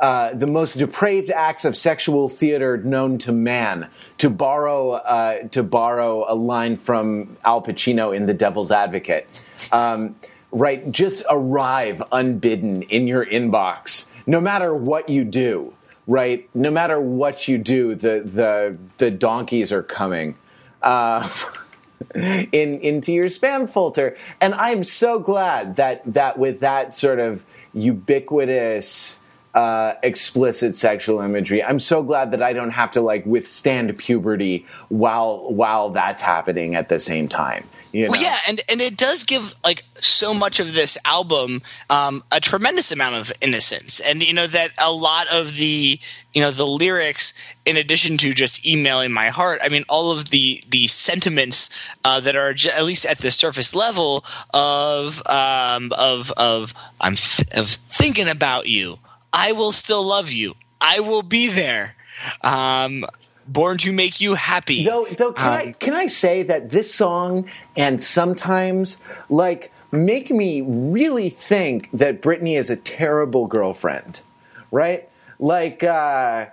uh, 0.00 0.32
the 0.32 0.46
most 0.46 0.78
depraved 0.78 1.30
acts 1.30 1.64
of 1.64 1.76
sexual 1.76 2.28
theater 2.28 2.78
known 2.78 3.18
to 3.18 3.32
man, 3.32 3.88
to 4.18 4.30
borrow 4.30 4.92
uh, 4.92 5.48
to 5.48 5.62
borrow 5.62 6.24
a 6.26 6.34
line 6.34 6.76
from 6.76 7.36
Al 7.44 7.62
Pacino 7.62 8.14
in 8.14 8.26
The 8.26 8.34
Devil's 8.34 8.72
Advocate, 8.72 9.44
um, 9.72 10.16
right? 10.52 10.90
Just 10.90 11.22
arrive 11.28 12.02
unbidden 12.12 12.82
in 12.84 13.06
your 13.06 13.26
inbox, 13.26 14.08
no 14.26 14.40
matter 14.40 14.74
what 14.74 15.08
you 15.08 15.24
do. 15.24 15.74
Right, 16.06 16.48
no 16.54 16.72
matter 16.72 17.00
what 17.00 17.46
you 17.46 17.56
do, 17.56 17.94
the 17.94 18.22
the 18.24 18.76
the 18.98 19.12
donkeys 19.12 19.70
are 19.70 19.82
coming. 19.82 20.36
Uh, 20.82 21.28
in 22.14 22.80
into 22.80 23.12
your 23.12 23.26
spam 23.26 23.68
filter. 23.68 24.16
And 24.40 24.54
I'm 24.54 24.82
so 24.82 25.18
glad 25.20 25.76
that 25.76 26.02
that 26.12 26.38
with 26.38 26.60
that 26.60 26.94
sort 26.94 27.20
of 27.20 27.44
ubiquitous 27.72 29.19
uh, 29.54 29.94
explicit 30.02 30.76
sexual 30.76 31.20
imagery, 31.20 31.62
I'm 31.62 31.80
so 31.80 32.02
glad 32.02 32.30
that 32.32 32.42
I 32.42 32.52
don't 32.52 32.70
have 32.70 32.92
to 32.92 33.00
like 33.00 33.26
withstand 33.26 33.96
puberty 33.98 34.66
while 34.88 35.52
while 35.52 35.90
that's 35.90 36.20
happening 36.20 36.74
at 36.74 36.88
the 36.88 36.98
same 36.98 37.28
time. 37.28 37.64
You 37.92 38.04
know? 38.04 38.12
Well, 38.12 38.22
yeah, 38.22 38.38
and 38.48 38.60
and 38.70 38.80
it 38.80 38.96
does 38.96 39.24
give 39.24 39.56
like 39.64 39.82
so 39.96 40.32
much 40.32 40.60
of 40.60 40.74
this 40.74 40.96
album 41.04 41.62
um, 41.88 42.22
a 42.30 42.38
tremendous 42.40 42.92
amount 42.92 43.16
of 43.16 43.32
innocence, 43.40 43.98
and 43.98 44.22
you 44.22 44.32
know 44.32 44.46
that 44.46 44.70
a 44.78 44.92
lot 44.92 45.26
of 45.32 45.56
the 45.56 45.98
you 46.32 46.40
know 46.40 46.52
the 46.52 46.66
lyrics, 46.66 47.34
in 47.64 47.76
addition 47.76 48.16
to 48.18 48.32
just 48.32 48.64
emailing 48.64 49.10
my 49.10 49.30
heart, 49.30 49.58
I 49.62 49.68
mean 49.68 49.84
all 49.88 50.12
of 50.12 50.30
the 50.30 50.62
the 50.68 50.86
sentiments 50.86 51.70
uh, 52.04 52.20
that 52.20 52.36
are 52.36 52.54
j- 52.54 52.70
at 52.70 52.84
least 52.84 53.04
at 53.04 53.18
the 53.18 53.32
surface 53.32 53.74
level 53.74 54.24
of 54.54 55.26
um, 55.26 55.92
of 55.98 56.30
of 56.36 56.72
I'm 57.00 57.16
th- 57.16 57.48
of 57.56 57.66
thinking 57.68 58.28
about 58.28 58.68
you. 58.68 59.00
I 59.32 59.52
will 59.52 59.72
still 59.72 60.02
love 60.02 60.30
you. 60.30 60.54
I 60.80 61.00
will 61.00 61.22
be 61.22 61.48
there. 61.48 61.94
Um, 62.42 63.04
born 63.46 63.78
to 63.78 63.92
make 63.92 64.20
you 64.20 64.34
happy. 64.34 64.84
Though, 64.84 65.06
though, 65.06 65.32
can, 65.32 65.48
I, 65.48 65.64
Um, 65.66 65.74
can 65.74 65.94
I 65.94 66.06
say 66.06 66.42
that 66.44 66.70
this 66.70 66.94
song 66.94 67.46
and 67.76 68.02
sometimes 68.02 68.98
like 69.28 69.72
make 69.92 70.30
me 70.30 70.60
really 70.60 71.30
think 71.30 71.88
that 71.92 72.22
Britney 72.22 72.56
is 72.58 72.70
a 72.70 72.76
terrible 72.76 73.46
girlfriend, 73.46 74.22
right? 74.70 75.08
Like, 75.38 75.82
uh, 75.82 76.46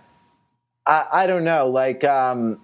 I, 0.86 1.06
I 1.12 1.28
don't 1.28 1.44
know, 1.44 1.68
like. 1.68 2.04
Um, 2.04 2.60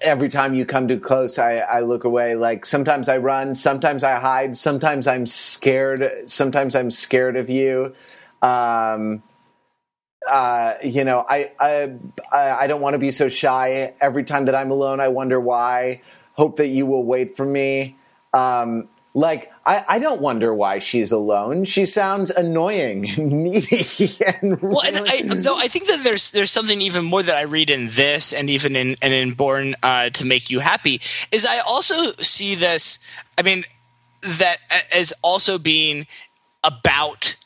Every 0.00 0.28
time 0.28 0.54
you 0.54 0.66
come 0.66 0.88
too 0.88 0.98
close, 0.98 1.38
I, 1.38 1.58
I 1.58 1.80
look 1.80 2.02
away. 2.02 2.34
Like 2.34 2.66
sometimes 2.66 3.08
I 3.08 3.18
run, 3.18 3.54
sometimes 3.54 4.02
I 4.02 4.18
hide, 4.18 4.56
sometimes 4.56 5.06
I'm 5.06 5.26
scared. 5.26 6.28
Sometimes 6.28 6.74
I'm 6.74 6.90
scared 6.90 7.36
of 7.36 7.48
you. 7.48 7.94
Um, 8.42 9.22
uh, 10.28 10.74
you 10.82 11.04
know, 11.04 11.24
I 11.28 11.52
I 11.58 11.96
I 12.32 12.66
don't 12.66 12.80
want 12.80 12.94
to 12.94 12.98
be 12.98 13.10
so 13.10 13.28
shy. 13.28 13.94
Every 14.00 14.24
time 14.24 14.46
that 14.46 14.54
I'm 14.54 14.70
alone, 14.70 15.00
I 15.00 15.08
wonder 15.08 15.40
why. 15.40 16.02
Hope 16.34 16.56
that 16.56 16.68
you 16.68 16.86
will 16.86 17.04
wait 17.04 17.36
for 17.36 17.44
me. 17.44 17.96
Um, 18.32 18.88
like 19.14 19.52
I, 19.66 19.84
I 19.86 19.98
don't 19.98 20.20
wonder 20.20 20.54
why 20.54 20.78
she's 20.78 21.12
alone. 21.12 21.64
She 21.64 21.84
sounds 21.84 22.30
annoying 22.30 23.08
and 23.10 23.30
needy 23.44 24.16
and 24.26 24.60
Well, 24.62 24.80
and 24.86 24.96
I, 25.06 25.22
though 25.34 25.58
I 25.58 25.68
think 25.68 25.86
that 25.88 26.02
there's 26.02 26.30
there's 26.30 26.50
something 26.50 26.80
even 26.80 27.04
more 27.04 27.22
that 27.22 27.36
I 27.36 27.42
read 27.42 27.68
in 27.68 27.88
this, 27.88 28.32
and 28.32 28.48
even 28.48 28.74
in 28.76 28.96
and 29.02 29.12
in 29.12 29.34
Born 29.34 29.74
uh, 29.82 30.10
to 30.10 30.26
Make 30.26 30.50
You 30.50 30.60
Happy, 30.60 31.00
is 31.30 31.44
I 31.44 31.58
also 31.60 32.12
see 32.20 32.54
this. 32.54 32.98
I 33.36 33.42
mean, 33.42 33.64
that 34.22 34.58
as 34.94 35.12
also 35.22 35.58
being 35.58 36.06
about 36.64 37.36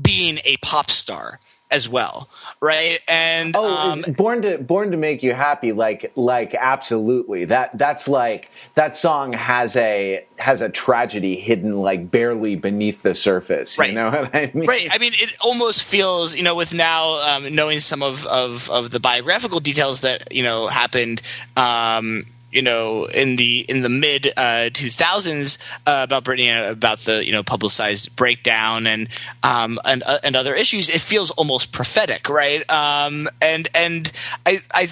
being 0.00 0.38
a 0.44 0.56
pop 0.58 0.90
star 0.90 1.40
as 1.70 1.88
well, 1.88 2.28
right? 2.60 2.98
And 3.08 3.54
Oh, 3.56 3.76
um, 3.92 4.04
born 4.16 4.42
to 4.42 4.58
born 4.58 4.90
to 4.90 4.96
make 4.96 5.22
you 5.22 5.32
happy. 5.32 5.72
Like 5.72 6.10
like 6.16 6.54
absolutely. 6.54 7.44
That 7.44 7.76
that's 7.78 8.08
like 8.08 8.50
that 8.74 8.96
song 8.96 9.32
has 9.32 9.76
a 9.76 10.24
has 10.38 10.62
a 10.62 10.68
tragedy 10.68 11.36
hidden 11.36 11.76
like 11.76 12.10
barely 12.10 12.56
beneath 12.56 13.02
the 13.02 13.14
surface. 13.14 13.78
Right. 13.78 13.90
You 13.90 13.94
know 13.94 14.10
what 14.10 14.34
I 14.34 14.50
mean? 14.52 14.66
Right. 14.66 14.88
I 14.90 14.98
mean, 14.98 15.12
it 15.14 15.30
almost 15.44 15.84
feels, 15.84 16.34
you 16.34 16.42
know, 16.42 16.56
with 16.56 16.74
now 16.74 17.20
um, 17.36 17.54
knowing 17.54 17.78
some 17.78 18.02
of, 18.02 18.26
of, 18.26 18.68
of 18.70 18.90
the 18.90 18.98
biographical 19.00 19.60
details 19.60 20.00
that 20.00 20.34
you 20.34 20.42
know 20.42 20.66
happened, 20.66 21.22
um, 21.56 22.26
you 22.50 22.62
know, 22.62 23.04
in 23.04 23.36
the 23.36 23.64
in 23.68 23.82
the 23.82 23.88
mid 23.88 24.32
two 24.74 24.90
thousands 24.90 25.58
uh, 25.86 26.02
about 26.04 26.24
Britney, 26.24 26.50
uh, 26.50 26.70
about 26.70 26.98
the 27.00 27.24
you 27.24 27.32
know 27.32 27.42
publicized 27.42 28.14
breakdown 28.16 28.86
and 28.86 29.08
um, 29.42 29.78
and 29.84 30.02
uh, 30.04 30.18
and 30.24 30.36
other 30.36 30.54
issues. 30.54 30.88
It 30.88 31.00
feels 31.00 31.30
almost 31.32 31.72
prophetic, 31.72 32.28
right? 32.28 32.68
Um, 32.70 33.28
and 33.40 33.68
and 33.74 34.10
I 34.46 34.58
I. 34.72 34.88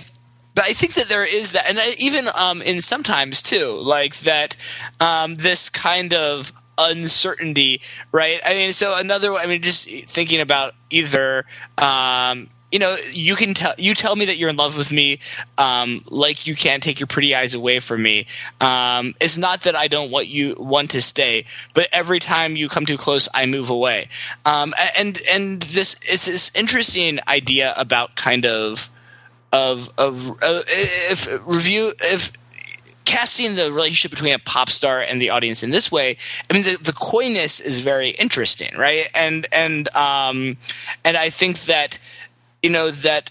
But 0.54 0.64
I 0.64 0.72
think 0.72 0.94
that 0.94 1.08
there 1.08 1.24
is 1.24 1.52
that, 1.52 1.68
and 1.68 1.78
I, 1.78 1.92
even 2.00 2.28
um, 2.34 2.62
in 2.62 2.80
sometimes 2.80 3.42
too, 3.42 3.78
like 3.80 4.16
that, 4.20 4.56
um, 4.98 5.36
this 5.36 5.68
kind 5.68 6.12
of 6.12 6.52
uncertainty, 6.76 7.80
right? 8.10 8.40
I 8.44 8.54
mean, 8.54 8.72
so 8.72 8.98
another, 8.98 9.34
I 9.34 9.46
mean, 9.46 9.62
just 9.62 9.88
thinking 9.88 10.40
about 10.40 10.74
either, 10.90 11.44
um, 11.76 12.48
you 12.70 12.78
know, 12.78 12.96
you 13.12 13.34
can 13.34 13.54
tell 13.54 13.74
you 13.78 13.94
tell 13.94 14.14
me 14.14 14.26
that 14.26 14.36
you're 14.36 14.50
in 14.50 14.56
love 14.56 14.76
with 14.76 14.92
me, 14.92 15.20
um, 15.56 16.04
like 16.10 16.46
you 16.46 16.54
can't 16.54 16.82
take 16.82 17.00
your 17.00 17.06
pretty 17.06 17.34
eyes 17.34 17.54
away 17.54 17.78
from 17.80 18.02
me. 18.02 18.26
Um, 18.60 19.14
it's 19.20 19.38
not 19.38 19.62
that 19.62 19.74
I 19.74 19.88
don't 19.88 20.10
want 20.10 20.28
you 20.28 20.54
want 20.58 20.90
to 20.90 21.00
stay, 21.00 21.46
but 21.74 21.88
every 21.92 22.18
time 22.18 22.56
you 22.56 22.68
come 22.68 22.84
too 22.84 22.98
close, 22.98 23.28
I 23.32 23.46
move 23.46 23.70
away. 23.70 24.08
Um, 24.44 24.74
and 24.98 25.18
and 25.30 25.62
this 25.62 25.94
it's 26.02 26.26
this 26.26 26.50
interesting 26.54 27.20
idea 27.26 27.72
about 27.76 28.16
kind 28.16 28.44
of 28.44 28.90
of 29.52 29.90
of 29.96 30.30
uh, 30.42 30.62
if 30.66 31.26
review 31.46 31.92
if 32.00 32.32
casting 33.04 33.54
the 33.54 33.72
relationship 33.72 34.10
between 34.10 34.34
a 34.34 34.38
pop 34.38 34.68
star 34.68 35.00
and 35.00 35.22
the 35.22 35.30
audience 35.30 35.62
in 35.62 35.70
this 35.70 35.90
way 35.90 36.14
i 36.50 36.52
mean 36.52 36.62
the, 36.62 36.76
the 36.82 36.92
coyness 36.92 37.58
is 37.58 37.78
very 37.78 38.10
interesting 38.10 38.70
right 38.76 39.10
and 39.14 39.46
and 39.50 39.88
um 39.96 40.58
and 41.06 41.16
i 41.16 41.30
think 41.30 41.58
that 41.60 41.98
you 42.62 42.70
know 42.70 42.90
that 42.90 43.30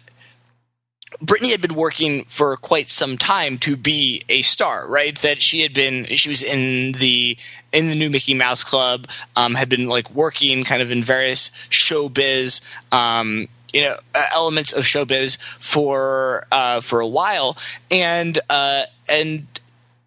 Britney 1.24 1.52
had 1.52 1.62
been 1.62 1.74
working 1.74 2.26
for 2.26 2.56
quite 2.58 2.90
some 2.90 3.18
time 3.18 3.58
to 3.60 3.78
be 3.78 4.22
a 4.28 4.42
star, 4.42 4.88
right? 4.88 5.18
That 5.20 5.42
she 5.42 5.62
had 5.62 5.74
been, 5.74 6.06
she 6.08 6.28
was 6.30 6.44
in 6.44 6.94
the 6.94 7.38
in 7.72 7.88
the 7.88 7.96
new 7.96 8.10
Mickey 8.10 8.34
Mouse 8.34 8.64
Club, 8.64 9.08
um, 9.36 9.56
had 9.56 9.70
been 9.70 9.88
like 9.88 10.12
working 10.12 10.64
kind 10.64 10.82
of 10.82 10.92
in 10.92 11.02
various 11.02 11.50
showbiz, 11.70 12.62
um, 12.94 13.48
you 13.72 13.84
know, 13.84 13.96
elements 14.36 14.74
of 14.74 14.84
showbiz 14.84 15.38
for 15.60 16.46
uh, 16.52 16.82
for 16.82 17.00
a 17.00 17.08
while, 17.08 17.58
and 17.90 18.40
uh, 18.50 18.84
and 19.10 19.48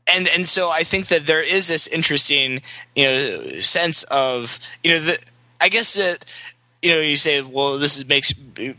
and 0.07 0.29
and 0.29 0.49
so 0.49 0.71
I 0.71 0.83
think 0.83 1.07
that 1.07 1.25
there 1.25 1.43
is 1.43 1.69
this 1.69 1.87
interesting, 1.87 2.61
you 2.95 3.05
know, 3.05 3.45
sense 3.61 4.03
of 4.05 4.59
you 4.85 4.93
know 4.93 5.01
the 5.01 5.33
I 5.61 5.69
guess 5.69 5.95
that 5.95 6.25
you 6.83 6.91
know 6.91 7.01
you 7.01 7.17
say 7.17 7.43
well 7.43 7.79
this 7.79 7.99
is, 7.99 8.07
makes 8.09 8.33
it 8.57 8.77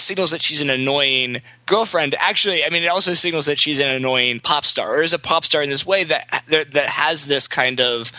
signals 0.00 0.30
that 0.30 0.42
she's 0.42 0.60
an 0.60 0.70
annoying 0.70 1.42
girlfriend. 1.66 2.14
Actually, 2.18 2.64
I 2.64 2.70
mean 2.70 2.82
it 2.82 2.88
also 2.88 3.14
signals 3.14 3.46
that 3.46 3.58
she's 3.58 3.78
an 3.78 3.94
annoying 3.94 4.40
pop 4.40 4.64
star 4.64 4.96
or 4.96 5.02
is 5.02 5.12
a 5.12 5.18
pop 5.18 5.44
star 5.44 5.62
in 5.62 5.70
this 5.70 5.86
way 5.86 6.04
that 6.04 6.44
that, 6.48 6.74
has 6.74 7.26
this 7.26 7.46
kind 7.48 7.80
of 7.80 8.12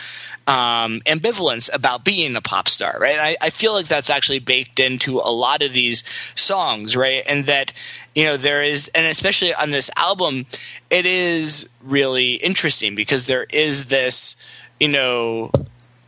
um, 0.47 1.01
ambivalence 1.05 1.73
about 1.73 2.05
being 2.05 2.35
a 2.35 2.41
pop 2.41 2.69
star, 2.69 2.97
right? 2.99 3.17
I, 3.19 3.37
I 3.47 3.49
feel 3.49 3.73
like 3.73 3.87
that's 3.87 4.09
actually 4.09 4.39
baked 4.39 4.79
into 4.79 5.19
a 5.19 5.31
lot 5.31 5.63
of 5.63 5.73
these 5.73 6.03
songs, 6.35 6.95
right? 6.95 7.23
And 7.27 7.45
that 7.45 7.73
you 8.13 8.25
know 8.25 8.37
there 8.37 8.61
is, 8.61 8.89
and 8.89 9.05
especially 9.05 9.53
on 9.53 9.71
this 9.71 9.89
album, 9.97 10.45
it 10.89 11.05
is 11.05 11.67
really 11.83 12.35
interesting 12.35 12.95
because 12.95 13.27
there 13.27 13.45
is 13.51 13.87
this, 13.87 14.35
you 14.79 14.87
know, 14.87 15.51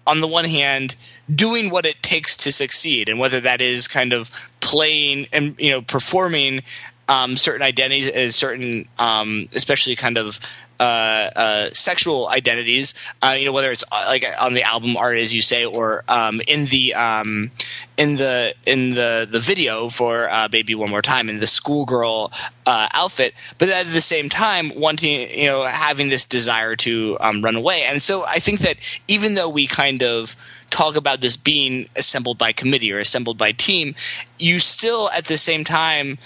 on 0.06 0.22
the 0.22 0.28
one 0.28 0.46
hand, 0.46 0.96
doing 1.34 1.70
what 1.70 1.86
it 1.86 2.02
takes 2.02 2.36
to 2.38 2.52
succeed, 2.52 3.10
and 3.10 3.20
whether 3.20 3.40
that 3.42 3.62
is 3.62 3.88
kind 3.88 4.14
of 4.14 4.32
playing 4.60 5.28
and 5.34 5.56
you 5.60 5.72
know 5.72 5.82
performing 5.82 6.62
um, 7.10 7.38
certain 7.38 7.62
identities 7.62 8.10
as 8.10 8.36
certain, 8.36 8.88
um, 9.00 9.48
especially 9.54 9.96
kind 9.96 10.18
of 10.18 10.40
uh, 10.80 11.30
uh, 11.36 11.70
sexual 11.72 12.30
identities. 12.30 12.94
Uh, 13.24 13.36
you 13.38 13.46
know, 13.46 13.52
whether 13.52 13.72
it's 13.72 13.84
uh, 13.92 14.06
like 14.08 14.26
on 14.40 14.54
the 14.54 14.64
album 14.64 14.96
art, 14.98 15.18
as 15.18 15.34
you 15.34 15.42
say, 15.42 15.66
or 15.66 16.04
um, 16.08 16.42
in 16.48 16.66
the 16.66 16.94
um, 16.94 17.52
in 17.98 18.16
the 18.16 18.54
in 18.66 18.92
the 18.92 19.28
the 19.30 19.40
video 19.40 19.90
for 19.90 20.30
uh, 20.30 20.48
"Baby 20.48 20.76
One 20.76 20.90
More 20.90 21.02
Time" 21.02 21.30
in 21.30 21.40
the 21.40 21.48
schoolgirl 21.48 22.32
uh, 22.66 22.90
outfit, 22.94 23.34
but 23.58 23.70
at 23.70 23.92
the 23.92 24.02
same 24.02 24.30
time 24.30 24.72
wanting, 24.76 25.30
you 25.32 25.48
know, 25.48 25.66
having 25.66 26.10
this 26.10 26.26
desire 26.26 26.76
to 26.78 27.18
um, 27.22 27.42
run 27.42 27.56
away. 27.56 27.84
And 27.84 28.02
so, 28.02 28.26
I 28.26 28.40
think 28.40 28.60
that 28.60 28.78
even 29.08 29.34
though 29.34 29.50
we 29.50 29.68
kind 29.68 30.04
of 30.04 30.36
talk 30.70 30.96
about 30.96 31.22
this 31.22 31.38
being 31.38 31.88
assembled 31.96 32.38
by 32.38 32.52
committee 32.52 32.92
or 32.92 33.00
assembled 33.00 33.38
by 33.38 33.52
team, 33.52 33.96
you 34.38 34.60
still 34.60 35.10
at 35.12 35.26
the 35.26 35.38
same 35.38 35.64
time 35.64 36.18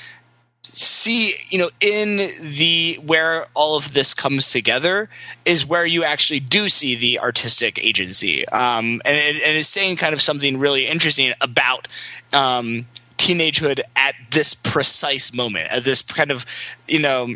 see 0.73 1.33
you 1.49 1.57
know 1.57 1.69
in 1.81 2.29
the 2.39 2.97
where 3.05 3.45
all 3.53 3.75
of 3.75 3.93
this 3.93 4.13
comes 4.13 4.49
together 4.49 5.09
is 5.43 5.65
where 5.65 5.85
you 5.85 6.03
actually 6.03 6.39
do 6.39 6.69
see 6.69 6.95
the 6.95 7.19
artistic 7.19 7.83
agency. 7.83 8.47
Um, 8.49 9.01
and, 9.03 9.17
it, 9.17 9.43
and 9.43 9.57
it's 9.57 9.67
saying 9.67 9.97
kind 9.97 10.13
of 10.13 10.21
something 10.21 10.57
really 10.57 10.87
interesting 10.87 11.33
about 11.41 11.87
um, 12.33 12.87
teenagehood 13.17 13.81
at 13.95 14.15
this 14.31 14.53
precise 14.53 15.33
moment 15.33 15.71
at 15.71 15.83
this 15.83 16.01
kind 16.01 16.31
of 16.31 16.45
you 16.87 16.99
know 16.99 17.35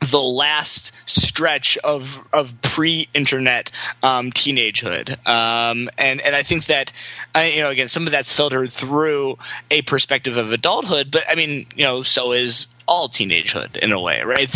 the 0.00 0.20
last 0.20 0.92
stretch 1.08 1.76
of 1.78 2.26
of 2.32 2.60
pre-internet 2.62 3.70
um, 4.02 4.30
teenagehood, 4.30 5.26
um, 5.26 5.88
and 5.98 6.20
and 6.20 6.36
I 6.36 6.42
think 6.42 6.66
that 6.66 6.92
uh, 7.34 7.40
you 7.40 7.60
know 7.60 7.70
again 7.70 7.88
some 7.88 8.06
of 8.06 8.12
that's 8.12 8.32
filtered 8.32 8.72
through 8.72 9.38
a 9.70 9.82
perspective 9.82 10.36
of 10.36 10.52
adulthood, 10.52 11.10
but 11.10 11.24
I 11.30 11.34
mean 11.34 11.66
you 11.74 11.84
know 11.84 12.02
so 12.02 12.32
is 12.32 12.66
all 12.88 13.08
teenagehood 13.08 13.76
in 13.76 13.92
a 13.92 14.00
way, 14.00 14.22
right? 14.22 14.48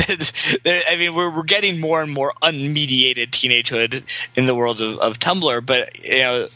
I 0.66 0.96
mean, 0.96 1.14
we're 1.14 1.30
we're 1.30 1.42
getting 1.42 1.80
more 1.80 2.02
and 2.02 2.12
more 2.12 2.32
unmediated 2.42 3.30
teenagehood 3.30 4.04
in 4.36 4.46
the 4.46 4.54
world 4.54 4.80
of, 4.80 4.98
of 4.98 5.18
Tumblr, 5.18 5.66
but 5.66 6.04
you 6.04 6.18
know, 6.18 6.48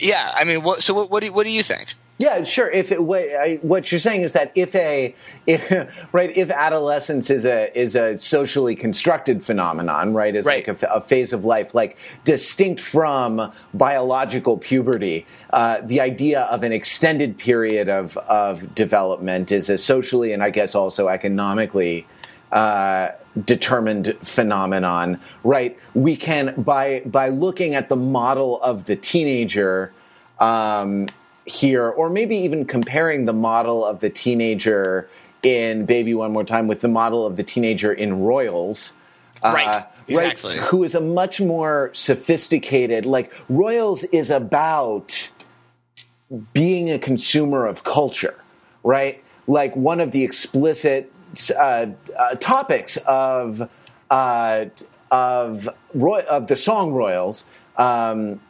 yeah. 0.00 0.32
I 0.34 0.44
mean, 0.44 0.62
what, 0.62 0.82
so 0.82 0.94
what, 0.94 1.10
what 1.10 1.22
do 1.22 1.32
what 1.32 1.44
do 1.44 1.50
you 1.50 1.62
think? 1.62 1.94
Yeah, 2.18 2.42
sure. 2.42 2.68
If 2.68 2.90
it, 2.90 3.04
what, 3.04 3.22
I, 3.22 3.60
what 3.62 3.92
you're 3.92 4.00
saying 4.00 4.22
is 4.22 4.32
that 4.32 4.50
if 4.56 4.74
a 4.74 5.14
if, 5.46 5.88
right 6.12 6.36
if 6.36 6.50
adolescence 6.50 7.30
is 7.30 7.46
a 7.46 7.76
is 7.78 7.94
a 7.94 8.18
socially 8.18 8.74
constructed 8.74 9.44
phenomenon, 9.44 10.14
right, 10.14 10.34
is 10.34 10.44
right. 10.44 10.66
like 10.66 10.82
a, 10.82 10.86
a, 10.88 11.00
phase 11.00 11.32
of 11.32 11.44
life, 11.44 11.74
like 11.74 11.96
distinct 12.24 12.80
from 12.80 13.52
biological 13.72 14.58
puberty, 14.58 15.26
uh, 15.50 15.80
the 15.82 16.00
idea 16.00 16.42
of 16.42 16.64
an 16.64 16.72
extended 16.72 17.38
period 17.38 17.88
of 17.88 18.16
of 18.16 18.74
development 18.74 19.52
is 19.52 19.70
a 19.70 19.78
socially 19.78 20.32
and 20.32 20.42
I 20.42 20.50
guess 20.50 20.74
also 20.74 21.06
economically 21.06 22.04
uh, 22.50 23.10
determined 23.44 24.16
phenomenon, 24.22 25.20
right? 25.44 25.78
We 25.94 26.16
can 26.16 26.60
by 26.60 27.02
by 27.06 27.28
looking 27.28 27.76
at 27.76 27.88
the 27.88 27.96
model 27.96 28.60
of 28.60 28.86
the 28.86 28.96
teenager. 28.96 29.92
Um, 30.40 31.08
here, 31.48 31.88
or 31.88 32.10
maybe 32.10 32.36
even 32.36 32.64
comparing 32.64 33.24
the 33.24 33.32
model 33.32 33.84
of 33.84 34.00
the 34.00 34.10
teenager 34.10 35.08
in 35.42 35.86
Baby 35.86 36.14
One 36.14 36.32
More 36.32 36.44
Time 36.44 36.66
with 36.66 36.80
the 36.80 36.88
model 36.88 37.26
of 37.26 37.36
the 37.36 37.42
teenager 37.42 37.92
in 37.92 38.20
Royals. 38.20 38.92
Uh, 39.42 39.52
right. 39.54 39.74
Uh, 39.74 39.82
exactly. 40.06 40.58
Right, 40.58 40.68
who 40.68 40.84
is 40.84 40.94
a 40.94 41.00
much 41.00 41.40
more 41.40 41.90
sophisticated, 41.92 43.06
like, 43.06 43.32
Royals 43.48 44.04
is 44.04 44.30
about 44.30 45.30
being 46.52 46.90
a 46.90 46.98
consumer 46.98 47.66
of 47.66 47.84
culture, 47.84 48.34
right? 48.82 49.22
Like, 49.46 49.74
one 49.76 50.00
of 50.00 50.10
the 50.10 50.24
explicit 50.24 51.12
uh, 51.56 51.86
uh, 52.18 52.34
topics 52.40 52.96
of, 53.06 53.68
uh, 54.10 54.66
of, 55.10 55.68
Roy- 55.94 56.26
of 56.28 56.48
the 56.48 56.56
song 56.56 56.92
Royals. 56.92 57.46
Um, 57.76 58.40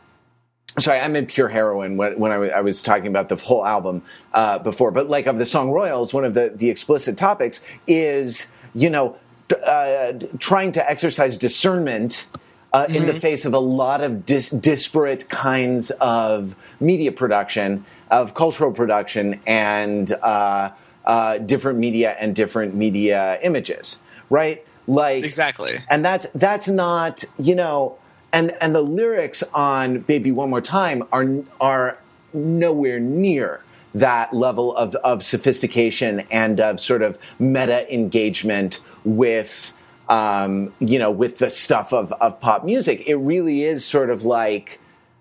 sorry, 0.81 1.01
I'm 1.01 1.17
in 1.17 1.27
Pure 1.27 1.49
Heroine 1.49 1.97
when, 1.97 2.19
when 2.19 2.31
I, 2.31 2.35
w- 2.35 2.53
I 2.53 2.61
was 2.61 2.83
talking 2.83 3.07
about 3.07 3.29
the 3.29 3.37
whole 3.37 3.65
album 3.65 4.03
uh, 4.33 4.59
before. 4.59 4.91
But 4.91 5.09
like 5.09 5.27
of 5.27 5.39
the 5.39 5.47
song 5.47 5.71
Royals, 5.71 6.13
one 6.13 6.25
of 6.25 6.35
the, 6.35 6.53
the 6.55 6.71
explicit 6.71 7.17
topics 7.17 7.63
is, 7.87 8.51
you 8.75 8.91
know, 8.91 9.17
uh, 9.65 10.13
trying 10.39 10.73
to 10.73 10.91
exercise 10.91 11.37
discernment 11.37 12.29
uh, 12.73 12.85
mm-hmm. 12.85 12.97
in 12.97 13.07
the 13.07 13.13
mm-hmm. 13.13 13.21
face 13.21 13.45
of 13.45 13.55
a 13.55 13.59
lot 13.59 14.03
of 14.03 14.27
dis- 14.27 14.51
disparate 14.51 15.29
kinds 15.29 15.91
of 15.93 16.55
media 16.81 17.13
production, 17.13 17.85
of 18.11 18.35
cultural 18.35 18.73
production, 18.73 19.41
and 19.47 20.13
uh, 20.13 20.71
uh, 21.05 21.39
different 21.39 21.79
media 21.79 22.15
and 22.21 22.37
different 22.37 22.75
media 22.75 23.39
images, 23.43 24.03
right? 24.29 24.65
Like 24.87 25.25
exactly, 25.25 25.77
and 25.89 26.05
that's 26.05 26.27
that's 26.35 26.69
not 26.69 27.25
you 27.39 27.55
know 27.55 27.99
and 28.33 28.53
and 28.61 28.75
the 28.75 28.83
lyrics 28.83 29.43
on 29.55 30.01
"Baby 30.01 30.31
One 30.33 30.51
More 30.51 30.61
Time" 30.61 31.05
are 31.13 31.27
are 31.61 31.99
nowhere 32.33 33.01
near 33.01 33.63
that 33.95 34.35
level 34.35 34.77
of 34.77 34.95
of 34.97 35.23
sophistication 35.23 36.21
and 36.31 36.61
of 36.61 36.81
sort 36.81 37.03
of 37.03 37.19
meta 37.39 37.93
engagement 37.93 38.81
with 39.05 39.73
um, 40.09 40.73
you 40.79 40.99
know 40.99 41.11
with 41.11 41.39
the 41.39 41.51
stuff 41.51 41.93
of 41.93 42.13
of 42.15 42.41
pop 42.41 42.65
music. 42.65 43.03
It 43.07 43.17
really 43.17 43.65
is 43.65 43.85
sort 43.85 44.11
of 44.11 44.25
like. 44.25 44.81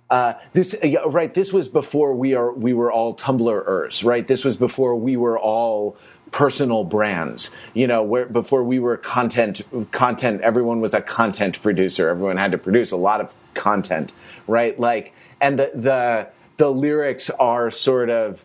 Uh, 0.09 0.35
this 0.53 0.73
right. 1.07 1.33
This 1.33 1.51
was 1.51 1.67
before 1.67 2.13
we 2.15 2.33
are 2.33 2.53
we 2.53 2.71
were 2.71 2.89
all 2.89 3.13
Tumblrers, 3.13 4.05
right? 4.05 4.25
This 4.25 4.45
was 4.45 4.55
before 4.55 4.95
we 4.95 5.17
were 5.17 5.37
all 5.37 5.97
personal 6.31 6.83
brands. 6.83 7.55
You 7.73 7.87
know, 7.87 8.03
where 8.03 8.25
before 8.25 8.63
we 8.63 8.79
were 8.79 8.97
content 8.97 9.61
content, 9.91 10.41
everyone 10.41 10.81
was 10.81 10.93
a 10.93 11.01
content 11.01 11.61
producer. 11.61 12.09
Everyone 12.09 12.37
had 12.37 12.51
to 12.51 12.57
produce 12.57 12.91
a 12.91 12.97
lot 12.97 13.21
of 13.21 13.33
content, 13.53 14.13
right? 14.47 14.79
Like, 14.79 15.13
and 15.41 15.59
the 15.59 15.71
the 15.73 16.27
the 16.57 16.71
lyrics 16.71 17.29
are 17.31 17.71
sort 17.71 18.09
of 18.09 18.43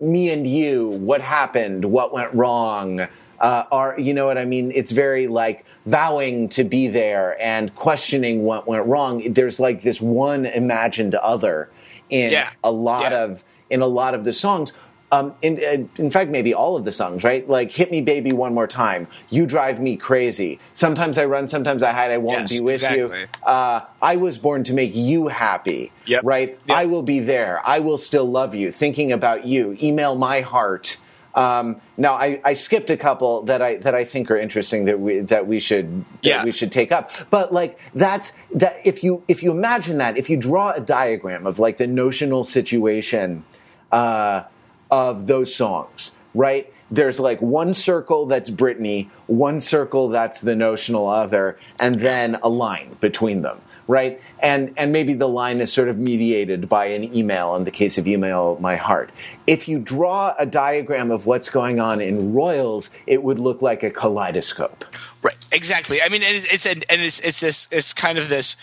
me 0.00 0.30
and 0.30 0.46
you. 0.46 0.88
What 0.88 1.20
happened? 1.20 1.84
What 1.84 2.12
went 2.12 2.32
wrong? 2.34 3.08
Uh, 3.40 3.64
are 3.70 3.98
you 3.98 4.14
know 4.14 4.26
what 4.26 4.38
I 4.38 4.44
mean? 4.44 4.72
It's 4.74 4.90
very 4.90 5.28
like 5.28 5.64
vowing 5.86 6.48
to 6.50 6.64
be 6.64 6.88
there 6.88 7.40
and 7.40 7.74
questioning 7.74 8.42
what 8.44 8.66
went 8.66 8.86
wrong. 8.86 9.32
There's 9.32 9.60
like 9.60 9.82
this 9.82 10.00
one 10.00 10.46
imagined 10.46 11.14
other 11.14 11.70
in 12.10 12.32
yeah. 12.32 12.50
a 12.64 12.72
lot 12.72 13.12
yeah. 13.12 13.24
of 13.24 13.44
in 13.70 13.80
a 13.80 13.86
lot 13.86 14.14
of 14.14 14.24
the 14.24 14.32
songs 14.32 14.72
um, 15.10 15.34
in, 15.40 15.88
in 15.96 16.10
fact, 16.10 16.30
maybe 16.30 16.52
all 16.52 16.76
of 16.76 16.84
the 16.84 16.92
songs, 16.92 17.24
right? 17.24 17.48
Like 17.48 17.72
"Hit 17.72 17.90
Me, 17.90 18.02
Baby, 18.02 18.32
One 18.32 18.52
More 18.52 18.66
Time," 18.66 19.06
"You 19.30 19.46
Drive 19.46 19.80
Me 19.80 19.96
Crazy." 19.96 20.58
Sometimes 20.74 21.16
I 21.16 21.24
run, 21.24 21.48
sometimes 21.48 21.82
I 21.82 21.92
hide. 21.92 22.10
I 22.10 22.18
won't 22.18 22.40
yes, 22.40 22.58
be 22.58 22.64
with 22.64 22.74
exactly. 22.74 23.20
you. 23.20 23.26
Uh, 23.42 23.86
I 24.02 24.16
was 24.16 24.36
born 24.36 24.64
to 24.64 24.74
make 24.74 24.94
you 24.94 25.28
happy, 25.28 25.92
yep. 26.04 26.22
right? 26.24 26.58
Yep. 26.66 26.76
I 26.76 26.86
will 26.86 27.02
be 27.02 27.20
there. 27.20 27.62
I 27.66 27.78
will 27.78 27.96
still 27.96 28.26
love 28.26 28.54
you. 28.54 28.70
Thinking 28.70 29.10
about 29.12 29.46
you. 29.46 29.78
Email 29.82 30.14
my 30.14 30.42
heart. 30.42 30.98
Um, 31.34 31.80
now, 31.96 32.14
I, 32.14 32.40
I, 32.44 32.54
skipped 32.54 32.90
a 32.90 32.96
couple 32.96 33.42
that 33.44 33.62
I 33.62 33.76
that 33.78 33.94
I 33.94 34.04
think 34.04 34.30
are 34.30 34.36
interesting 34.36 34.86
that 34.86 34.98
we 35.00 35.20
that 35.20 35.46
we 35.46 35.60
should 35.60 36.04
yeah. 36.20 36.44
we 36.44 36.52
should 36.52 36.72
take 36.72 36.92
up. 36.92 37.12
But 37.30 37.52
like 37.52 37.78
that's 37.94 38.36
that 38.54 38.80
if 38.84 39.02
you 39.02 39.22
if 39.26 39.42
you 39.42 39.52
imagine 39.52 39.98
that 39.98 40.18
if 40.18 40.28
you 40.28 40.36
draw 40.36 40.72
a 40.72 40.80
diagram 40.80 41.46
of 41.46 41.58
like 41.58 41.78
the 41.78 41.86
notional 41.86 42.44
situation. 42.44 43.44
Uh, 43.90 44.44
of 44.90 45.26
those 45.26 45.54
songs, 45.54 46.14
right? 46.34 46.72
There's 46.90 47.20
like 47.20 47.40
one 47.42 47.74
circle 47.74 48.26
that's 48.26 48.50
Britney, 48.50 49.08
one 49.26 49.60
circle 49.60 50.08
that's 50.08 50.40
the 50.40 50.56
notional 50.56 51.06
other, 51.06 51.58
and 51.78 51.96
then 51.96 52.38
a 52.42 52.48
line 52.48 52.92
between 53.00 53.42
them, 53.42 53.60
right? 53.86 54.20
And 54.40 54.72
and 54.76 54.90
maybe 54.90 55.12
the 55.12 55.28
line 55.28 55.60
is 55.60 55.70
sort 55.70 55.88
of 55.88 55.98
mediated 55.98 56.66
by 56.66 56.86
an 56.86 57.14
email 57.14 57.54
in 57.56 57.64
the 57.64 57.70
case 57.70 57.98
of 57.98 58.08
email 58.08 58.56
my 58.60 58.76
heart. 58.76 59.10
If 59.46 59.68
you 59.68 59.78
draw 59.78 60.34
a 60.38 60.46
diagram 60.46 61.10
of 61.10 61.26
what's 61.26 61.50
going 61.50 61.78
on 61.78 62.00
in 62.00 62.32
Royals, 62.32 62.90
it 63.06 63.22
would 63.22 63.38
look 63.38 63.60
like 63.60 63.82
a 63.82 63.90
kaleidoscope. 63.90 64.86
Right, 65.22 65.36
exactly. 65.52 66.00
I 66.00 66.08
mean, 66.08 66.22
it's, 66.24 66.52
it's 66.52 66.64
and 66.64 66.84
it's 66.88 67.20
it's 67.20 67.40
this 67.40 67.68
it's 67.70 67.92
kind 67.92 68.16
of 68.16 68.30
this 68.30 68.56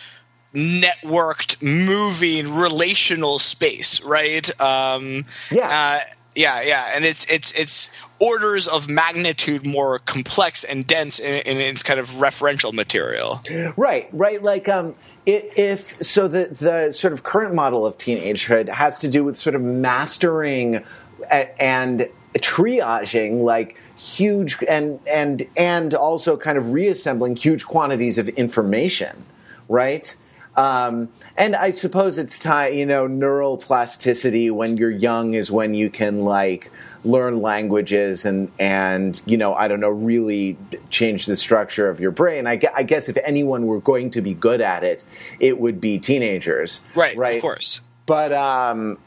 networked, 0.56 1.62
moving, 1.62 2.54
relational 2.54 3.40
space, 3.40 4.02
right? 4.02 4.50
Um, 4.62 5.26
yeah. 5.52 6.00
Uh, 6.02 6.10
yeah, 6.36 6.62
yeah, 6.64 6.92
and 6.94 7.06
it's 7.06 7.24
it's 7.32 7.54
it's 7.54 7.90
orders 8.20 8.68
of 8.68 8.90
magnitude 8.90 9.66
more 9.66 10.00
complex 10.00 10.66
and 10.66 10.86
dense 10.86 11.18
in, 11.18 11.42
in 11.44 11.62
its 11.62 11.82
kind 11.82 11.98
of 11.98 12.10
referential 12.16 12.74
material. 12.74 13.42
Right, 13.78 14.10
right. 14.12 14.44
Like, 14.44 14.68
um, 14.68 14.96
it, 15.26 15.54
if 15.58 15.96
so, 16.04 16.28
the 16.28 16.48
the 16.48 16.92
sort 16.92 17.14
of 17.14 17.24
current 17.24 17.54
model 17.54 17.86
of 17.86 17.98
teenagehood 17.98 18.68
has 18.68 19.00
to 19.00 19.08
do 19.08 19.24
with 19.24 19.38
sort 19.38 19.56
of 19.56 19.62
mastering 19.62 20.84
and 21.32 22.10
triaging 22.40 23.44
like 23.44 23.82
huge 23.98 24.58
and 24.68 25.00
and 25.08 25.48
and 25.56 25.94
also 25.94 26.36
kind 26.36 26.58
of 26.58 26.74
reassembling 26.74 27.36
huge 27.36 27.66
quantities 27.66 28.18
of 28.18 28.28
information, 28.30 29.26
right? 29.70 30.16
Um, 30.58 31.10
and 31.38 31.56
I 31.56 31.72
suppose 31.72 32.18
it's 32.18 32.40
time, 32.40 32.74
you 32.74 32.86
know, 32.86 33.08
neural 33.08 33.58
plasticity 33.58 34.50
when 34.52 34.78
you're 34.78 34.90
young 34.90 35.34
is 35.34 35.52
when 35.52 35.74
you 35.74 35.90
can 35.90 36.22
like 36.22 36.72
learn 37.06 37.40
languages 37.40 38.26
and 38.26 38.52
and 38.58 39.22
you 39.28 39.38
know 39.38 39.54
I 39.54 39.68
don't 39.68 39.80
know 39.80 39.92
really 39.92 40.58
change 40.90 41.28
the 41.28 41.36
structure 41.36 41.90
of 41.90 42.00
your 42.00 42.12
brain. 42.12 42.48
I, 42.48 42.60
I 42.76 42.84
guess 42.84 43.10
if 43.10 43.18
anyone 43.24 43.68
were 43.68 43.80
going 43.80 44.10
to 44.12 44.22
be 44.22 44.34
good 44.34 44.62
at 44.62 44.84
it, 44.84 45.04
it 45.40 45.60
would 45.60 45.80
be 45.80 46.00
teenagers, 46.00 46.82
right? 46.96 47.16
Right, 47.16 47.36
of 47.36 47.42
course. 47.42 47.82
But 48.06 48.34
um, 48.34 48.98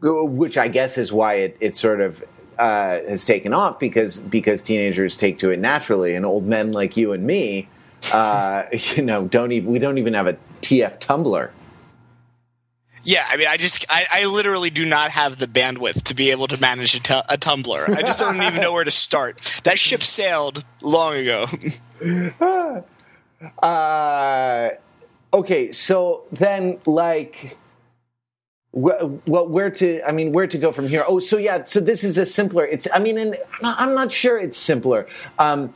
which 0.00 0.58
I 0.58 0.68
guess 0.68 0.98
is 0.98 1.12
why 1.12 1.34
it 1.34 1.56
it 1.60 1.76
sort 1.76 2.00
of 2.00 2.24
uh, 2.58 3.00
has 3.08 3.24
taken 3.24 3.52
off 3.52 3.78
because 3.78 4.20
because 4.20 4.62
teenagers 4.62 5.16
take 5.16 5.38
to 5.38 5.50
it 5.50 5.58
naturally, 5.58 6.14
and 6.14 6.26
old 6.26 6.46
men 6.46 6.72
like 6.72 6.96
you 6.96 7.12
and 7.12 7.24
me, 7.24 7.68
uh, 8.12 8.64
you 8.72 9.02
know, 9.02 9.26
don't 9.26 9.52
even 9.52 9.70
we 9.70 9.78
don't 9.78 9.98
even 9.98 10.14
have 10.14 10.26
a 10.26 10.36
TF 10.64 10.98
Tumblr. 11.00 11.50
Yeah, 13.04 13.24
I 13.28 13.36
mean, 13.36 13.48
I 13.48 13.58
just, 13.58 13.84
I, 13.90 14.06
I 14.10 14.24
literally 14.24 14.70
do 14.70 14.86
not 14.86 15.10
have 15.10 15.38
the 15.38 15.46
bandwidth 15.46 16.04
to 16.04 16.14
be 16.14 16.30
able 16.30 16.46
to 16.48 16.58
manage 16.58 16.94
a, 16.94 17.00
t- 17.00 17.14
a 17.14 17.36
Tumblr. 17.36 17.88
I 17.90 18.00
just 18.00 18.18
don't 18.18 18.40
even 18.40 18.62
know 18.62 18.72
where 18.72 18.84
to 18.84 18.90
start. 18.90 19.38
That 19.64 19.78
ship 19.78 20.02
sailed 20.02 20.64
long 20.80 21.14
ago. 21.14 21.46
uh, 23.62 24.70
okay, 25.34 25.70
so 25.72 26.24
then, 26.32 26.80
like, 26.86 27.58
well, 28.72 29.20
where 29.26 29.70
to? 29.70 30.02
I 30.08 30.12
mean, 30.12 30.32
where 30.32 30.46
to 30.46 30.58
go 30.58 30.72
from 30.72 30.88
here? 30.88 31.04
Oh, 31.06 31.20
so 31.20 31.36
yeah, 31.36 31.64
so 31.64 31.80
this 31.80 32.02
is 32.02 32.18
a 32.18 32.26
simpler. 32.26 32.66
It's. 32.66 32.88
I 32.92 32.98
mean, 32.98 33.18
and 33.18 33.36
I'm 33.62 33.94
not 33.94 34.10
sure 34.10 34.36
it's 34.38 34.56
simpler. 34.56 35.06
Um, 35.38 35.72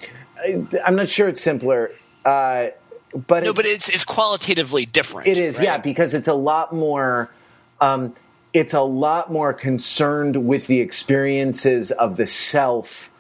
I'm 0.84 0.97
not 0.97 1.09
sure 1.09 1.28
it's 1.28 1.41
simpler. 1.41 1.91
Uh, 2.24 2.68
but 3.14 3.44
no, 3.44 3.54
but 3.54 3.64
it's 3.64 3.88
it's 3.88 4.04
qualitatively 4.04 4.84
different. 4.84 5.28
It 5.28 5.38
is, 5.38 5.59
right? 5.59 5.64
yeah, 5.64 5.78
because 5.78 6.14
it's 6.14 6.28
a 6.28 6.34
lot 6.34 6.74
more. 6.74 7.30
Um, 7.80 8.14
it's 8.52 8.74
a 8.74 8.80
lot 8.80 9.30
more 9.30 9.52
concerned 9.52 10.46
with 10.46 10.66
the 10.66 10.80
experiences 10.80 11.90
of 11.90 12.16
the 12.16 12.26
self, 12.26 13.11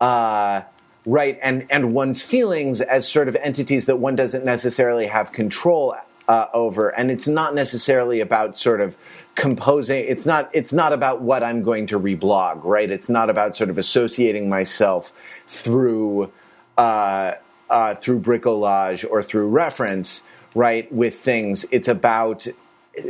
uh, 0.00 0.62
right, 1.04 1.38
and 1.42 1.66
and 1.70 1.92
one's 1.92 2.22
feelings 2.22 2.80
as 2.80 3.08
sort 3.08 3.28
of 3.28 3.36
entities 3.36 3.86
that 3.86 3.96
one 3.96 4.16
doesn't 4.16 4.44
necessarily 4.44 5.06
have 5.06 5.32
control 5.32 5.94
uh, 6.28 6.46
over, 6.52 6.88
and 6.88 7.10
it's 7.10 7.28
not 7.28 7.54
necessarily 7.54 8.20
about 8.20 8.56
sort 8.56 8.80
of 8.80 8.96
composing. 9.36 10.04
It's 10.06 10.26
not. 10.26 10.50
It's 10.52 10.72
not 10.72 10.92
about 10.92 11.22
what 11.22 11.42
I'm 11.42 11.62
going 11.62 11.86
to 11.88 12.00
reblog, 12.00 12.64
right? 12.64 12.90
It's 12.90 13.08
not 13.08 13.30
about 13.30 13.54
sort 13.54 13.70
of 13.70 13.78
associating 13.78 14.48
myself 14.48 15.12
through. 15.46 16.32
Uh, 16.76 17.34
uh, 17.68 17.94
through 17.96 18.20
bricolage 18.20 19.08
or 19.08 19.22
through 19.22 19.48
reference, 19.48 20.22
right, 20.54 20.90
with 20.92 21.18
things. 21.18 21.66
It's 21.70 21.88
about 21.88 22.46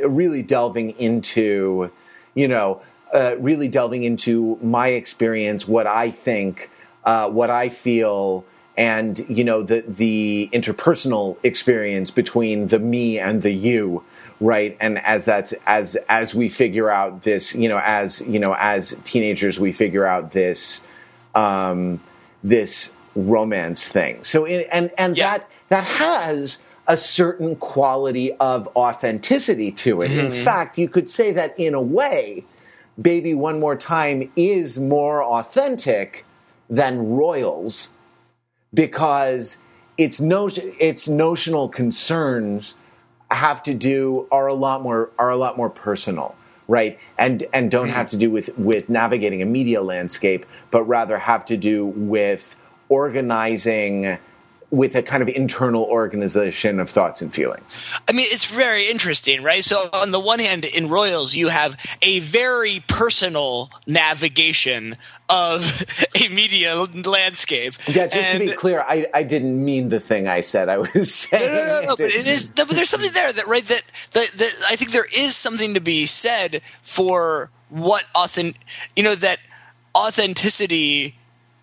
really 0.05 0.43
delving 0.43 0.91
into, 0.99 1.91
you 2.35 2.49
know, 2.49 2.83
uh, 3.13 3.37
really 3.39 3.69
delving 3.69 4.05
into 4.05 4.59
my 4.63 4.89
experience, 4.89 5.69
what 5.69 5.87
I 5.87 6.11
think, 6.11 6.71
uh, 7.05 7.31
what 7.31 7.51
I 7.51 7.69
feel, 7.69 8.45
and 8.77 9.19
you 9.29 9.45
know 9.45 9.63
the 9.63 9.85
the 9.87 10.51
interpersonal 10.53 11.39
experience 11.43 12.11
between 12.11 12.69
the 12.69 12.79
me 12.79 13.19
and 13.19 13.43
the 13.43 13.53
you, 13.53 14.05
right? 14.41 14.77
And 14.81 14.99
as 14.99 15.25
that's 15.25 15.55
as 15.67 15.97
as 16.09 16.35
we 16.35 16.49
figure 16.49 16.91
out 16.91 17.23
this, 17.23 17.55
you 17.55 17.69
know, 17.69 17.81
as 17.83 18.21
you 18.27 18.39
know, 18.39 18.55
as 18.59 19.01
teenagers, 19.05 19.59
we 19.59 19.73
figure 19.73 20.05
out 20.05 20.33
this 20.33 20.83
um, 21.35 22.01
this 22.43 22.93
romance 23.17 23.89
thing. 23.89 24.23
So 24.23 24.45
in, 24.45 24.67
and 24.71 24.91
and 24.97 25.17
yeah. 25.17 25.39
that 25.39 25.51
that 25.69 25.85
has 25.85 26.61
a 26.87 26.97
certain 26.97 27.57
quality 27.57 28.33
of 28.35 28.69
authenticity 28.77 29.73
to 29.73 30.03
it. 30.03 30.11
Mm-hmm. 30.11 30.27
In 30.27 30.45
fact, 30.45 30.79
you 30.79 30.89
could 30.89 31.09
say 31.09 31.33
that 31.33 31.59
in 31.59 31.75
a 31.75 31.83
way, 31.83 32.45
Baby 33.01 33.35
One 33.35 33.59
More 33.59 33.77
Time 33.77 34.31
is 34.37 34.79
more 34.79 35.23
authentic 35.23 36.25
than 36.71 37.11
Royals 37.11 37.93
because 38.73 39.63
its 39.99 40.21
no 40.21 40.49
its 40.79 41.09
notional 41.09 41.69
concerns 41.69 42.75
have 43.31 43.63
to 43.65 43.75
do 43.75 44.29
are 44.31 44.47
a 44.47 44.55
lot 44.55 44.83
more 44.83 45.11
are 45.19 45.31
a 45.31 45.37
lot 45.37 45.57
more 45.57 45.71
personal 45.71 46.37
right 46.69 46.99
and 47.19 47.47
and 47.53 47.71
don't 47.71 47.87
mm-hmm. 47.87 47.97
have 47.97 48.09
to 48.09 48.17
do 48.17 48.31
with 48.31 48.57
with 48.59 48.89
navigating 48.89 49.43
a 49.43 49.47
media 49.47 49.83
landscape 49.83 50.45
but 50.71 50.85
rather 50.85 51.19
have 51.19 51.45
to 51.45 51.57
do 51.57 51.87
with 51.87 52.57
organizing 52.89 54.19
with 54.71 54.97
a 54.97 55.03
kind 55.03 55.23
of 55.23 55.29
internal 55.29 55.85
organization 55.85 56.81
of 56.81 56.91
thoughts 56.91 57.23
and 57.23 57.33
feelings. 57.33 58.01
I 58.09 58.13
mean, 58.13 58.27
it's 58.29 58.47
very 58.47 58.89
interesting, 58.89 59.43
right? 59.43 59.63
So, 59.63 59.89
on 59.93 60.11
the 60.11 60.19
one 60.19 60.39
hand, 60.39 60.65
in 60.65 60.89
Royals, 60.89 61.37
you 61.37 61.49
have 61.49 61.77
a 62.03 62.19
very 62.21 62.83
personal 62.89 63.71
navigation 63.87 64.97
of 65.29 65.85
a 66.25 66.29
media 66.29 66.75
landscape. 66.77 67.75
Yeah, 67.87 68.07
just 68.07 68.17
and, 68.17 68.41
to 68.41 68.47
be 68.47 68.53
clear, 68.53 68.81
I, 68.81 69.07
I 69.15 69.23
didn't 69.23 69.65
mean 69.65 69.89
the 69.89 70.01
thing 70.01 70.27
I 70.27 70.41
said. 70.41 70.69
I 70.69 70.79
was 70.79 71.15
saying. 71.15 71.55
No, 71.55 71.65
no, 71.65 71.81
no, 71.81 71.87
no 71.89 71.97
but 71.97 72.07
it 72.07 72.27
is. 72.27 72.57
No, 72.57 72.67
but 72.67 72.75
there's 72.75 72.91
something 72.91 73.13
there 73.13 73.33
that 73.33 73.47
right 73.47 73.65
that, 73.67 73.83
that 74.13 74.29
that 74.37 74.53
I 74.69 74.77
think 74.77 74.91
there 74.91 75.07
is 75.17 75.37
something 75.37 75.75
to 75.75 75.81
be 75.81 76.07
said 76.07 76.61
for 76.83 77.51
what 77.69 78.05
authentic, 78.17 78.61
you 78.97 79.03
know, 79.03 79.15
that 79.15 79.39
authenticity 79.97 81.17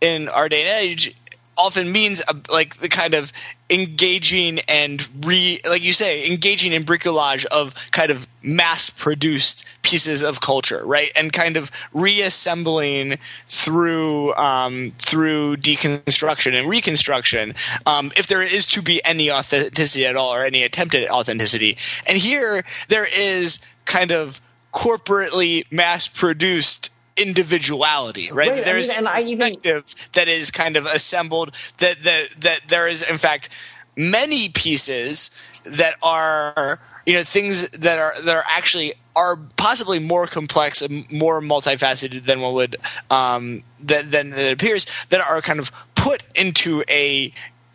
in 0.04 0.28
our 0.28 0.50
day 0.50 0.62
and 0.62 0.84
age 0.84 1.16
often 1.58 1.92
means 1.92 2.22
a, 2.28 2.36
like 2.52 2.78
the 2.78 2.90
kind 2.90 3.14
of 3.14 3.32
engaging 3.70 4.60
and 4.68 5.08
re 5.26 5.60
like 5.68 5.84
you 5.84 5.94
say 5.94 6.30
engaging 6.30 6.74
in 6.74 6.84
bricolage 6.84 7.46
of 7.46 7.74
kind 7.92 8.12
of 8.12 8.28
mass 8.42 8.90
produced 8.90 9.66
pieces 9.82 10.22
of 10.22 10.42
culture 10.42 10.86
right? 10.86 11.12
And 11.16 11.32
kind 11.32 11.56
of 11.56 11.72
reassembling 11.94 13.18
through 13.48 14.34
um, 14.36 14.94
through 15.00 15.58
deconstruction 15.58 16.54
and 16.60 16.68
reconstruction 16.68 17.56
um, 17.86 18.12
if 18.18 18.28
there 18.28 18.44
is 18.44 18.68
to 18.68 18.82
be 18.82 19.02
any 19.06 19.32
authenticity 19.32 20.06
at 20.06 20.16
all 20.16 20.34
or 20.34 20.44
any 20.44 20.64
attempt 20.64 20.96
at 20.96 21.10
authenticity. 21.10 21.78
And 22.08 22.18
here 22.18 22.64
there 22.90 23.08
is 23.16 23.60
kind 23.86 24.12
of 24.12 24.42
corporately 24.74 25.72
mass 25.72 26.08
produced 26.08 26.90
individuality, 27.18 28.32
right? 28.32 28.50
right 28.50 28.66
There's 28.66 28.90
I 28.90 28.98
mean, 28.98 29.08
a 29.08 29.12
perspective 29.12 29.86
even... 29.88 30.10
that 30.14 30.28
is 30.28 30.52
kind 30.52 30.76
of 30.76 30.86
assembled. 30.86 31.56
That 31.78 32.04
that 32.04 32.28
that 32.40 32.62
there 32.68 32.88
is, 32.88 33.02
in 33.04 33.18
fact, 33.18 33.50
many 33.96 34.50
pieces 34.50 35.32
that 35.64 35.96
are 36.04 36.80
you 37.06 37.14
know 37.14 37.24
things 37.24 37.70
that 37.70 38.00
are 38.00 38.14
that 38.24 38.36
are 38.36 38.44
actually 38.50 38.94
are 39.16 39.38
possibly 39.58 40.00
more 40.00 40.26
complex 40.28 40.82
and 40.82 41.10
more 41.12 41.40
multifaceted 41.42 42.26
than 42.26 42.42
one 42.42 42.54
would 42.54 42.78
um, 43.12 43.64
than, 43.80 44.10
than 44.10 44.34
it 44.34 44.52
appears 44.52 44.88
that 45.10 45.22
are 45.22 45.42
kind 45.42 45.60
of 45.60 45.72
put 45.96 46.28
into 46.38 46.84
a 46.90 47.32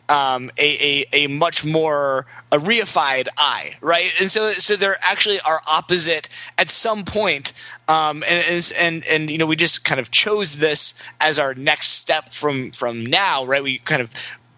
um, 0.08 0.50
a, 0.58 1.04
a, 1.12 1.24
a 1.24 1.26
much 1.26 1.64
more 1.64 2.26
a 2.50 2.58
reified 2.58 3.28
eye, 3.36 3.76
right? 3.80 4.10
And 4.20 4.30
so 4.30 4.52
so 4.52 4.76
there 4.76 4.96
actually 5.02 5.40
are 5.40 5.60
opposite 5.70 6.28
at 6.56 6.70
some 6.70 7.04
point, 7.04 7.52
um, 7.88 8.24
and 8.28 8.72
and 8.78 9.04
and 9.06 9.30
you 9.30 9.38
know 9.38 9.46
we 9.46 9.56
just 9.56 9.84
kind 9.84 10.00
of 10.00 10.10
chose 10.10 10.58
this 10.58 10.94
as 11.20 11.38
our 11.38 11.54
next 11.54 11.90
step 11.90 12.32
from 12.32 12.70
from 12.72 13.04
now, 13.04 13.44
right? 13.44 13.62
We 13.62 13.78
kind 13.78 14.02
of 14.02 14.10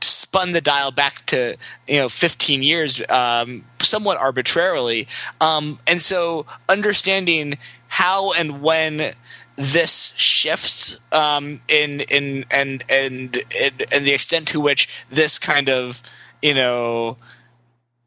spun 0.02 0.52
the 0.52 0.60
dial 0.60 0.90
back 0.90 1.26
to 1.26 1.56
you 1.86 1.98
know 1.98 2.08
15 2.08 2.62
years 2.62 3.02
um, 3.10 3.64
somewhat 3.80 4.16
arbitrarily 4.18 5.06
um, 5.40 5.78
and 5.86 6.00
so 6.00 6.46
understanding 6.68 7.58
how 7.88 8.32
and 8.32 8.62
when 8.62 9.12
this 9.60 10.14
shifts 10.16 10.98
um, 11.12 11.60
in 11.68 12.00
in 12.00 12.46
and 12.50 12.82
and 12.88 13.36
and 13.60 14.06
the 14.06 14.12
extent 14.12 14.48
to 14.48 14.60
which 14.60 14.88
this 15.10 15.38
kind 15.38 15.68
of 15.68 16.02
you 16.40 16.54
know 16.54 17.18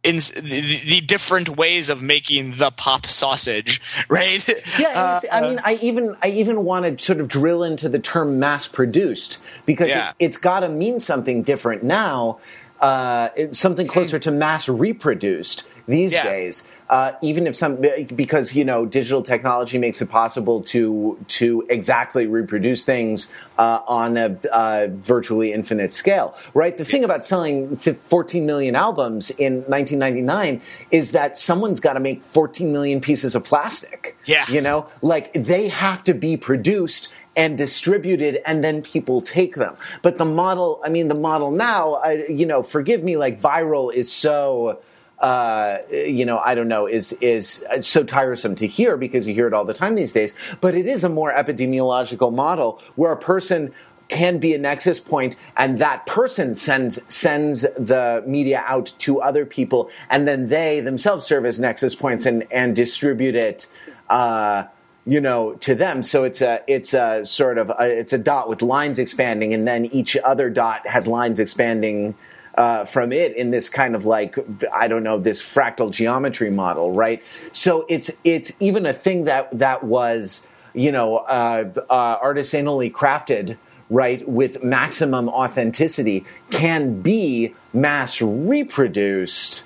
in 0.03 0.15
the, 0.15 0.81
the, 0.85 1.01
different 1.01 1.47
ways 1.47 1.89
of 1.89 2.01
making 2.01 2.51
the 2.53 2.71
pop 2.71 3.05
sausage, 3.05 3.81
right? 4.09 4.45
Yeah, 4.77 4.89
uh, 4.89 5.21
I 5.31 5.41
mean, 5.41 5.61
I 5.63 5.75
even 5.75 6.15
I 6.21 6.27
even 6.29 6.65
want 6.65 6.99
to 6.99 7.05
sort 7.05 7.21
of 7.21 7.27
drill 7.27 7.63
into 7.63 7.87
the 7.87 7.99
term 7.99 8.39
mass 8.39 8.67
produced 8.67 9.41
because 9.65 9.89
yeah. 9.89 10.11
it, 10.19 10.25
has 10.25 10.37
got 10.37 10.61
to 10.61 10.69
mean 10.69 10.99
something 10.99 11.43
different 11.43 11.83
now. 11.83 12.39
Uh, 12.81 13.29
it's 13.37 13.59
something 13.59 13.87
closer 13.87 14.19
to 14.19 14.31
mass 14.31 14.67
reproduced 14.67 15.69
these 15.87 16.11
yeah. 16.11 16.23
days 16.23 16.67
uh, 16.89 17.13
even 17.21 17.47
if 17.47 17.55
some 17.55 17.83
because 18.15 18.55
you 18.55 18.65
know 18.65 18.85
digital 18.85 19.21
technology 19.21 19.77
makes 19.77 20.01
it 20.01 20.09
possible 20.09 20.61
to 20.61 21.17
to 21.27 21.65
exactly 21.69 22.27
reproduce 22.27 22.85
things 22.85 23.31
uh, 23.57 23.79
on 23.87 24.17
a 24.17 24.37
uh, 24.51 24.87
virtually 24.89 25.53
infinite 25.53 25.93
scale, 25.93 26.35
right? 26.53 26.77
The 26.77 26.85
thing 26.85 27.03
about 27.03 27.25
selling 27.25 27.75
14 27.77 28.45
million 28.45 28.75
albums 28.75 29.31
in 29.31 29.63
1999 29.63 30.61
is 30.91 31.11
that 31.11 31.37
someone's 31.37 31.79
got 31.79 31.93
to 31.93 31.99
make 31.99 32.23
14 32.25 32.71
million 32.71 33.01
pieces 33.01 33.35
of 33.35 33.43
plastic. 33.43 34.17
Yeah, 34.25 34.43
you 34.49 34.61
know, 34.61 34.87
like 35.01 35.33
they 35.33 35.69
have 35.69 36.03
to 36.05 36.13
be 36.13 36.37
produced 36.37 37.13
and 37.35 37.57
distributed 37.57 38.41
and 38.45 38.63
then 38.63 38.81
people 38.81 39.21
take 39.21 39.55
them. 39.55 39.75
But 40.01 40.17
the 40.17 40.25
model, 40.25 40.79
I 40.83 40.89
mean, 40.89 41.07
the 41.07 41.19
model 41.19 41.51
now, 41.51 41.95
I, 41.95 42.25
you 42.27 42.45
know, 42.45 42.63
forgive 42.63 43.03
me, 43.03 43.17
like 43.17 43.41
viral 43.41 43.93
is 43.93 44.11
so 44.11 44.79
uh, 45.23 45.77
you 45.89 46.25
know, 46.25 46.39
I 46.39 46.53
don't 46.53 46.67
know, 46.67 46.85
is 46.85 47.13
is 47.21 47.63
so 47.79 48.03
tiresome 48.03 48.55
to 48.55 48.67
hear 48.67 48.97
because 48.97 49.25
you 49.25 49.33
hear 49.33 49.47
it 49.47 49.53
all 49.53 49.63
the 49.63 49.73
time 49.73 49.95
these 49.95 50.11
days. 50.11 50.33
But 50.59 50.75
it 50.75 50.85
is 50.85 51.05
a 51.05 51.09
more 51.09 51.33
epidemiological 51.33 52.33
model 52.33 52.81
where 52.95 53.13
a 53.13 53.17
person 53.17 53.73
can 54.09 54.37
be 54.37 54.53
a 54.53 54.57
nexus 54.57 54.99
point 54.99 55.37
and 55.55 55.79
that 55.79 56.05
person 56.05 56.55
sends 56.55 57.01
sends 57.11 57.61
the 57.61 58.21
media 58.27 58.61
out 58.67 58.93
to 58.99 59.21
other 59.21 59.45
people 59.45 59.89
and 60.09 60.27
then 60.27 60.49
they 60.49 60.81
themselves 60.81 61.25
serve 61.25 61.45
as 61.45 61.57
nexus 61.57 61.95
points 61.95 62.25
and 62.25 62.45
and 62.51 62.75
distribute 62.75 63.33
it 63.33 63.65
uh, 64.09 64.65
you 65.05 65.21
know 65.21 65.53
to 65.55 65.73
them 65.73 66.03
so 66.03 66.25
it's 66.25 66.41
a 66.41 66.61
it's 66.67 66.93
a 66.93 67.25
sort 67.25 67.57
of 67.57 67.71
a, 67.79 67.97
it's 67.97 68.11
a 68.11 68.17
dot 68.17 68.49
with 68.49 68.61
lines 68.61 68.99
expanding 68.99 69.53
and 69.53 69.65
then 69.65 69.85
each 69.85 70.17
other 70.17 70.49
dot 70.49 70.85
has 70.85 71.07
lines 71.07 71.39
expanding 71.39 72.13
uh, 72.55 72.85
from 72.85 73.11
it 73.11 73.35
in 73.35 73.51
this 73.51 73.69
kind 73.69 73.95
of 73.95 74.05
like 74.05 74.35
I 74.71 74.87
don't 74.87 75.03
know 75.03 75.19
this 75.19 75.41
fractal 75.41 75.91
geometry 75.91 76.49
model, 76.49 76.91
right? 76.91 77.21
So 77.51 77.85
it's 77.89 78.11
it's 78.23 78.53
even 78.59 78.85
a 78.85 78.93
thing 78.93 79.25
that 79.25 79.57
that 79.57 79.83
was 79.83 80.47
you 80.73 80.91
know 80.91 81.17
uh, 81.17 81.71
uh, 81.89 82.19
artisanally 82.19 82.91
crafted, 82.91 83.57
right, 83.89 84.27
with 84.27 84.63
maximum 84.63 85.29
authenticity, 85.29 86.25
can 86.51 87.01
be 87.01 87.53
mass 87.73 88.21
reproduced 88.21 89.63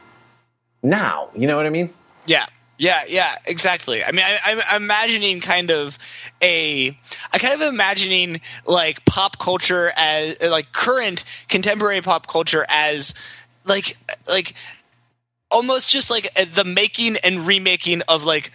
now. 0.82 1.30
You 1.36 1.48
know 1.48 1.58
what 1.58 1.66
I 1.66 1.70
mean? 1.70 1.94
Yeah. 2.26 2.46
Yeah, 2.78 3.02
yeah, 3.10 3.36
exactly. 3.48 4.04
I 4.04 4.12
mean, 4.12 4.24
I, 4.24 4.52
am 4.76 4.84
imagining 4.84 5.40
kind 5.40 5.72
of 5.72 5.98
a, 6.44 6.96
I 7.34 7.38
kind 7.40 7.60
of 7.60 7.68
imagining 7.68 8.40
like 8.68 9.04
pop 9.06 9.40
culture 9.40 9.92
as 9.98 10.40
like 10.44 10.72
current 10.74 11.24
contemporary 11.50 12.02
pop 12.02 12.28
culture 12.28 12.66
as 12.70 13.16
like 13.66 13.98
like 14.30 14.54
almost 15.50 15.90
just 15.90 16.12
like 16.12 16.32
the 16.54 16.64
making 16.64 17.18
and 17.24 17.48
remaking 17.48 18.02
of 18.08 18.26
like 18.26 18.52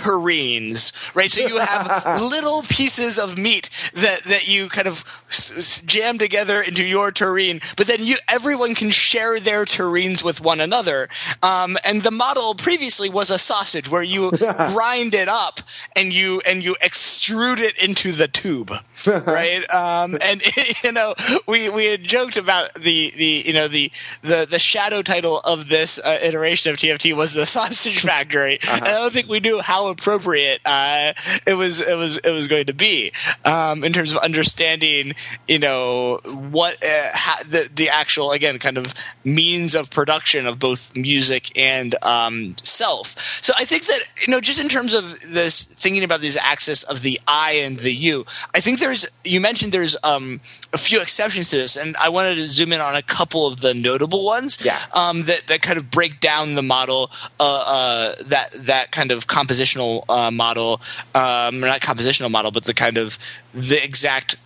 terrines, 0.00 1.14
right? 1.14 1.30
So 1.30 1.46
you 1.46 1.58
have 1.58 2.20
little 2.20 2.62
pieces 2.62 3.18
of 3.18 3.36
meat 3.36 3.70
that 3.94 4.24
that 4.24 4.48
you 4.48 4.68
kind 4.68 4.86
of 4.86 5.04
s- 5.28 5.82
jam 5.82 6.18
together 6.18 6.60
into 6.60 6.84
your 6.84 7.12
terrine, 7.12 7.62
but 7.76 7.86
then 7.86 8.04
you 8.04 8.16
everyone 8.28 8.74
can 8.74 8.90
share 8.90 9.38
their 9.40 9.64
terrines 9.64 10.22
with 10.24 10.40
one 10.40 10.60
another. 10.60 11.08
Um, 11.42 11.76
and 11.84 12.02
the 12.02 12.10
model 12.10 12.54
previously 12.54 13.08
was 13.08 13.30
a 13.30 13.38
sausage 13.38 13.90
where 13.90 14.02
you 14.02 14.30
grind 14.72 15.14
it 15.14 15.28
up 15.28 15.60
and 15.94 16.12
you 16.12 16.40
and 16.46 16.62
you 16.62 16.76
extrude 16.82 17.58
it 17.58 17.82
into 17.82 18.12
the 18.12 18.28
tube, 18.28 18.72
right? 19.06 19.68
Um, 19.72 20.18
and 20.22 20.42
you 20.82 20.92
know 20.92 21.14
we 21.46 21.68
we 21.68 21.86
had 21.86 22.02
joked 22.04 22.36
about 22.36 22.74
the 22.74 23.12
the 23.16 23.42
you 23.46 23.52
know 23.52 23.68
the 23.68 23.92
the 24.22 24.46
the 24.50 24.58
shadow 24.58 25.02
title 25.02 25.40
of 25.40 25.68
this 25.68 25.98
uh, 25.98 26.18
iteration 26.22 26.72
of 26.72 26.78
TFT 26.78 27.14
was 27.14 27.32
the 27.34 27.46
Sausage 27.46 28.00
Factory. 28.00 28.58
Uh-huh. 28.62 28.76
And 28.76 28.84
I 28.88 28.92
don't 28.92 29.12
think 29.12 29.28
we 29.28 29.40
knew 29.40 29.60
how 29.60 29.88
appropriate 29.90 30.60
uh, 30.64 31.12
it 31.46 31.54
was 31.54 31.80
it 31.80 31.96
was 31.96 32.18
it 32.18 32.30
was 32.30 32.48
going 32.48 32.66
to 32.66 32.74
be 32.74 33.12
um, 33.44 33.84
in 33.84 33.92
terms 33.92 34.12
of 34.12 34.18
understanding 34.18 35.14
you 35.46 35.58
know 35.58 36.20
what 36.24 36.82
uh, 36.84 37.10
ha- 37.12 37.42
the 37.48 37.68
the 37.74 37.88
actual 37.88 38.32
again 38.32 38.58
kind 38.58 38.78
of 38.78 38.94
means 39.24 39.74
of 39.74 39.90
production 39.90 40.46
of 40.46 40.58
both 40.58 40.96
music 40.96 41.56
and 41.58 41.94
um, 42.02 42.56
self. 42.62 43.18
So 43.42 43.52
I 43.58 43.64
think 43.64 43.86
that 43.86 44.00
you 44.26 44.32
know 44.32 44.40
just 44.40 44.60
in 44.60 44.68
terms 44.68 44.94
of 44.94 45.18
this 45.20 45.64
thinking 45.64 46.04
about 46.04 46.20
this 46.20 46.36
axis 46.36 46.82
of 46.84 47.02
the 47.02 47.20
I 47.26 47.52
and 47.52 47.78
the 47.78 47.92
you, 47.92 48.24
I 48.54 48.60
think 48.60 48.78
there's 48.78 49.06
you 49.24 49.40
mentioned 49.40 49.72
there's 49.72 49.96
um, 50.02 50.40
a 50.72 50.78
few 50.78 51.00
exceptions 51.00 51.50
to 51.50 51.56
this, 51.56 51.76
and 51.76 51.96
I 51.96 52.08
wanted 52.08 52.36
to 52.36 52.48
zoom 52.48 52.72
in 52.72 52.80
on 52.80 52.94
a 52.94 53.02
couple 53.02 53.46
of 53.46 53.60
the 53.60 53.74
notable 53.74 54.24
ones. 54.24 54.58
Yeah. 54.64 54.78
Um, 54.92 55.22
that 55.24 55.46
that 55.48 55.62
kind 55.62 55.78
of 55.78 55.90
break 55.90 56.20
down 56.20 56.54
the 56.54 56.62
model 56.62 57.10
uh, 57.38 57.64
uh, 57.66 58.14
that 58.26 58.50
that 58.52 58.92
kind 58.92 59.10
of 59.10 59.26
compositional 59.26 59.79
uh, 60.08 60.30
model, 60.30 60.80
um, 61.14 61.60
not 61.60 61.80
compositional 61.80 62.30
model, 62.30 62.50
but 62.50 62.64
the 62.64 62.74
kind 62.74 62.96
of 62.96 63.18
the 63.52 63.82
exact 63.82 64.36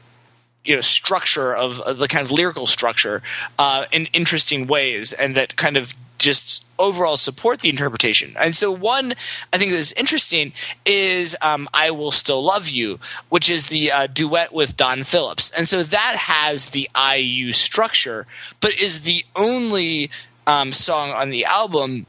you 0.64 0.74
know 0.74 0.80
structure 0.80 1.54
of, 1.54 1.80
of 1.80 1.98
the 1.98 2.08
kind 2.08 2.24
of 2.24 2.32
lyrical 2.32 2.66
structure 2.66 3.22
uh, 3.58 3.86
in 3.92 4.06
interesting 4.12 4.66
ways, 4.66 5.12
and 5.12 5.34
that 5.34 5.56
kind 5.56 5.76
of 5.76 5.94
just 6.18 6.66
overall 6.78 7.16
support 7.16 7.60
the 7.60 7.68
interpretation. 7.68 8.34
And 8.38 8.56
so, 8.56 8.72
one 8.72 9.12
I 9.52 9.58
think 9.58 9.72
that 9.72 9.78
is 9.78 9.92
interesting 9.92 10.52
is 10.84 11.36
um, 11.42 11.68
"I 11.74 11.90
Will 11.90 12.10
Still 12.10 12.42
Love 12.42 12.68
You," 12.68 12.98
which 13.28 13.50
is 13.50 13.66
the 13.66 13.92
uh, 13.92 14.06
duet 14.06 14.52
with 14.52 14.76
Don 14.76 15.02
Phillips, 15.02 15.50
and 15.50 15.68
so 15.68 15.82
that 15.82 16.16
has 16.16 16.66
the 16.66 16.88
IU 16.96 17.52
structure, 17.52 18.26
but 18.60 18.72
is 18.80 19.02
the 19.02 19.24
only 19.36 20.10
um, 20.46 20.72
song 20.72 21.10
on 21.10 21.30
the 21.30 21.44
album 21.44 22.06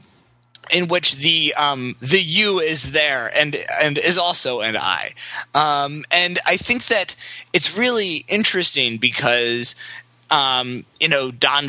in 0.70 0.88
which 0.88 1.16
the 1.16 1.54
um, 1.54 1.96
the 2.00 2.20
you 2.20 2.60
is 2.60 2.92
there 2.92 3.30
and 3.34 3.56
and 3.80 3.98
is 3.98 4.18
also 4.18 4.60
an 4.60 4.76
I, 4.76 5.14
um, 5.54 6.04
and 6.10 6.38
I 6.46 6.56
think 6.56 6.86
that 6.86 7.16
it's 7.52 7.76
really 7.76 8.24
interesting 8.28 8.98
because 8.98 9.74
um, 10.30 10.84
you 11.00 11.08
know, 11.08 11.30
Don. 11.30 11.66
Uh, 11.66 11.68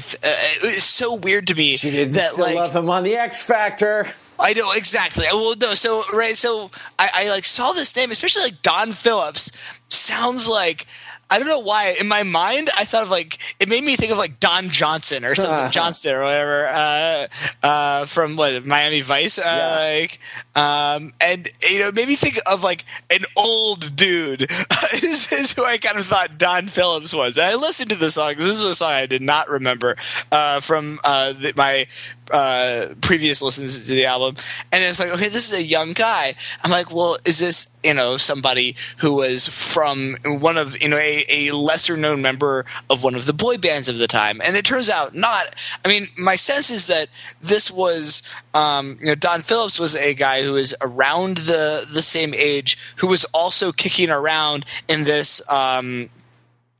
it's 0.63 0.83
so 0.83 1.15
weird 1.15 1.47
to 1.47 1.55
me 1.55 1.77
she 1.77 1.91
didn't 1.91 2.13
that 2.13 2.37
like 2.37 2.55
love 2.55 2.75
him 2.75 2.89
on 2.89 3.03
the 3.03 3.15
X 3.15 3.41
Factor. 3.41 4.07
I 4.39 4.53
know 4.53 4.71
exactly. 4.73 5.25
Well, 5.31 5.55
no. 5.59 5.73
So 5.73 6.03
right. 6.13 6.37
So 6.37 6.71
I, 6.99 7.09
I 7.13 7.29
like 7.29 7.45
saw 7.45 7.71
this 7.71 7.95
name, 7.95 8.11
especially 8.11 8.43
like 8.43 8.61
Don 8.61 8.91
Phillips. 8.91 9.51
Sounds 9.89 10.47
like 10.47 10.85
I 11.29 11.39
don't 11.39 11.47
know 11.47 11.59
why. 11.59 11.95
In 11.99 12.07
my 12.07 12.23
mind, 12.23 12.69
I 12.77 12.85
thought 12.85 13.03
of 13.03 13.09
like 13.09 13.37
it 13.59 13.67
made 13.67 13.83
me 13.83 13.95
think 13.95 14.11
of 14.11 14.17
like 14.17 14.39
Don 14.39 14.69
Johnson 14.69 15.25
or 15.25 15.35
something, 15.35 15.71
Johnston 15.71 16.15
or 16.15 16.21
whatever, 16.21 16.67
uh, 16.67 17.27
uh, 17.63 18.05
from 18.05 18.35
what 18.35 18.65
Miami 18.65 19.01
Vice, 19.01 19.39
uh, 19.39 19.43
yeah. 19.45 19.99
like, 19.99 20.19
um, 20.55 21.13
and 21.19 21.49
you 21.69 21.79
know, 21.79 21.89
it 21.89 21.95
made 21.95 22.07
me 22.07 22.15
think 22.15 22.39
of 22.45 22.63
like 22.63 22.85
an 23.09 23.25
old 23.35 23.95
dude. 23.95 24.49
is, 24.93 25.31
is 25.31 25.53
who 25.53 25.65
I 25.65 25.77
kind 25.77 25.97
of 25.97 26.05
thought 26.05 26.37
Don 26.37 26.67
Phillips 26.67 27.13
was. 27.13 27.37
And 27.37 27.47
I 27.47 27.55
listened 27.55 27.89
to 27.89 27.95
the 27.95 28.09
song. 28.09 28.35
This 28.37 28.59
is 28.59 28.63
a 28.63 28.75
song 28.75 28.91
I 28.91 29.05
did 29.05 29.21
not 29.21 29.49
remember 29.49 29.95
uh, 30.31 30.59
from 30.59 30.99
uh, 31.03 31.33
the, 31.33 31.53
my 31.55 31.87
uh, 32.31 32.93
previous 33.01 33.41
listens 33.41 33.87
to 33.87 33.93
the 33.93 34.05
album, 34.05 34.35
and 34.71 34.83
it's 34.83 34.99
like, 34.99 35.09
okay, 35.09 35.29
this 35.29 35.51
is 35.51 35.57
a 35.57 35.63
young 35.63 35.93
guy. 35.93 36.35
I'm 36.63 36.71
like, 36.71 36.91
well, 36.91 37.17
is 37.25 37.39
this 37.39 37.67
you 37.83 37.93
know 37.93 38.17
somebody 38.17 38.75
who 38.97 39.13
was 39.13 39.47
from 39.47 40.17
one 40.25 40.57
of 40.57 40.79
you 40.81 40.89
know 40.89 40.97
a, 40.97 41.16
a 41.29 41.51
lesser 41.51 41.97
known 41.97 42.21
member 42.21 42.65
of 42.89 43.03
one 43.03 43.15
of 43.15 43.25
the 43.25 43.33
boy 43.33 43.57
bands 43.57 43.89
of 43.89 43.97
the 43.97 44.07
time? 44.07 44.41
And 44.43 44.55
it 44.55 44.65
turns 44.65 44.89
out 44.89 45.15
not. 45.15 45.55
I 45.83 45.87
mean, 45.87 46.07
my 46.17 46.35
sense 46.35 46.69
is 46.69 46.87
that 46.87 47.09
this 47.41 47.71
was 47.71 48.21
um, 48.53 48.97
you 48.99 49.07
know 49.07 49.15
Don 49.15 49.41
Phillips 49.41 49.79
was 49.79 49.95
a 49.95 50.13
guy 50.13 50.43
who 50.43 50.53
was 50.53 50.73
around 50.81 51.37
the 51.37 51.87
the 51.91 52.01
same 52.01 52.33
age 52.33 52.77
who 52.97 53.07
was 53.07 53.25
also 53.33 53.71
kicking 53.71 54.09
around 54.09 54.65
in 54.87 55.03
this 55.03 55.41
um, 55.51 56.09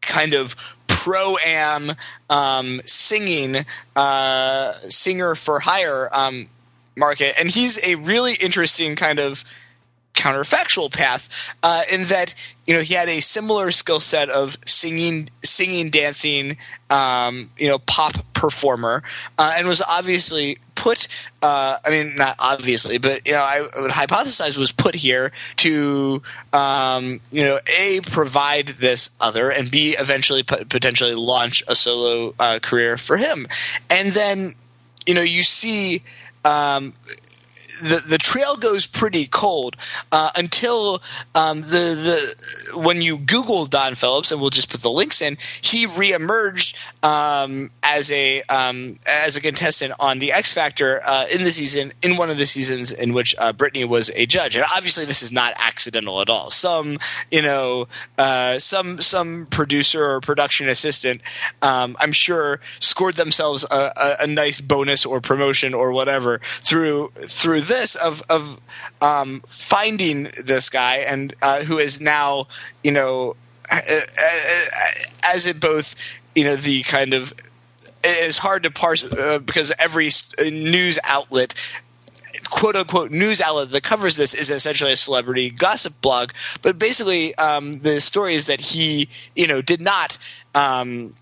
kind 0.01 0.33
of 0.33 0.55
pro 0.87 1.37
am 1.45 1.93
um, 2.29 2.81
singing 2.85 3.65
uh, 3.95 4.71
singer 4.73 5.35
for 5.35 5.59
hire 5.59 6.09
um, 6.13 6.49
market, 6.95 7.35
and 7.39 7.49
he's 7.49 7.83
a 7.85 7.95
really 7.95 8.33
interesting 8.41 8.95
kind 8.95 9.19
of 9.19 9.43
counterfactual 10.17 10.91
path 10.91 11.55
uh, 11.63 11.83
in 11.93 12.05
that 12.05 12.33
you 12.65 12.73
know 12.73 12.81
he 12.81 12.95
had 12.95 13.07
a 13.07 13.21
similar 13.21 13.71
skill 13.71 13.99
set 13.99 14.29
of 14.29 14.57
singing, 14.65 15.29
singing, 15.43 15.89
dancing, 15.89 16.57
um, 16.89 17.51
you 17.57 17.67
know, 17.67 17.77
pop 17.79 18.13
performer, 18.33 19.03
uh, 19.37 19.53
and 19.55 19.67
was 19.67 19.81
obviously 19.81 20.57
put. 20.75 21.07
Uh, 21.41 21.77
I 21.85 21.89
mean, 21.89 22.15
not 22.15 22.35
obviously, 22.39 22.97
but 22.97 23.27
you 23.27 23.33
know, 23.33 23.43
I 23.43 23.61
would 23.79 23.91
hypothesize 23.91 24.57
was 24.57 24.71
put 24.71 24.95
here 24.95 25.31
to 25.57 26.21
um, 26.51 27.21
you 27.31 27.43
know 27.43 27.59
a 27.79 28.01
provide 28.01 28.69
this 28.69 29.11
other 29.21 29.49
and 29.49 29.69
b 29.69 29.95
eventually 29.97 30.43
potentially 30.43 31.15
launch 31.15 31.63
a 31.67 31.75
solo 31.75 32.33
uh, 32.39 32.59
career 32.61 32.97
for 32.97 33.17
him, 33.17 33.47
and 33.89 34.13
then 34.13 34.55
you 35.05 35.13
know 35.13 35.21
you 35.21 35.43
see. 35.43 36.03
Um, 36.45 36.93
the 37.81 38.03
the 38.07 38.17
trail 38.17 38.55
goes 38.55 38.85
pretty 38.85 39.27
cold 39.27 39.75
uh, 40.11 40.31
until 40.35 41.01
um, 41.35 41.61
the 41.61 41.67
the 41.67 42.77
when 42.77 43.01
you 43.01 43.17
Google 43.17 43.65
Don 43.65 43.95
Phillips 43.95 44.31
and 44.31 44.41
we'll 44.41 44.49
just 44.49 44.69
put 44.69 44.81
the 44.81 44.91
links 44.91 45.21
in. 45.21 45.37
He 45.61 45.87
reemerged 45.87 46.75
um, 47.03 47.71
as 47.83 48.11
a 48.11 48.41
um, 48.43 48.97
as 49.07 49.37
a 49.37 49.41
contestant 49.41 49.93
on 49.99 50.19
the 50.19 50.31
X 50.31 50.53
Factor 50.53 51.01
uh, 51.05 51.25
in 51.33 51.43
the 51.43 51.51
season 51.51 51.93
in 52.01 52.17
one 52.17 52.29
of 52.29 52.37
the 52.37 52.45
seasons 52.45 52.91
in 52.91 53.13
which 53.13 53.35
uh, 53.37 53.53
Britney 53.53 53.87
was 53.87 54.09
a 54.15 54.25
judge, 54.25 54.55
and 54.55 54.65
obviously 54.75 55.05
this 55.05 55.21
is 55.21 55.31
not 55.31 55.53
accidental 55.57 56.21
at 56.21 56.29
all. 56.29 56.49
Some 56.49 56.99
you 57.31 57.41
know 57.41 57.87
uh, 58.17 58.59
some 58.59 59.01
some 59.01 59.47
producer 59.49 60.03
or 60.03 60.21
production 60.21 60.69
assistant, 60.69 61.21
um, 61.61 61.95
I'm 61.99 62.11
sure, 62.11 62.59
scored 62.79 63.15
themselves 63.15 63.65
a, 63.69 63.91
a, 63.95 64.15
a 64.21 64.27
nice 64.27 64.59
bonus 64.61 65.05
or 65.05 65.21
promotion 65.21 65.73
or 65.73 65.91
whatever 65.91 66.39
through 66.39 67.11
through 67.15 67.61
this 67.67 67.95
of 67.95 68.23
of 68.29 68.59
um, 69.01 69.41
finding 69.49 70.23
this 70.43 70.69
guy 70.69 70.97
and 70.97 71.35
uh, 71.41 71.61
who 71.61 71.77
is 71.77 71.99
now 72.01 72.47
you 72.83 72.91
know 72.91 73.35
as 73.69 75.45
it 75.47 75.59
both 75.59 75.95
you 76.35 76.43
know 76.43 76.55
the 76.55 76.83
kind 76.83 77.13
of 77.13 77.33
is 78.03 78.37
hard 78.37 78.63
to 78.63 78.71
parse 78.71 79.03
uh, 79.03 79.39
because 79.39 79.71
every 79.79 80.09
news 80.51 80.99
outlet 81.03 81.53
quote 82.49 82.75
unquote 82.75 83.11
news 83.11 83.41
outlet 83.41 83.69
that 83.71 83.83
covers 83.83 84.15
this 84.15 84.33
is 84.33 84.49
essentially 84.49 84.91
a 84.91 84.95
celebrity 84.95 85.49
gossip 85.49 86.01
blog. 86.01 86.31
But 86.61 86.77
basically, 86.77 87.35
um, 87.35 87.73
the 87.73 87.99
story 88.01 88.35
is 88.35 88.45
that 88.45 88.61
he, 88.61 89.09
you 89.35 89.47
know, 89.47 89.61
did 89.61 89.81
not. 89.81 90.17
Um, 90.53 91.13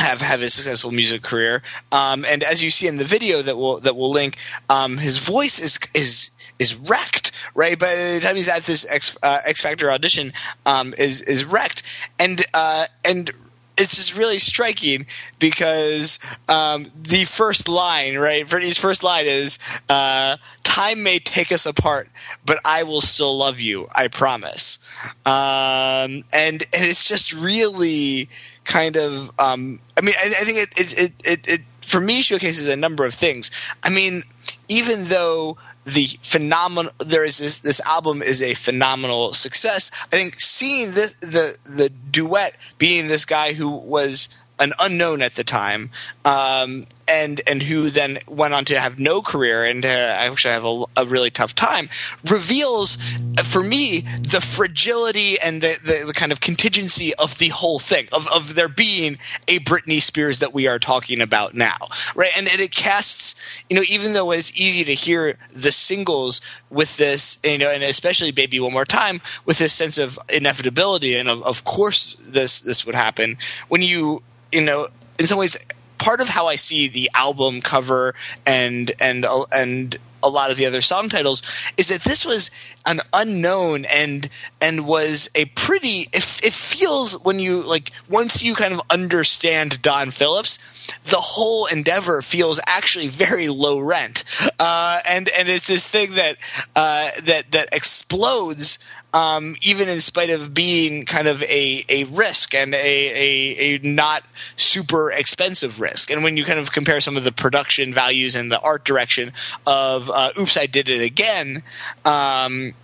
have 0.00 0.20
have 0.20 0.42
a 0.42 0.48
successful 0.48 0.90
music 0.90 1.22
career, 1.22 1.62
um, 1.92 2.24
and 2.24 2.42
as 2.42 2.62
you 2.62 2.70
see 2.70 2.86
in 2.86 2.96
the 2.96 3.04
video 3.04 3.42
that 3.42 3.56
will 3.56 3.80
that 3.80 3.96
will 3.96 4.10
link, 4.10 4.36
um, 4.68 4.98
his 4.98 5.18
voice 5.18 5.58
is 5.58 5.78
is 5.94 6.30
is 6.58 6.74
wrecked, 6.74 7.32
right? 7.54 7.78
By 7.78 7.94
the 7.94 8.20
time 8.22 8.36
he's 8.36 8.48
at 8.48 8.64
this 8.64 8.86
X, 8.90 9.16
uh, 9.22 9.38
X 9.44 9.60
Factor 9.60 9.90
audition, 9.90 10.32
um, 10.66 10.94
is 10.98 11.22
is 11.22 11.44
wrecked, 11.44 11.82
and 12.18 12.44
uh, 12.54 12.86
and 13.04 13.30
it's 13.76 13.96
just 13.96 14.16
really 14.16 14.38
striking 14.38 15.06
because 15.38 16.18
um, 16.48 16.90
the 17.00 17.24
first 17.24 17.68
line, 17.68 18.18
right? 18.18 18.46
Britney's 18.46 18.76
first 18.76 19.04
line 19.04 19.26
is 19.26 19.58
uh, 19.88 20.36
"Time 20.64 21.02
may 21.02 21.18
take 21.18 21.52
us 21.52 21.64
apart, 21.64 22.08
but 22.44 22.58
I 22.64 22.82
will 22.82 23.00
still 23.00 23.36
love 23.36 23.60
you. 23.60 23.86
I 23.94 24.08
promise." 24.08 24.78
Um, 25.24 26.24
and 26.32 26.62
and 26.62 26.64
it's 26.72 27.06
just 27.06 27.32
really 27.32 28.28
kind 28.64 28.96
of. 28.96 29.30
Um, 29.38 29.80
I 29.98 30.00
mean, 30.00 30.14
I, 30.18 30.26
I 30.26 30.44
think 30.44 30.58
it 30.58 30.78
it, 30.78 30.98
it 30.98 31.12
it 31.24 31.48
it 31.48 31.60
for 31.82 32.00
me 32.00 32.22
showcases 32.22 32.66
a 32.66 32.76
number 32.76 33.04
of 33.04 33.14
things. 33.14 33.50
I 33.82 33.90
mean, 33.90 34.22
even 34.68 35.06
though 35.06 35.58
the 35.84 36.06
phenomenal 36.22 36.92
there 36.98 37.24
is 37.24 37.38
this, 37.38 37.60
this 37.60 37.80
album 37.80 38.22
is 38.22 38.42
a 38.42 38.52
phenomenal 38.54 39.32
success 39.32 39.90
i 40.12 40.16
think 40.16 40.38
seeing 40.38 40.92
this, 40.92 41.14
the 41.20 41.56
the 41.64 41.88
duet 41.88 42.58
being 42.76 43.06
this 43.06 43.24
guy 43.24 43.54
who 43.54 43.70
was 43.70 44.28
an 44.60 44.72
unknown 44.80 45.22
at 45.22 45.32
the 45.32 45.44
time, 45.44 45.90
um, 46.24 46.86
and 47.08 47.40
and 47.46 47.62
who 47.62 47.90
then 47.90 48.18
went 48.28 48.54
on 48.54 48.64
to 48.66 48.78
have 48.78 48.98
no 48.98 49.22
career 49.22 49.64
and 49.64 49.84
uh, 49.84 49.88
actually 49.88 50.52
have 50.52 50.64
a, 50.64 50.84
a, 50.96 51.04
really 51.06 51.30
tough 51.30 51.54
time, 51.54 51.88
reveals 52.30 52.96
for 53.42 53.62
me 53.62 54.00
the 54.20 54.40
fragility 54.40 55.40
and 55.40 55.62
the, 55.62 55.78
the, 55.82 56.04
the, 56.06 56.12
kind 56.12 56.32
of 56.32 56.40
contingency 56.40 57.14
of 57.14 57.38
the 57.38 57.48
whole 57.48 57.78
thing 57.78 58.06
of, 58.12 58.28
of 58.28 58.54
there 58.54 58.68
being 58.68 59.18
a 59.46 59.58
Britney 59.60 60.02
Spears 60.02 60.38
that 60.40 60.52
we 60.52 60.66
are 60.66 60.78
talking 60.78 61.20
about 61.20 61.54
now, 61.54 61.76
right? 62.14 62.36
And, 62.36 62.46
and 62.48 62.60
it 62.60 62.72
casts, 62.72 63.34
you 63.70 63.76
know, 63.76 63.84
even 63.88 64.12
though 64.12 64.30
it's 64.30 64.58
easy 64.58 64.84
to 64.84 64.94
hear 64.94 65.38
the 65.52 65.72
singles 65.72 66.40
with 66.68 66.96
this, 66.98 67.38
you 67.42 67.58
know, 67.58 67.70
and 67.70 67.82
especially 67.82 68.30
"Baby 68.32 68.60
One 68.60 68.72
More 68.72 68.84
Time" 68.84 69.20
with 69.46 69.58
this 69.58 69.72
sense 69.72 69.98
of 69.98 70.18
inevitability 70.28 71.16
and 71.16 71.28
of, 71.28 71.42
of 71.44 71.64
course 71.64 72.16
this 72.20 72.60
this 72.60 72.84
would 72.84 72.94
happen 72.94 73.38
when 73.68 73.82
you 73.82 74.20
you 74.52 74.62
know, 74.62 74.88
in 75.18 75.26
some 75.26 75.38
ways, 75.38 75.56
part 75.98 76.20
of 76.20 76.28
how 76.28 76.46
I 76.46 76.56
see 76.56 76.88
the 76.88 77.10
album 77.14 77.60
cover 77.60 78.14
and 78.46 78.90
and 79.00 79.24
uh, 79.24 79.44
and 79.52 79.96
a 80.22 80.28
lot 80.28 80.50
of 80.50 80.56
the 80.56 80.66
other 80.66 80.80
song 80.80 81.08
titles 81.08 81.42
is 81.76 81.88
that 81.88 82.02
this 82.02 82.24
was 82.24 82.50
an 82.86 83.00
unknown 83.12 83.84
and 83.84 84.28
and 84.60 84.86
was 84.86 85.30
a 85.34 85.44
pretty 85.46 86.08
it, 86.12 86.40
it 86.44 86.52
feels 86.52 87.22
when 87.24 87.38
you 87.38 87.62
like 87.62 87.92
once 88.08 88.42
you 88.42 88.54
kind 88.54 88.74
of 88.74 88.80
understand 88.90 89.80
Don 89.82 90.10
Phillips 90.10 90.58
the 91.04 91.16
whole 91.16 91.66
endeavor 91.66 92.22
feels 92.22 92.60
actually 92.66 93.08
very 93.08 93.48
low 93.48 93.78
rent 93.78 94.24
uh, 94.58 95.00
and 95.06 95.28
and 95.36 95.48
it's 95.48 95.66
this 95.66 95.86
thing 95.86 96.14
that 96.14 96.36
uh, 96.76 97.10
that 97.24 97.50
that 97.52 97.68
explodes 97.72 98.78
um, 99.14 99.56
even 99.62 99.88
in 99.88 100.00
spite 100.00 100.30
of 100.30 100.52
being 100.52 101.06
kind 101.06 101.28
of 101.28 101.42
a, 101.44 101.84
a 101.88 102.04
risk 102.04 102.54
and 102.54 102.74
a, 102.74 102.78
a, 102.78 103.56
a, 103.58 103.78
not 103.78 104.22
super 104.56 105.10
expensive 105.10 105.80
risk. 105.80 106.10
And 106.10 106.22
when 106.22 106.36
you 106.36 106.44
kind 106.44 106.58
of 106.58 106.72
compare 106.72 107.00
some 107.00 107.16
of 107.16 107.24
the 107.24 107.32
production 107.32 107.94
values 107.94 108.36
and 108.36 108.52
the 108.52 108.60
art 108.60 108.84
direction 108.84 109.32
of 109.66 110.10
uh, 110.10 110.32
Oops, 110.38 110.56
I 110.56 110.66
Did 110.66 110.88
It 110.88 111.00
Again 111.00 111.62
um, 112.04 112.74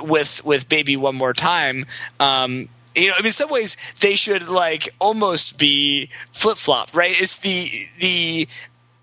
with, 0.00 0.42
with 0.44 0.68
Baby 0.68 0.96
One 0.96 1.16
More 1.16 1.34
Time, 1.34 1.84
um, 2.18 2.68
you 3.00 3.08
know, 3.08 3.14
I 3.16 3.20
mean, 3.20 3.26
in 3.26 3.32
some 3.32 3.50
ways 3.50 3.76
they 4.00 4.14
should 4.14 4.48
like 4.48 4.94
almost 4.98 5.58
be 5.58 6.10
flip 6.32 6.58
flop, 6.58 6.94
right? 6.94 7.14
It's 7.20 7.38
the 7.38 7.70
the 7.98 8.48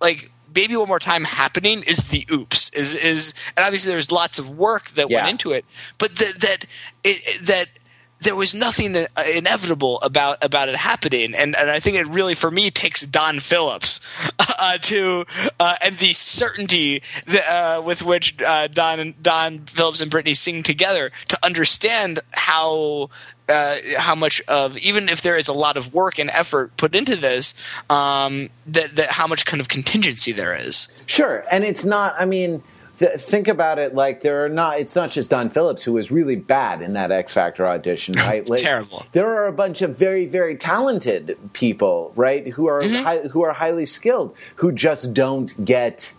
like 0.02 0.32
Baby 0.52 0.76
One 0.76 0.88
More 0.88 1.00
Time 1.00 1.24
happening 1.24 1.84
is 1.84 2.10
the 2.10 2.26
oops 2.32 2.70
is 2.72 2.96
is 2.96 3.34
and 3.56 3.66
obviously 3.66 3.92
there's 3.92 4.12
lots 4.12 4.40
of 4.40 4.52
work 4.52 4.90
that 4.90 5.10
yeah. 5.10 5.18
went 5.18 5.30
into 5.30 5.52
it, 5.52 5.66
but 5.98 6.16
that 6.16 6.34
that 6.40 6.66
it, 7.04 7.46
that 7.46 7.68
there 8.20 8.36
was 8.36 8.56
nothing 8.56 8.96
inevitable 9.36 10.00
about 10.02 10.44
about 10.44 10.70
it 10.70 10.76
happening, 10.76 11.34
and 11.36 11.56
and 11.56 11.70
I 11.70 11.80
think 11.80 11.98
it 11.98 12.08
really 12.08 12.34
for 12.34 12.50
me 12.50 12.72
takes 12.72 13.06
Don 13.06 13.40
Phillips 13.40 14.00
uh, 14.60 14.78
to 14.80 15.26
uh, 15.60 15.76
and 15.82 15.98
the 15.98 16.14
certainty 16.14 17.04
that, 17.26 17.48
uh, 17.48 17.82
with 17.82 18.02
which 18.02 18.42
uh, 18.42 18.68
Don 18.68 19.14
Don 19.22 19.60
Phillips 19.66 20.02
and 20.02 20.12
Britney 20.12 20.36
sing 20.36 20.64
together 20.64 21.12
to 21.28 21.38
understand 21.44 22.20
how 22.34 23.10
uh, 23.50 23.76
how 23.98 24.16
much 24.16 24.42
of 24.48 24.78
even 24.78 25.10
if 25.10 25.22
there 25.22 25.38
is 25.38 25.48
a 25.48 25.54
lot 25.54 25.78
of 25.78 25.94
work 25.94 26.20
and 26.20 26.30
effort 26.32 26.76
put 26.78 26.96
into 26.96 27.16
this, 27.16 27.54
um, 27.90 28.50
that 28.66 28.96
that 28.96 29.12
how 29.12 29.28
much 29.28 29.46
kind 29.46 29.62
of 29.62 29.68
contingency 29.68 30.32
there 30.32 30.56
is. 30.56 30.88
Sure, 31.06 31.46
and 31.52 31.64
it's 31.64 31.86
not. 31.86 32.16
I 32.20 32.26
mean. 32.26 32.64
Th- 32.98 33.20
think 33.20 33.48
about 33.48 33.80
it 33.80 33.96
like 33.96 34.22
there 34.22 34.44
are 34.46 34.50
not 34.50 34.80
it's 34.80 34.96
not 34.96 35.12
just 35.12 35.30
Don 35.32 35.50
Phillips 35.50 35.84
who 35.84 35.94
was 35.94 36.12
really 36.12 36.36
bad 36.36 36.82
in 36.82 36.94
that 36.94 37.12
X 37.12 37.34
Factor 37.34 37.68
audition, 37.68 38.16
right? 38.18 38.48
Like, 38.48 38.62
Terrible. 38.62 39.06
There 39.12 39.28
are 39.28 39.48
a 39.48 39.54
bunch 39.54 39.82
of 39.82 39.98
very 39.98 40.26
very 40.26 40.56
talented 40.56 41.38
people, 41.54 42.12
right, 42.16 42.48
who 42.48 42.68
are 42.68 42.82
mm-hmm. 42.82 43.04
hi- 43.04 43.28
who 43.28 43.44
are 43.44 43.54
highly 43.54 43.86
skilled 43.86 44.36
who 44.56 44.72
just 44.72 45.14
don't 45.14 45.64
get 45.64 46.14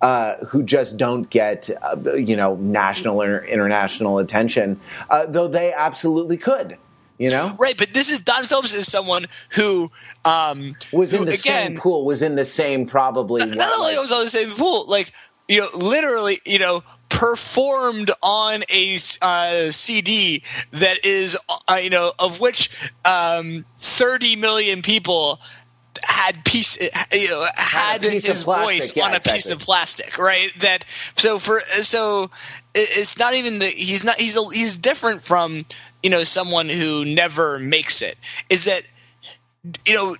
uh, 0.00 0.36
who 0.46 0.62
just 0.62 0.96
don't 0.96 1.28
get, 1.28 1.68
uh, 1.82 2.14
you 2.14 2.36
know, 2.36 2.56
national 2.56 3.22
or 3.22 3.44
international 3.44 4.18
attention, 4.18 4.80
uh, 5.10 5.26
though 5.26 5.48
they 5.48 5.72
absolutely 5.72 6.36
could. 6.36 6.78
You 7.18 7.28
know, 7.28 7.54
right? 7.58 7.76
But 7.76 7.92
this 7.92 8.10
is 8.10 8.20
Don 8.20 8.46
Phillips 8.46 8.72
is 8.72 8.90
someone 8.90 9.26
who 9.50 9.92
um, 10.24 10.74
was 10.90 11.12
in 11.12 11.18
who, 11.18 11.24
the 11.26 11.34
again, 11.34 11.66
same 11.66 11.76
pool, 11.76 12.06
was 12.06 12.22
in 12.22 12.34
the 12.34 12.46
same 12.46 12.86
probably. 12.86 13.44
Not, 13.44 13.58
not 13.58 13.78
only 13.78 13.98
was 13.98 14.10
on 14.10 14.24
the 14.24 14.30
same 14.30 14.48
pool, 14.52 14.86
like 14.88 15.12
you 15.50 15.60
know, 15.60 15.68
literally, 15.74 16.40
you 16.46 16.60
know, 16.60 16.84
performed 17.08 18.12
on 18.22 18.62
a 18.72 18.96
uh, 19.20 19.70
CD 19.70 20.44
that 20.70 21.04
is, 21.04 21.36
uh, 21.68 21.74
you 21.74 21.90
know, 21.90 22.12
of 22.20 22.38
which 22.38 22.70
um, 23.04 23.64
30 23.78 24.36
million 24.36 24.80
people 24.80 25.40
had 26.04 26.42
piece 26.46 26.78
you 27.12 27.28
know 27.28 27.46
had, 27.56 28.02
had 28.02 28.04
his 28.04 28.42
voice 28.42 28.96
yeah, 28.96 29.04
on 29.04 29.12
a 29.12 29.16
exactly. 29.16 29.32
piece 29.32 29.50
of 29.50 29.58
plastic 29.58 30.16
right? 30.16 30.50
That 30.60 30.88
so 31.16 31.38
for 31.38 31.60
so 31.60 32.30
it's 32.74 33.18
not 33.18 33.34
even 33.34 33.58
the 33.58 33.66
he's 33.66 34.02
not 34.02 34.18
he's 34.18 34.36
a, 34.36 34.48
he's 34.50 34.76
different 34.76 35.24
from 35.24 35.66
you 36.02 36.08
know 36.08 36.24
someone 36.24 36.70
who 36.70 37.04
never 37.04 37.58
makes 37.58 38.00
it. 38.00 38.16
Is 38.48 38.64
that 38.64 38.84
you 39.86 39.94
know 39.94 40.16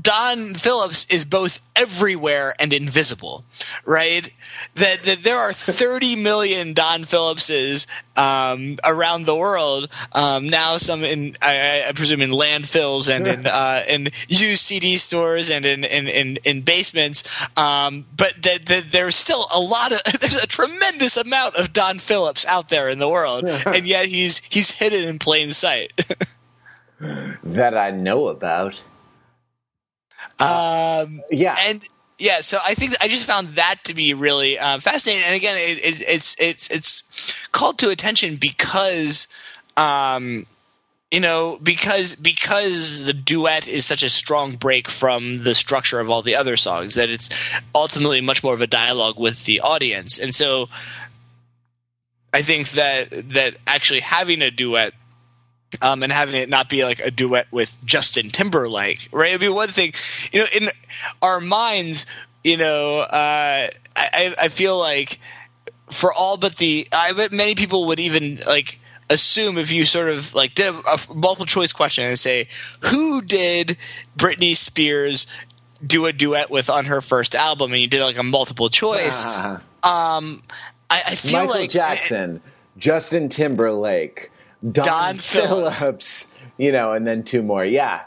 Don 0.00 0.54
Phillips 0.54 1.06
is 1.10 1.24
both 1.24 1.60
everywhere 1.76 2.54
and 2.58 2.72
invisible, 2.72 3.44
right? 3.84 4.32
That, 4.74 5.02
that 5.04 5.22
there 5.22 5.38
are 5.38 5.52
30 5.52 6.16
million 6.16 6.72
Don 6.72 7.04
Phillipses 7.04 7.86
um, 8.16 8.78
around 8.84 9.26
the 9.26 9.36
world 9.36 9.90
um, 10.12 10.48
now. 10.48 10.78
Some 10.78 11.04
in, 11.04 11.36
I, 11.42 11.84
I, 11.88 11.92
presume, 11.92 12.22
in 12.22 12.30
landfills 12.30 13.14
and 13.14 13.26
in 13.26 13.46
uh, 13.52 13.84
in 13.88 14.08
used 14.28 14.62
CD 14.62 14.96
stores 14.96 15.50
and 15.50 15.64
in 15.64 15.84
in, 15.84 16.08
in, 16.08 16.38
in 16.44 16.62
basements. 16.62 17.22
Um, 17.56 18.06
but 18.16 18.42
that, 18.42 18.66
that 18.66 18.92
there's 18.92 19.16
still 19.16 19.46
a 19.54 19.60
lot 19.60 19.92
of 19.92 20.00
there's 20.20 20.42
a 20.42 20.46
tremendous 20.46 21.16
amount 21.16 21.56
of 21.56 21.72
Don 21.72 21.98
Phillips 21.98 22.46
out 22.46 22.70
there 22.70 22.88
in 22.88 22.98
the 22.98 23.08
world, 23.08 23.44
and 23.66 23.86
yet 23.86 24.06
he's 24.06 24.40
he's 24.48 24.70
hidden 24.70 25.04
in 25.04 25.18
plain 25.18 25.52
sight. 25.52 25.92
that 26.98 27.76
I 27.76 27.90
know 27.90 28.28
about. 28.28 28.82
Um, 30.38 31.22
yeah, 31.30 31.56
and 31.60 31.86
yeah, 32.18 32.40
so 32.40 32.58
I 32.64 32.74
think 32.74 32.94
I 33.00 33.08
just 33.08 33.24
found 33.24 33.56
that 33.56 33.76
to 33.84 33.94
be 33.94 34.14
really 34.14 34.58
um, 34.58 34.80
fascinating. 34.80 35.24
And 35.24 35.34
again, 35.34 35.56
it, 35.56 35.78
it, 35.78 36.02
it's 36.08 36.36
it's 36.40 36.70
it's 36.70 37.34
called 37.52 37.78
to 37.78 37.90
attention 37.90 38.36
because. 38.36 39.28
Um, 39.76 40.46
you 41.12 41.20
know 41.20 41.58
because 41.62 42.16
because 42.16 43.04
the 43.04 43.12
duet 43.12 43.68
is 43.68 43.86
such 43.86 44.02
a 44.02 44.08
strong 44.08 44.56
break 44.56 44.88
from 44.88 45.36
the 45.36 45.54
structure 45.54 46.00
of 46.00 46.10
all 46.10 46.22
the 46.22 46.34
other 46.34 46.56
songs 46.56 46.94
that 46.94 47.10
it's 47.10 47.28
ultimately 47.74 48.20
much 48.20 48.42
more 48.42 48.54
of 48.54 48.62
a 48.62 48.66
dialogue 48.66 49.18
with 49.18 49.44
the 49.44 49.60
audience 49.60 50.18
and 50.18 50.34
so 50.34 50.68
i 52.32 52.40
think 52.40 52.70
that 52.70 53.10
that 53.28 53.56
actually 53.66 54.00
having 54.00 54.40
a 54.42 54.50
duet 54.50 54.94
um, 55.80 56.02
and 56.02 56.12
having 56.12 56.34
it 56.34 56.48
not 56.48 56.68
be 56.68 56.84
like 56.84 57.00
a 57.00 57.10
duet 57.10 57.46
with 57.50 57.76
Justin 57.84 58.30
Timberlake, 58.30 59.08
right? 59.12 59.30
It'd 59.30 59.40
be 59.40 59.48
one 59.48 59.68
thing, 59.68 59.92
you 60.32 60.40
know, 60.40 60.46
in 60.54 60.68
our 61.22 61.40
minds, 61.40 62.06
you 62.44 62.56
know, 62.56 62.98
uh, 62.98 63.68
I, 63.96 64.34
I 64.40 64.48
feel 64.48 64.78
like 64.78 65.18
for 65.90 66.12
all 66.12 66.36
but 66.36 66.56
the, 66.56 66.86
I 66.92 67.12
bet 67.12 67.32
many 67.32 67.54
people 67.54 67.86
would 67.86 68.00
even 68.00 68.38
like 68.46 68.80
assume 69.10 69.58
if 69.58 69.72
you 69.72 69.84
sort 69.84 70.08
of 70.08 70.34
like 70.34 70.54
did 70.54 70.74
a, 70.74 71.14
multiple 71.14 71.46
choice 71.46 71.72
question 71.72 72.04
and 72.04 72.18
say, 72.18 72.48
who 72.80 73.22
did 73.22 73.76
Britney 74.16 74.56
Spears 74.56 75.26
do 75.84 76.06
a 76.06 76.12
duet 76.12 76.50
with 76.50 76.70
on 76.70 76.84
her 76.86 77.00
first 77.00 77.34
album, 77.34 77.72
and 77.72 77.80
you 77.80 77.88
did 77.88 78.02
like 78.02 78.18
a 78.18 78.22
multiple 78.22 78.68
choice. 78.68 79.24
Ah. 79.26 79.60
Um, 79.84 80.44
I, 80.88 81.02
I 81.08 81.14
feel 81.16 81.40
Michael 81.40 81.60
like 81.60 81.70
Jackson, 81.70 82.40
Justin 82.78 83.28
Timberlake, 83.28 84.30
Don, 84.62 84.84
Don 84.84 85.16
Phillips. 85.18 85.80
Phillips, 85.80 86.26
you 86.56 86.72
know, 86.72 86.92
and 86.92 87.06
then 87.06 87.22
two 87.24 87.42
more. 87.42 87.64
Yeah. 87.64 88.02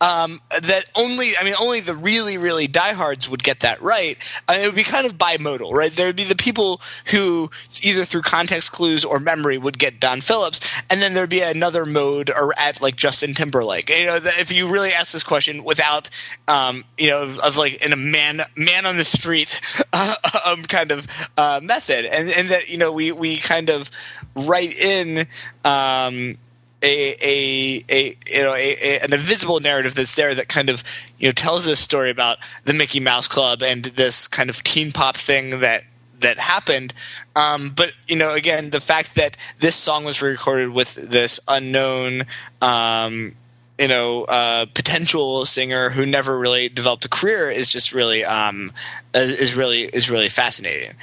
um, 0.00 0.40
that 0.62 0.84
only 0.96 1.36
I 1.38 1.44
mean 1.44 1.54
only 1.60 1.80
the 1.80 1.96
really 1.96 2.38
really 2.38 2.66
diehards 2.66 3.28
would 3.28 3.42
get 3.42 3.60
that 3.60 3.80
right. 3.82 4.16
Uh, 4.48 4.54
it 4.60 4.66
would 4.66 4.74
be 4.74 4.84
kind 4.84 5.06
of 5.06 5.18
bimodal, 5.18 5.72
right? 5.72 5.92
There 5.92 6.06
would 6.06 6.16
be 6.16 6.24
the 6.24 6.36
people 6.36 6.80
who 7.06 7.50
either 7.82 8.04
through 8.04 8.22
context 8.22 8.72
clues 8.72 9.04
or 9.04 9.18
memory 9.20 9.58
would 9.58 9.78
get 9.78 10.00
Don 10.00 10.20
Phillips, 10.20 10.60
and 10.90 11.02
then 11.02 11.14
there'd 11.14 11.30
be 11.30 11.40
another 11.40 11.84
mode 11.84 12.30
or 12.30 12.54
at 12.58 12.80
like 12.80 12.96
Justin 12.96 13.34
Timberlake. 13.34 13.90
You 13.90 14.06
know, 14.06 14.20
if 14.22 14.52
you 14.52 14.68
really 14.68 14.92
ask 14.92 15.12
this 15.12 15.24
question 15.24 15.64
without, 15.64 16.08
um, 16.48 16.84
you 16.96 17.08
know, 17.08 17.22
of, 17.22 17.38
of 17.40 17.56
like 17.56 17.84
in 17.84 17.92
a 17.92 17.96
man 17.96 18.42
man 18.56 18.86
on 18.86 18.96
the 18.96 19.04
street 19.04 19.60
uh, 19.92 20.14
um, 20.46 20.62
kind 20.62 20.92
of 20.92 21.08
uh, 21.36 21.60
method, 21.62 22.04
and 22.04 22.30
and 22.30 22.48
that 22.50 22.68
you 22.68 22.78
know 22.78 22.92
we 22.92 23.12
we 23.12 23.36
kind 23.38 23.70
of 23.70 23.90
write 24.34 24.76
in. 24.76 25.26
Um, 25.64 26.38
a, 26.82 27.16
a, 27.22 27.84
a 27.88 28.16
you 28.30 28.42
know 28.42 28.54
a, 28.54 28.98
an 29.02 29.14
invisible 29.14 29.58
narrative 29.58 29.94
that's 29.94 30.16
there 30.16 30.34
that 30.34 30.48
kind 30.48 30.68
of 30.68 30.84
you 31.18 31.26
know 31.26 31.32
tells 31.32 31.64
this 31.64 31.80
story 31.80 32.10
about 32.10 32.36
the 32.66 32.74
Mickey 32.74 33.00
Mouse 33.00 33.26
Club 33.26 33.62
and 33.62 33.84
this 33.84 34.28
kind 34.28 34.50
of 34.50 34.62
teen 34.62 34.92
pop 34.92 35.16
thing 35.16 35.60
that 35.60 35.84
that 36.20 36.38
happened. 36.38 36.92
Um, 37.36 37.70
but 37.70 37.92
you 38.06 38.16
know, 38.16 38.34
again, 38.34 38.70
the 38.70 38.80
fact 38.80 39.14
that 39.14 39.36
this 39.60 39.76
song 39.76 40.04
was 40.04 40.20
recorded 40.20 40.70
with 40.70 40.94
this 40.94 41.40
unknown. 41.48 42.26
Um, 42.60 43.36
you 43.76 43.88
know, 43.88 44.22
uh, 44.22 44.66
potential 44.66 45.44
singer 45.44 45.90
who 45.90 46.06
never 46.06 46.38
really 46.38 46.68
developed 46.68 47.04
a 47.06 47.08
career 47.08 47.50
is 47.50 47.72
just 47.72 47.92
really 47.92 48.24
um, 48.24 48.72
is 49.12 49.56
really 49.56 49.80
is 49.82 50.08
really 50.08 50.28
fascinating. 50.28 50.94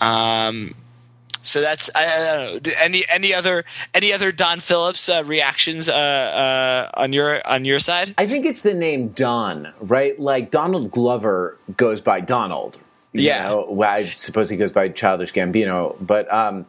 Um, 0.00 0.74
so 1.48 1.60
that's 1.60 1.90
I, 1.94 2.04
I 2.04 2.36
don't 2.36 2.66
know. 2.66 2.72
Any 2.80 3.02
any 3.10 3.34
other 3.34 3.64
any 3.94 4.12
other 4.12 4.30
Don 4.32 4.60
Phillips 4.60 5.08
uh, 5.08 5.22
reactions 5.26 5.88
uh, 5.88 5.92
uh, 5.94 7.00
on 7.00 7.12
your 7.12 7.40
on 7.46 7.64
your 7.64 7.78
side? 7.80 8.14
I 8.18 8.26
think 8.26 8.46
it's 8.46 8.62
the 8.62 8.74
name 8.74 9.08
Don, 9.08 9.72
right? 9.80 10.18
Like 10.18 10.50
Donald 10.50 10.90
Glover 10.90 11.56
goes 11.76 12.00
by 12.00 12.20
Donald. 12.20 12.78
you 13.12 13.22
Yeah. 13.22 13.48
know? 13.48 13.82
I 13.82 14.04
suppose 14.04 14.50
he 14.50 14.56
goes 14.56 14.72
by 14.72 14.88
Childish 14.90 15.32
Gambino, 15.32 15.96
but 16.00 16.32
um, 16.32 16.66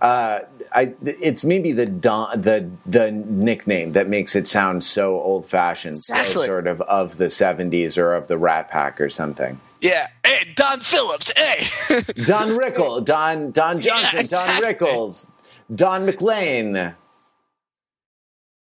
uh, 0.00 0.40
I, 0.72 0.94
it's 1.04 1.44
maybe 1.44 1.72
the 1.72 1.86
Don, 1.86 2.40
the 2.40 2.70
the 2.86 3.10
nickname 3.10 3.92
that 3.92 4.08
makes 4.08 4.36
it 4.36 4.46
sound 4.46 4.84
so 4.84 5.20
old 5.20 5.46
fashioned, 5.46 5.96
so 5.96 6.14
sort 6.44 6.66
of 6.68 6.80
of 6.82 7.16
the 7.16 7.26
'70s 7.26 7.98
or 7.98 8.14
of 8.14 8.28
the 8.28 8.38
Rat 8.38 8.70
Pack 8.70 9.00
or 9.00 9.10
something. 9.10 9.58
Yeah, 9.80 10.06
hey 10.24 10.52
Don 10.54 10.80
Phillips, 10.80 11.32
hey. 11.36 12.02
Don 12.26 12.56
Rickle, 12.56 13.00
Don 13.00 13.50
Don 13.50 13.78
Yeah, 13.78 13.82
Johnson, 13.82 14.18
exactly. 14.20 14.86
Don 14.86 14.98
Rickles, 14.98 15.30
Don 15.74 16.06
McLean. 16.06 16.94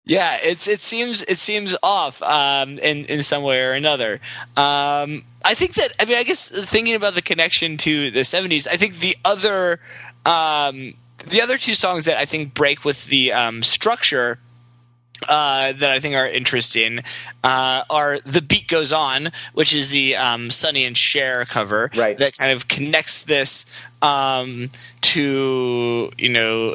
Yeah, 0.05 0.39
it's 0.41 0.67
it 0.67 0.81
seems 0.81 1.23
it 1.25 1.37
seems 1.39 1.77
off 1.83 2.23
um, 2.23 2.79
in 2.79 3.05
in 3.05 3.23
some 3.23 3.43
way 3.43 3.61
or 3.63 3.73
another. 3.73 4.21
Um, 4.57 5.25
I 5.45 5.55
think 5.55 5.75
that 5.75 5.93
I 6.01 6.07
mean 6.07 6.17
I 6.17 6.23
guess 6.23 6.49
thinking 6.49 6.95
about 6.95 7.15
the 7.15 7.21
connection 7.23 7.77
to 7.79 8.11
the 8.11 8.21
'70s, 8.21 8.67
I 8.67 8.77
think 8.79 9.01
the 9.01 9.17
other 9.25 9.81
um, 10.25 10.95
the 11.27 11.43
other 11.43 11.59
two 11.59 11.75
songs 11.75 12.07
that 12.07 12.17
I 12.17 12.25
think 12.25 12.55
break 12.55 12.85
with 12.87 13.07
the 13.07 13.33
um, 13.35 13.63
structure. 13.63 14.39
Uh, 15.29 15.73
that 15.73 15.91
I 15.91 15.99
think 15.99 16.15
are 16.15 16.27
interesting 16.29 17.01
uh, 17.43 17.83
are 17.91 18.21
"The 18.21 18.41
Beat 18.43 18.69
Goes 18.69 18.93
On," 18.93 19.31
which 19.53 19.75
is 19.75 19.91
the 19.91 20.15
um, 20.17 20.51
Sonny 20.51 20.85
and 20.85 20.97
Cher 20.97 21.45
cover 21.45 21.91
Right. 21.97 22.17
that 22.19 22.37
kind 22.37 22.53
of 22.53 22.69
connects 22.69 23.25
this 23.25 23.67
um, 24.01 24.69
to 25.03 26.11
you 26.19 26.29
know 26.29 26.75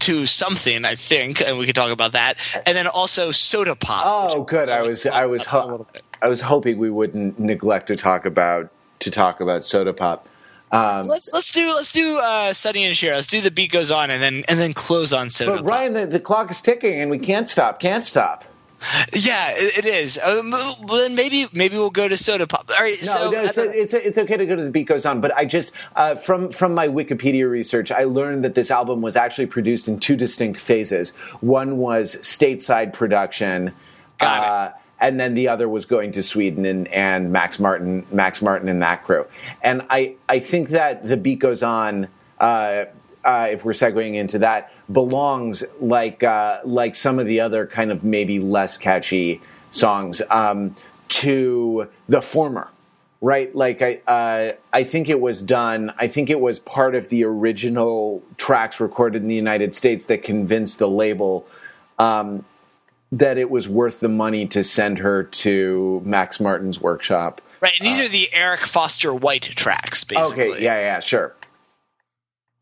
to 0.00 0.26
something. 0.26 0.84
I 0.84 0.94
think, 0.96 1.40
and 1.40 1.56
we 1.58 1.66
could 1.66 1.74
talk 1.76 1.92
about 1.92 2.12
that. 2.12 2.38
And 2.66 2.76
then 2.76 2.86
also 2.88 3.30
"Soda 3.30 3.76
Pop." 3.76 4.02
Oh, 4.06 4.42
good. 4.42 4.68
I 4.68 4.82
was 4.82 5.06
I 5.06 5.26
was 5.26 5.44
ho- 5.44 5.86
I 6.20 6.28
was 6.28 6.40
hoping 6.40 6.78
we 6.78 6.90
wouldn't 6.90 7.38
neglect 7.38 7.86
to 7.88 7.96
talk 7.96 8.26
about 8.26 8.70
to 9.00 9.10
talk 9.10 9.40
about 9.40 9.64
soda 9.64 9.92
pop. 9.92 10.28
Um, 10.74 11.06
Let's 11.06 11.30
let's 11.32 11.52
do 11.52 11.72
let's 11.74 11.92
do 11.92 12.18
uh, 12.18 12.52
Sonny 12.52 12.84
and 12.84 12.96
Cher. 12.96 13.14
Let's 13.14 13.28
do 13.28 13.40
"The 13.40 13.50
Beat 13.50 13.70
Goes 13.70 13.90
On" 13.92 14.10
and 14.10 14.22
then 14.22 14.42
and 14.48 14.58
then 14.58 14.72
close 14.72 15.12
on 15.12 15.30
"Soda 15.30 15.56
but 15.56 15.64
Ryan, 15.64 15.92
the, 15.94 16.06
the 16.06 16.20
clock 16.20 16.50
is 16.50 16.60
ticking, 16.60 17.00
and 17.00 17.10
we 17.10 17.18
can't 17.18 17.48
stop. 17.48 17.78
Can't 17.78 18.04
stop. 18.04 18.44
Yeah, 19.14 19.52
it, 19.52 19.78
it 19.78 19.84
is. 19.86 20.18
Um, 20.22 20.50
well, 20.50 20.98
then 20.98 21.14
maybe 21.14 21.46
maybe 21.52 21.76
we'll 21.78 21.90
go 21.90 22.08
to 22.08 22.16
"Soda 22.16 22.46
Pop." 22.46 22.68
All 22.70 22.82
right. 22.84 22.96
No, 23.02 23.12
so 23.12 23.30
no, 23.30 23.38
it's, 23.38 23.56
it's 23.56 23.94
it's 23.94 24.18
okay 24.18 24.36
to 24.36 24.44
go 24.46 24.56
to 24.56 24.62
the 24.64 24.70
beat 24.70 24.88
goes 24.88 25.06
on, 25.06 25.20
but 25.20 25.34
I 25.36 25.44
just 25.44 25.72
uh, 25.96 26.16
from 26.16 26.50
from 26.50 26.74
my 26.74 26.88
Wikipedia 26.88 27.48
research, 27.48 27.90
I 27.92 28.04
learned 28.04 28.44
that 28.44 28.54
this 28.56 28.70
album 28.70 29.00
was 29.00 29.16
actually 29.16 29.46
produced 29.46 29.86
in 29.88 30.00
two 30.00 30.16
distinct 30.16 30.60
phases. 30.60 31.14
One 31.40 31.78
was 31.78 32.16
stateside 32.16 32.92
production, 32.92 33.72
Got 34.18 34.42
it. 34.42 34.48
uh, 34.74 34.78
and 35.04 35.20
then 35.20 35.34
the 35.34 35.48
other 35.48 35.68
was 35.68 35.84
going 35.84 36.12
to 36.12 36.22
Sweden 36.22 36.64
and, 36.64 36.88
and 36.88 37.30
Max 37.30 37.58
Martin, 37.58 38.06
Max 38.10 38.40
Martin 38.40 38.70
and 38.70 38.80
that 38.80 39.04
crew. 39.04 39.26
And 39.62 39.82
I 39.90 40.14
I 40.30 40.38
think 40.38 40.70
that 40.70 41.06
the 41.06 41.18
beat 41.18 41.40
goes 41.40 41.62
on. 41.62 42.08
Uh, 42.40 42.86
uh, 43.22 43.48
if 43.50 43.64
we're 43.64 43.72
segueing 43.72 44.14
into 44.14 44.38
that, 44.38 44.72
belongs 44.90 45.62
like 45.78 46.22
uh, 46.22 46.60
like 46.64 46.96
some 46.96 47.18
of 47.18 47.26
the 47.26 47.40
other 47.40 47.66
kind 47.66 47.92
of 47.92 48.02
maybe 48.02 48.38
less 48.38 48.78
catchy 48.78 49.42
songs 49.70 50.22
um, 50.30 50.74
to 51.08 51.90
the 52.08 52.22
former 52.22 52.68
right 53.20 53.54
like 53.56 53.80
i 53.80 54.00
uh, 54.06 54.52
i 54.72 54.84
think 54.84 55.08
it 55.08 55.20
was 55.20 55.40
done 55.40 55.92
i 55.98 56.06
think 56.06 56.28
it 56.28 56.40
was 56.40 56.58
part 56.58 56.94
of 56.94 57.08
the 57.08 57.24
original 57.24 58.22
tracks 58.36 58.80
recorded 58.80 59.22
in 59.22 59.28
the 59.28 59.34
united 59.34 59.74
states 59.74 60.04
that 60.06 60.22
convinced 60.22 60.78
the 60.78 60.88
label 60.88 61.46
um, 61.98 62.44
that 63.18 63.38
it 63.38 63.50
was 63.50 63.68
worth 63.68 64.00
the 64.00 64.08
money 64.08 64.46
to 64.46 64.64
send 64.64 64.98
her 64.98 65.22
to 65.22 66.00
max 66.04 66.38
martin's 66.40 66.80
workshop 66.80 67.40
right. 67.60 67.78
And 67.78 67.86
these 67.86 68.00
are 68.00 68.08
the 68.08 68.28
Eric 68.32 68.60
Foster 68.60 69.12
White 69.14 69.42
tracks, 69.56 70.04
basically. 70.04 70.50
okay 70.52 70.62
yeah 70.62 70.78
yeah 70.80 71.00
sure 71.00 71.34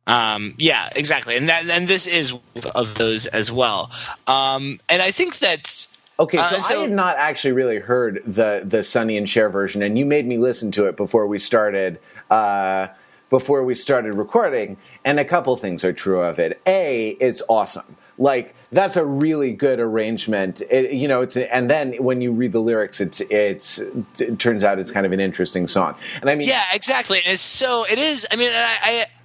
Um, 0.06 0.54
yeah, 0.58 0.88
exactly, 0.96 1.36
and 1.36 1.48
that 1.48 1.70
and 1.70 1.86
this 1.86 2.06
is 2.08 2.32
of 2.74 2.96
those 2.96 3.26
as 3.26 3.52
well. 3.52 3.90
Um, 4.26 4.80
and 4.88 5.00
I 5.00 5.12
think 5.12 5.38
that 5.38 5.86
Okay, 6.18 6.38
so, 6.38 6.42
Uh, 6.42 6.60
so- 6.60 6.78
I 6.78 6.82
had 6.82 6.92
not 6.92 7.16
actually 7.18 7.52
really 7.52 7.78
heard 7.78 8.20
the 8.26 8.62
the 8.64 8.82
Sonny 8.84 9.16
and 9.16 9.28
Cher 9.28 9.48
version, 9.48 9.80
and 9.82 9.96
you 9.98 10.04
made 10.04 10.26
me 10.26 10.38
listen 10.38 10.70
to 10.72 10.86
it 10.86 10.96
before 10.96 11.26
we 11.28 11.38
started 11.38 12.00
uh, 12.30 12.88
before 13.30 13.62
we 13.62 13.74
started 13.76 14.14
recording. 14.14 14.76
And 15.04 15.18
a 15.20 15.24
couple 15.24 15.56
things 15.56 15.84
are 15.84 15.92
true 15.92 16.20
of 16.20 16.38
it. 16.40 16.60
A, 16.66 17.10
it's 17.20 17.40
awesome. 17.48 17.96
Like 18.18 18.54
that's 18.72 18.96
a 18.96 19.04
really 19.04 19.52
good 19.52 19.78
arrangement. 19.78 20.62
It, 20.70 20.92
you 20.92 21.06
know, 21.06 21.20
it's 21.20 21.36
and 21.36 21.70
then 21.70 21.92
when 22.02 22.20
you 22.20 22.32
read 22.32 22.52
the 22.52 22.60
lyrics, 22.60 23.00
it's 23.00 23.20
it's 23.30 23.78
it 24.18 24.38
turns 24.38 24.64
out 24.64 24.78
it's 24.78 24.90
kind 24.90 25.04
of 25.04 25.12
an 25.12 25.20
interesting 25.20 25.68
song. 25.68 25.94
And 26.20 26.30
I 26.30 26.34
mean, 26.34 26.48
yeah, 26.48 26.64
exactly, 26.72 27.18
and 27.24 27.34
it's 27.34 27.42
so 27.42 27.84
it 27.90 27.98
is. 27.98 28.26
I 28.32 28.36
mean, 28.36 28.50
I, 28.50 28.78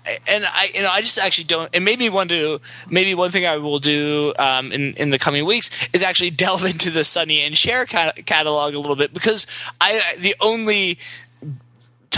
I 0.05 0.17
and 0.27 0.45
I 0.45 0.69
you 0.75 0.81
know 0.81 0.89
I 0.89 0.99
just 0.99 1.17
actually 1.17 1.45
don't. 1.45 1.73
And 1.73 1.85
maybe 1.85 2.09
one 2.09 2.27
to 2.27 2.59
maybe 2.89 3.15
one 3.15 3.31
thing 3.31 3.45
I 3.45 3.57
will 3.57 3.79
do 3.79 4.33
um, 4.37 4.71
in 4.73 4.93
in 4.93 5.11
the 5.11 5.19
coming 5.19 5.45
weeks 5.45 5.69
is 5.93 6.03
actually 6.03 6.29
delve 6.37 6.65
into 6.65 6.91
the 6.91 7.05
Sonny 7.05 7.41
and 7.41 7.57
Cher 7.57 7.85
catalog 7.85 8.73
a 8.73 8.79
little 8.79 8.97
bit 8.97 9.13
because 9.13 9.47
I 9.79 10.01
the 10.19 10.35
only 10.41 10.99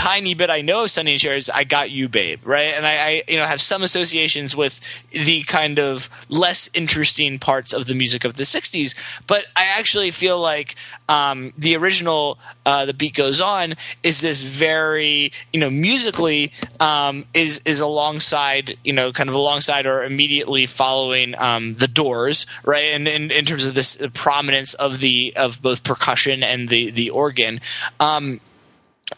tiny 0.00 0.32
bit 0.32 0.48
I 0.48 0.62
know 0.62 0.84
of 0.84 0.90
Sonny 0.90 1.12
and 1.12 1.20
Cher 1.20 1.34
is 1.34 1.50
I 1.50 1.64
Got 1.64 1.90
You 1.90 2.08
Babe, 2.08 2.40
right? 2.46 2.72
And 2.74 2.86
I, 2.86 2.92
I, 2.92 3.22
you 3.28 3.36
know, 3.36 3.44
have 3.44 3.60
some 3.60 3.82
associations 3.82 4.56
with 4.56 4.80
the 5.10 5.42
kind 5.42 5.78
of 5.78 6.08
less 6.30 6.70
interesting 6.72 7.38
parts 7.38 7.74
of 7.74 7.84
the 7.84 7.92
music 7.94 8.24
of 8.24 8.34
the 8.34 8.44
60s. 8.44 9.20
But 9.26 9.44
I 9.54 9.66
actually 9.66 10.10
feel 10.10 10.40
like 10.40 10.76
um, 11.10 11.52
the 11.58 11.76
original, 11.76 12.38
uh, 12.64 12.86
The 12.86 12.94
Beat 12.94 13.12
Goes 13.12 13.42
On, 13.42 13.74
is 14.02 14.22
this 14.22 14.40
very, 14.40 15.32
you 15.52 15.60
know, 15.60 15.68
musically 15.68 16.50
um, 16.80 17.26
is, 17.34 17.60
is 17.66 17.80
alongside, 17.80 18.78
you 18.82 18.94
know, 18.94 19.12
kind 19.12 19.28
of 19.28 19.34
alongside 19.34 19.84
or 19.84 20.02
immediately 20.02 20.64
following 20.64 21.34
um, 21.36 21.74
The 21.74 21.88
Doors, 21.88 22.46
right? 22.64 22.94
And 22.94 23.06
in, 23.06 23.30
in 23.30 23.44
terms 23.44 23.66
of 23.66 23.74
this 23.74 23.96
the 23.96 24.08
prominence 24.08 24.72
of 24.72 25.00
the, 25.00 25.34
of 25.36 25.60
both 25.60 25.84
percussion 25.84 26.42
and 26.42 26.70
the, 26.70 26.90
the 26.90 27.10
organ. 27.10 27.60
Um, 28.00 28.40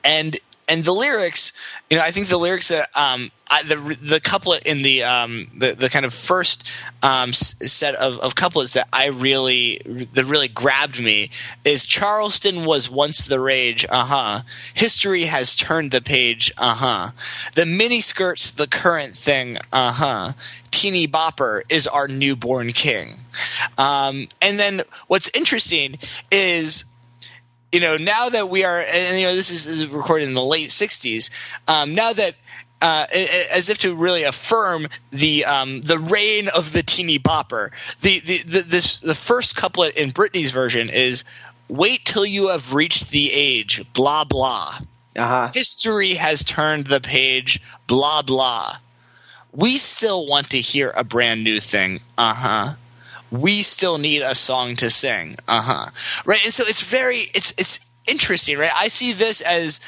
and 0.03 0.37
and 0.73 0.85
the 0.85 0.93
lyrics, 0.93 1.53
you 1.91 1.99
know, 1.99 2.03
I 2.03 2.11
think 2.11 2.29
the 2.29 2.39
lyrics 2.39 2.69
that 2.69 2.89
um, 2.97 3.31
I, 3.51 3.63
the 3.63 3.77
the 4.01 4.21
couplet 4.21 4.63
in 4.63 4.81
the 4.81 5.03
um, 5.03 5.49
the 5.55 5.75
the 5.75 5.91
kind 5.91 6.07
of 6.07 6.15
first 6.15 6.73
um, 7.03 7.35
set 7.35 7.95
of, 7.97 8.19
of 8.21 8.35
couplets 8.35 8.73
that 8.73 8.89
I 8.91 9.09
really 9.09 9.83
that 10.15 10.25
really 10.25 10.49
grabbed 10.49 10.99
me 10.99 11.29
is 11.63 11.85
Charleston 11.85 12.65
was 12.65 12.89
once 12.89 13.27
the 13.27 13.39
rage, 13.39 13.85
uh 13.91 14.07
huh. 14.07 14.41
History 14.73 15.25
has 15.25 15.55
turned 15.55 15.91
the 15.91 16.01
page, 16.01 16.51
uh 16.57 16.75
huh. 16.75 17.11
The 17.55 17.67
mini 17.67 18.01
skirts 18.01 18.51
the 18.51 18.67
current 18.67 19.15
thing, 19.15 19.59
uh 19.73 19.93
huh. 19.93 20.33
Teeny 20.71 21.07
Bopper 21.07 21.61
is 21.71 21.87
our 21.87 22.09
newborn 22.09 22.73
king. 22.73 23.19
Um, 23.77 24.29
and 24.41 24.59
then 24.59 24.83
what's 25.07 25.31
interesting 25.35 25.99
is 26.31 26.87
you 27.73 27.81
know, 27.81 27.97
now 27.97 28.29
that 28.29 28.51
we 28.51 28.65
are, 28.65 28.81
and 28.81 29.19
you 29.19 29.27
know, 29.27 29.35
this 29.35 29.51
is 29.51 29.87
recorded 29.87 30.29
in 30.29 30.35
the 30.35 30.45
late 30.45 30.69
'60s. 30.69 31.31
Um, 31.67 31.95
now 31.95 32.13
that 32.13 32.37
uh, 32.83 33.07
as 33.53 33.71
if 33.71 33.79
to 33.79 33.95
really 33.95 34.25
affirm 34.25 34.89
the 35.11 35.45
um, 35.45 35.81
the 35.83 35.99
reign 35.99 36.49
of 36.55 36.73
the 36.73 36.83
teeny 36.83 37.19
bopper. 37.19 37.71
The, 38.01 38.21
the 38.21 38.43
the 38.43 38.61
this 38.63 38.99
the 38.99 39.15
first 39.15 39.57
couplet 39.57 39.97
in 39.97 40.11
Britney's 40.11 40.51
version 40.51 40.91
is 40.91 41.25
"Wait 41.69 42.05
till 42.05 42.27
you 42.27 42.49
have 42.49 42.75
reached 42.75 43.11
the 43.11 43.33
age, 43.33 43.85
blah 43.95 44.25
blah." 44.25 44.79
Uh-huh. 45.15 45.51
History 45.55 46.15
has 46.15 46.43
turned 46.43 46.87
the 46.87 47.01
page, 47.01 47.61
blah 47.87 48.23
blah. 48.23 48.77
We 49.53 49.77
still 49.77 50.27
want 50.27 50.51
to 50.51 50.61
hear 50.61 50.93
a 50.97 51.05
brand 51.05 51.45
new 51.45 51.61
thing. 51.61 52.01
Uh 52.19 52.35
huh 52.35 52.75
we 53.33 53.63
still 53.63 53.99
need 53.99 54.23
a 54.23 54.35
song 54.35 54.77
to 54.77 54.91
sing. 54.91 55.37
Uh 55.49 55.63
huh. 55.63 55.91
Right. 56.25 56.45
And 56.45 56.55
so 56.55 56.65
it's 56.67 56.83
very 56.83 57.25
it's 57.35 57.53
it's 57.59 57.91
interesting, 58.07 58.59
right? 58.59 58.71
I 58.77 58.89
see 58.89 59.13
this 59.13 59.41
as 59.41 59.81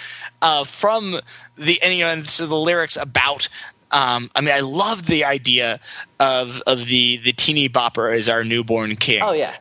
uh, 0.43 0.65
from 0.65 1.21
the 1.57 1.79
and, 1.83 1.95
you 1.95 2.05
know, 2.05 2.11
and 2.11 2.27
so 2.27 2.47
the 2.47 2.57
lyrics 2.57 2.97
about. 2.97 3.49
Um, 3.91 4.29
I 4.35 4.41
mean, 4.41 4.53
I 4.53 4.61
love 4.61 5.07
the 5.07 5.25
idea 5.25 5.79
of 6.19 6.61
of 6.67 6.87
the 6.87 7.19
the 7.19 7.33
teeny 7.33 7.69
bopper 7.69 8.13
as 8.13 8.29
our 8.29 8.43
newborn 8.43 8.97
king. 8.97 9.23
Oh 9.23 9.33
yeah, 9.33 9.55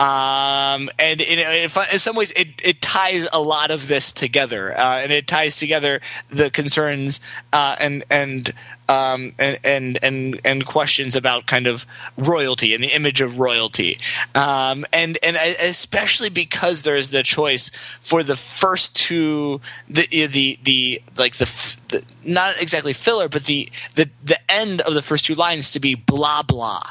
um, 0.00 0.88
and 0.98 1.20
in, 1.20 1.38
in, 1.38 1.68
some 1.68 2.16
ways, 2.16 2.30
it, 2.30 2.48
it 2.64 2.80
ties 2.80 3.28
a 3.34 3.40
lot 3.40 3.70
of 3.70 3.86
this 3.86 4.12
together, 4.12 4.72
uh, 4.72 5.00
and 5.02 5.12
it 5.12 5.26
ties 5.26 5.56
together 5.56 6.00
the 6.30 6.50
concerns 6.50 7.20
uh, 7.52 7.76
and 7.78 8.02
and, 8.08 8.54
um, 8.90 9.32
and 9.38 9.58
and 9.62 9.98
and 10.02 10.40
and 10.44 10.66
questions 10.66 11.14
about 11.14 11.46
kind 11.46 11.68
of 11.68 11.86
royalty 12.16 12.74
and 12.74 12.82
the 12.82 12.88
image 12.88 13.20
of 13.20 13.38
royalty, 13.38 13.98
um, 14.34 14.84
and 14.92 15.16
and 15.22 15.36
especially 15.36 16.28
because 16.28 16.82
there 16.82 16.96
is 16.96 17.10
the 17.10 17.22
choice 17.22 17.70
for 18.00 18.24
the 18.24 18.34
first 18.34 18.96
two, 18.96 19.60
the 19.88 20.26
the 20.26 20.58
the 20.64 21.02
like 21.16 21.34
the, 21.34 21.76
the 21.88 22.04
not 22.24 22.60
exactly 22.60 22.92
filler, 22.92 23.28
but 23.28 23.44
the 23.44 23.68
the 23.94 24.10
the 24.24 24.38
end 24.50 24.80
of 24.80 24.94
the 24.94 25.02
first 25.02 25.24
two 25.24 25.36
lines 25.36 25.70
to 25.70 25.78
be 25.78 25.94
blah 25.94 26.42
blah, 26.42 26.82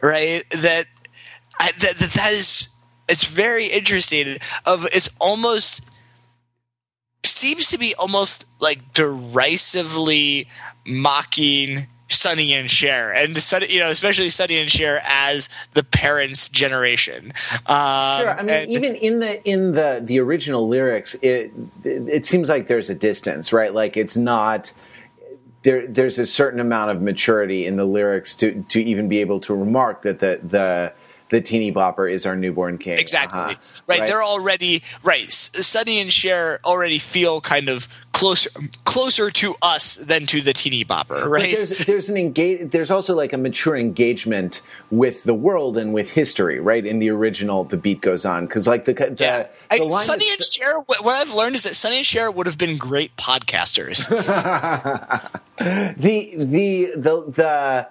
right? 0.00 0.48
That 0.50 0.86
I, 1.58 1.72
that, 1.72 1.96
that 1.98 2.10
that 2.10 2.32
is 2.32 2.68
it's 3.08 3.24
very 3.24 3.66
interesting. 3.66 4.38
Of 4.64 4.86
it's 4.92 5.10
almost 5.20 5.90
seems 7.24 7.68
to 7.70 7.78
be 7.78 7.94
almost 7.96 8.46
like 8.60 8.92
derisively 8.92 10.48
mocking 10.86 11.86
Sonny 12.12 12.52
and 12.52 12.70
Cher, 12.70 13.12
and 13.12 13.36
you 13.68 13.80
know, 13.80 13.90
especially 13.90 14.30
Sonny 14.30 14.58
and 14.58 14.70
Cher 14.70 15.00
as 15.06 15.48
the 15.74 15.82
parents' 15.82 16.48
generation. 16.48 17.32
Um, 17.66 18.20
sure, 18.20 18.38
I 18.38 18.42
mean, 18.42 18.50
and, 18.50 18.70
even 18.70 18.94
in 18.96 19.20
the 19.20 19.42
in 19.48 19.72
the 19.72 20.00
the 20.02 20.20
original 20.20 20.68
lyrics, 20.68 21.14
it 21.22 21.52
it 21.84 22.26
seems 22.26 22.48
like 22.48 22.68
there's 22.68 22.90
a 22.90 22.94
distance, 22.94 23.52
right? 23.52 23.72
Like 23.72 23.96
it's 23.96 24.16
not 24.16 24.72
there. 25.62 25.86
There's 25.86 26.18
a 26.18 26.26
certain 26.26 26.60
amount 26.60 26.90
of 26.90 27.00
maturity 27.00 27.66
in 27.66 27.76
the 27.76 27.84
lyrics 27.84 28.36
to 28.38 28.62
to 28.68 28.82
even 28.82 29.08
be 29.08 29.20
able 29.20 29.40
to 29.40 29.54
remark 29.54 30.02
that 30.02 30.20
the 30.20 30.40
the 30.42 30.92
the 31.32 31.40
teeny 31.40 31.72
bopper 31.72 32.12
is 32.12 32.26
our 32.26 32.36
newborn 32.36 32.76
king. 32.76 32.98
Exactly. 32.98 33.40
Uh-huh. 33.40 33.82
Right. 33.88 34.00
right. 34.00 34.06
They're 34.06 34.22
already 34.22 34.82
right. 35.02 35.32
Sonny 35.32 35.98
and 35.98 36.12
Cher 36.12 36.60
already 36.62 36.98
feel 36.98 37.40
kind 37.40 37.70
of 37.70 37.88
closer 38.12 38.50
closer 38.84 39.30
to 39.30 39.54
us 39.62 39.96
than 39.96 40.26
to 40.26 40.42
the 40.42 40.52
teeny 40.52 40.84
bopper. 40.84 41.24
Right. 41.24 41.56
There's 41.56 41.86
there's 41.86 42.08
an 42.10 42.18
engage. 42.18 42.70
There's 42.70 42.90
also 42.90 43.14
like 43.14 43.32
a 43.32 43.38
mature 43.38 43.74
engagement 43.74 44.60
with 44.90 45.24
the 45.24 45.32
world 45.32 45.78
and 45.78 45.94
with 45.94 46.10
history. 46.10 46.60
Right. 46.60 46.84
In 46.84 46.98
the 46.98 47.08
original, 47.08 47.64
the 47.64 47.78
beat 47.78 48.02
goes 48.02 48.26
on 48.26 48.44
because 48.44 48.68
like 48.68 48.84
the, 48.84 48.92
the, 48.92 49.16
yeah. 49.18 49.48
the 49.70 49.76
I, 49.76 49.78
Sonny 50.04 50.26
and 50.30 50.42
Cher. 50.42 50.80
What 50.80 51.06
I've 51.06 51.32
learned 51.32 51.56
is 51.56 51.62
that 51.62 51.74
Sonny 51.74 51.96
and 51.96 52.06
Cher 52.06 52.30
would 52.30 52.46
have 52.46 52.58
been 52.58 52.76
great 52.76 53.16
podcasters. 53.16 54.06
the 55.58 56.34
the 56.36 56.92
the 56.94 57.24
the 57.32 57.88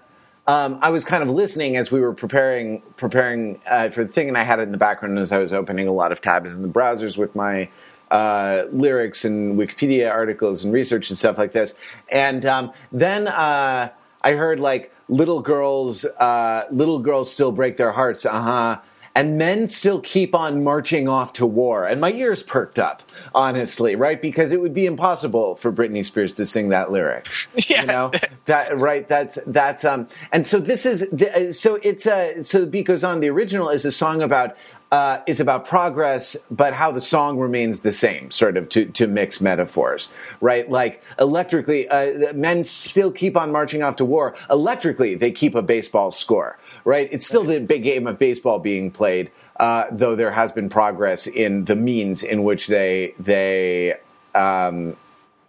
um, 0.52 0.80
I 0.82 0.89
was 0.89 1.06
kind 1.06 1.24
of 1.24 1.30
listening 1.30 1.78
as 1.78 1.93
we 1.93 2.02
were 2.02 2.14
preparing 2.14 2.82
preparing 2.97 3.62
uh, 3.66 3.89
for 3.89 4.04
the 4.04 4.12
thing, 4.12 4.28
and 4.28 4.38
I 4.38 4.43
had 4.43 4.60
it 4.60 4.64
in 4.64 4.74
the 4.74 4.78
background 4.78 5.18
as 5.18 5.32
I 5.32 5.38
was 5.38 5.54
opening 5.54 5.88
a 5.88 5.93
lot 5.93 6.12
of 6.12 6.20
tabs 6.20 6.54
in 6.54 6.62
the 6.62 6.68
browsers 6.68 7.18
with 7.18 7.34
my 7.36 7.70
uh, 8.10 8.66
lyrics 8.70 9.24
and 9.24 9.58
Wikipedia 9.58 10.12
articles 10.12 10.66
and 10.66 10.74
research 10.74 11.10
and 11.10 11.18
stuff 11.18 11.38
like 11.38 11.54
this. 11.54 11.74
And 12.10 12.45
um, 12.45 12.74
then 12.91 13.30
uh, 13.30 13.91
I 14.22 14.32
heard 14.34 14.60
like 14.60 14.93
little 15.08 15.41
girls, 15.41 16.04
uh, 16.04 16.66
little 16.70 16.99
girls 16.99 17.32
still 17.32 17.54
break 17.54 17.78
their 17.78 17.93
hearts. 17.93 18.26
Uh 18.26 18.41
huh 18.41 18.82
and 19.16 19.38
men 19.38 19.68
still 19.68 19.99
keep 19.99 20.34
on 20.34 20.64
marching 20.64 21.07
off 21.07 21.34
to 21.34 21.45
war. 21.45 21.86
And 21.86 21.99
my 21.99 22.12
ears 22.12 22.43
perked 22.43 22.80
up, 22.80 23.03
honestly, 23.36 23.95
right? 23.95 24.22
Because 24.22 24.51
it 24.51 24.62
would 24.62 24.74
be 24.74 24.86
impossible 24.86 25.55
for 25.55 25.72
Britney 25.72 26.05
Spears 26.05 26.34
to 26.36 26.45
sing 26.45 26.70
that 26.70 26.91
lyric. 26.91 27.28
yeah. 27.70 27.82
You 27.82 27.88
know, 27.88 28.12
that, 28.45 28.78
right? 28.78 29.07
That's, 29.07 29.38
that's, 29.47 29.84
um, 29.84 30.07
and 30.32 30.47
so 30.47 30.59
this 30.59 30.86
is, 30.86 31.09
the, 31.09 31.53
so 31.53 31.80
it's 31.84 32.05
a, 32.05 32.43
so 32.43 32.62
the 32.62 32.68
beat 32.68 32.86
goes 32.86 33.03
on. 33.03 33.20
The 33.20 33.30
original 33.30 33.70
is 33.70 33.86
a 33.86 33.91
song 33.91 34.22
about, 34.22 34.55
uh, 34.92 35.22
is 35.26 35.39
about 35.39 35.66
progress, 35.66 36.36
but 36.50 36.74
how 36.74 36.92
the 36.92 37.02
song 37.02 37.39
remains 37.39 37.82
the 37.82 37.92
same, 37.92 38.30
sort 38.30 38.58
of 38.58 38.68
to, 38.70 38.86
to 38.86 39.08
mix 39.08 39.39
metaphors, 39.39 40.10
right? 40.42 40.70
Like 40.70 41.04
electrically, 41.18 41.88
uh, 41.88 42.34
men 42.34 42.64
still 42.64 43.12
keep 43.12 43.38
on 43.38 43.52
marching 43.52 43.84
off 43.84 43.96
to 43.98 44.06
war. 44.06 44.36
Electrically, 44.50 45.16
they 45.16 45.32
keep 45.32 45.56
a 45.56 45.62
baseball 45.62 46.12
score 46.12 46.58
right? 46.86 47.10
It's 47.12 47.26
still 47.26 47.44
the 47.44 47.60
big 47.60 47.84
game 47.84 48.08
of 48.08 48.18
baseball 48.18 48.60
being 48.60 48.92
played, 48.92 49.32
uh, 49.58 49.86
though 49.92 50.16
there 50.16 50.32
has 50.32 50.52
been 50.52 50.70
progress 50.70 51.28
in 51.28 51.66
the 51.66 51.76
means 51.76 52.24
in 52.24 52.44
which 52.44 52.68
they 52.68 53.14
they 53.20 53.96
um, 54.36 54.96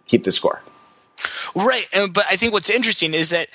keep 0.07 0.23
the 0.23 0.31
score. 0.31 0.61
Right, 1.55 1.85
but 2.11 2.25
I 2.29 2.35
think 2.35 2.53
what's 2.53 2.69
interesting 2.69 3.13
is 3.13 3.29
that 3.29 3.49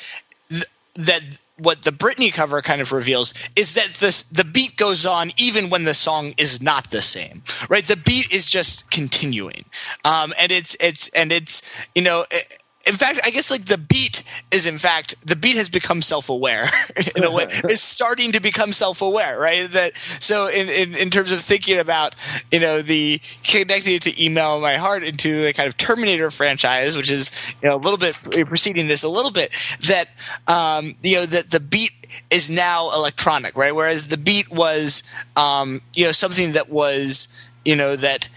th- 0.49 0.67
that 0.95 1.23
what 1.61 1.83
the 1.83 1.91
Britney 1.91 2.33
cover 2.33 2.63
kind 2.63 2.81
of 2.81 2.93
reveals 2.93 3.35
is 3.57 3.75
that 3.75 3.95
the 3.95 4.25
the 4.31 4.45
beat 4.45 4.77
goes 4.77 5.07
on 5.07 5.31
even 5.37 5.71
when 5.71 5.85
the 5.85 5.95
song 5.95 6.35
is 6.37 6.63
not 6.63 6.91
the 6.91 7.03
same, 7.03 7.43
right? 7.69 7.87
The 7.87 7.97
beat 7.97 8.33
is 8.33 8.49
just 8.49 8.91
continuing, 8.91 9.65
um, 10.05 10.33
and 10.41 10.53
it's 10.53 10.77
it's 10.81 11.09
and 11.09 11.33
it's 11.33 11.63
you 11.95 12.03
know. 12.03 12.25
It, 12.31 12.59
in 12.87 12.95
fact, 12.95 13.21
I 13.25 13.31
guess 13.31 13.51
like 13.51 13.67
the 13.67 13.77
beat 13.77 14.23
is 14.51 14.67
in 14.67 14.79
fact 14.79 15.15
the 15.27 15.37
beat 15.37 15.57
has 15.57 15.69
become 15.69 16.01
self-aware 16.01 16.65
in 17.17 17.25
a 17.25 17.31
way. 17.31 17.45
is 17.69 17.83
starting 17.83 18.33
to 18.33 18.41
become 18.41 18.73
self-aware, 18.73 19.39
right? 19.39 19.71
That 19.71 19.97
so 19.97 20.47
in, 20.47 20.69
in 20.69 20.95
in 20.95 21.11
terms 21.11 21.33
of 21.33 21.41
thinking 21.43 21.79
about 21.79 22.15
you 22.51 22.61
know 22.61 22.81
the 22.81 23.21
connecting 23.45 23.97
it 23.97 24.03
to 24.03 24.25
email 24.25 24.61
my 24.61 24.77
heart 24.77 25.03
into 25.03 25.45
the 25.45 25.53
kind 25.53 25.69
of 25.69 25.77
Terminator 25.77 26.31
franchise, 26.31 26.97
which 26.97 27.11
is 27.11 27.55
you 27.63 27.69
know 27.69 27.77
a 27.77 27.79
little 27.79 27.99
bit 27.99 28.15
preceding 28.47 28.87
this 28.87 29.03
a 29.03 29.09
little 29.09 29.33
bit. 29.33 29.53
That 29.89 30.11
um, 30.47 30.95
you 31.03 31.17
know 31.17 31.27
that 31.27 31.51
the 31.51 31.61
beat 31.61 31.93
is 32.31 32.49
now 32.49 32.91
electronic, 32.93 33.57
right? 33.57 33.75
Whereas 33.75 34.09
the 34.09 34.19
beat 34.19 34.51
was 34.51 35.03
um, 35.37 35.83
you 35.95 36.05
know 36.05 36.13
something 36.13 36.53
that 36.53 36.71
was 36.71 37.29
you 37.65 37.77
know 37.77 37.97
that 37.97 38.29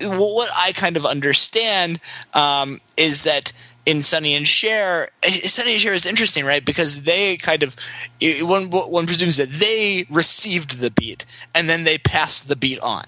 what 0.00 0.50
I 0.56 0.72
kind 0.72 0.96
of 0.96 1.06
understand 1.06 2.00
um, 2.34 2.80
is 2.96 3.22
that 3.22 3.52
in 3.86 4.02
Sonny 4.02 4.34
and 4.34 4.46
Cher, 4.46 5.08
eh, 5.22 5.46
Sonny 5.46 5.72
and 5.72 5.80
Cher 5.80 5.92
is 5.92 6.06
interesting, 6.06 6.44
right? 6.44 6.64
Because 6.64 7.02
they 7.02 7.36
kind 7.36 7.62
of 7.62 7.76
one 8.40 8.70
one 8.70 9.06
presumes 9.06 9.36
that 9.36 9.50
they 9.50 10.06
received 10.10 10.80
the 10.80 10.90
beat 10.90 11.26
and 11.54 11.68
then 11.68 11.84
they 11.84 11.98
passed 11.98 12.48
the 12.48 12.56
beat 12.56 12.80
on, 12.80 13.04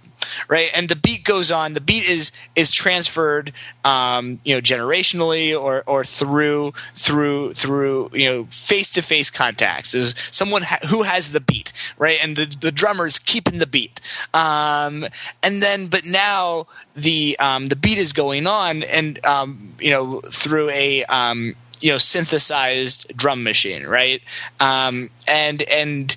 right? 0.48 0.70
And 0.74 0.88
the 0.88 0.96
beat 0.96 1.24
goes 1.24 1.50
on. 1.50 1.72
The 1.72 1.80
beat 1.80 2.08
is 2.08 2.32
is 2.54 2.70
transferred, 2.70 3.52
um, 3.84 4.38
you 4.44 4.54
know, 4.54 4.60
generationally 4.60 5.58
or 5.58 5.82
or 5.86 6.04
through 6.04 6.72
through 6.94 7.54
through 7.54 8.10
you 8.12 8.30
know 8.30 8.44
face 8.50 8.90
to 8.92 9.02
face 9.02 9.30
contacts. 9.30 9.94
Is 9.94 10.14
someone 10.30 10.62
ha- 10.62 10.86
who 10.88 11.02
has 11.02 11.32
the 11.32 11.40
beat, 11.40 11.72
right? 11.98 12.18
And 12.22 12.36
the 12.36 12.46
the 12.46 12.72
drummers 12.72 13.18
keeping 13.18 13.58
the 13.58 13.66
beat, 13.66 14.00
um, 14.34 15.06
and 15.42 15.62
then 15.62 15.88
but 15.88 16.04
now 16.04 16.66
the 16.94 17.36
um, 17.38 17.66
the 17.66 17.76
beat 17.76 17.98
is 17.98 18.12
going 18.12 18.46
on, 18.46 18.82
and 18.84 19.24
um, 19.24 19.74
you 19.80 19.90
know 19.90 20.20
through 20.20 20.70
a 20.70 21.04
um, 21.04 21.54
you 21.80 21.90
know 21.90 21.98
synthesized 21.98 23.16
drum 23.16 23.42
machine, 23.42 23.86
right? 23.86 24.22
Um, 24.60 25.10
and 25.26 25.62
and 25.62 26.16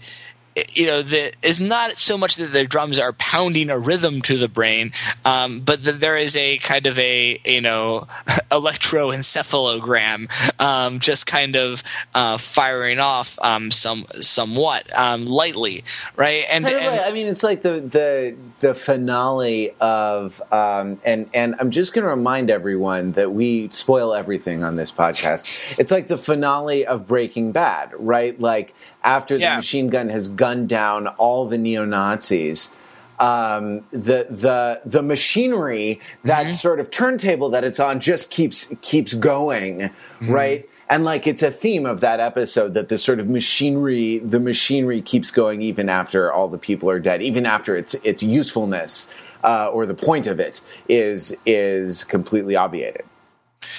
you 0.73 0.85
know, 0.87 1.01
the, 1.01 1.33
is 1.43 1.61
not 1.61 1.97
so 1.97 2.17
much 2.17 2.35
that 2.35 2.51
the 2.51 2.65
drums 2.65 2.99
are 2.99 3.13
pounding 3.13 3.69
a 3.69 3.77
rhythm 3.77 4.21
to 4.23 4.37
the 4.37 4.49
brain, 4.49 4.91
um, 5.25 5.61
but 5.61 5.83
that 5.83 5.99
there 5.99 6.17
is 6.17 6.35
a 6.35 6.57
kind 6.57 6.87
of 6.87 6.97
a 6.99 7.39
you 7.45 7.61
know 7.61 8.07
electroencephalogram 8.51 10.29
um, 10.59 10.99
just 10.99 11.27
kind 11.27 11.55
of 11.55 11.83
uh, 12.13 12.37
firing 12.37 12.99
off 12.99 13.37
um, 13.41 13.71
some 13.71 14.05
somewhat 14.21 14.91
um, 14.97 15.25
lightly, 15.25 15.83
right? 16.15 16.43
And, 16.49 16.67
and 16.67 16.99
I 17.01 17.11
mean, 17.11 17.27
it's 17.27 17.43
like 17.43 17.61
the 17.61 17.79
the 17.79 18.35
the 18.59 18.75
finale 18.75 19.73
of 19.79 20.41
um, 20.51 20.99
and 21.05 21.29
and 21.33 21.55
I'm 21.59 21.71
just 21.71 21.93
going 21.93 22.03
to 22.03 22.09
remind 22.09 22.51
everyone 22.51 23.13
that 23.13 23.31
we 23.31 23.69
spoil 23.69 24.13
everything 24.13 24.63
on 24.63 24.75
this 24.75 24.91
podcast. 24.91 25.73
It's 25.79 25.91
like 25.91 26.07
the 26.07 26.17
finale 26.17 26.85
of 26.85 27.07
Breaking 27.07 27.51
Bad, 27.51 27.91
right? 27.97 28.39
Like 28.39 28.73
after 29.15 29.35
yeah. 29.35 29.49
the 29.51 29.55
machine 29.57 29.89
gun 29.89 30.09
has 30.09 30.27
gunned 30.27 30.69
down 30.69 31.07
all 31.17 31.47
the 31.47 31.57
neo 31.57 31.83
Nazis. 31.85 32.73
um, 33.19 33.83
the 33.91 34.19
the 34.45 34.81
the 34.85 35.01
machinery 35.01 35.99
that 36.23 36.45
Mm-hmm. 36.47 36.51
sort 36.65 36.79
of 36.79 36.89
turntable 36.89 37.49
that 37.49 37.63
it's 37.63 37.79
on 37.79 37.99
just 37.99 38.31
keeps 38.31 38.71
keeps 38.81 39.13
going, 39.13 39.75
Mm-hmm. 39.79 40.31
right? 40.31 40.61
And 40.91 41.03
like 41.03 41.27
it's 41.27 41.43
a 41.43 41.51
theme 41.51 41.85
of 41.85 41.99
that 42.01 42.19
episode 42.19 42.73
that 42.73 42.87
the 42.89 42.97
sort 42.97 43.19
of 43.19 43.27
machinery 43.27 44.19
the 44.19 44.39
machinery 44.39 45.01
keeps 45.01 45.29
going 45.31 45.61
even 45.61 45.87
after 45.89 46.31
all 46.33 46.47
the 46.47 46.57
people 46.57 46.89
are 46.89 46.99
dead, 46.99 47.21
even 47.21 47.45
after 47.45 47.75
its 47.81 47.93
its 48.03 48.23
usefulness 48.23 49.07
uh, 49.43 49.69
or 49.75 49.85
the 49.85 49.93
point 49.93 50.25
of 50.27 50.39
it 50.39 50.61
is 50.87 51.35
is 51.45 52.03
completely 52.05 52.55
obviated. 52.55 53.03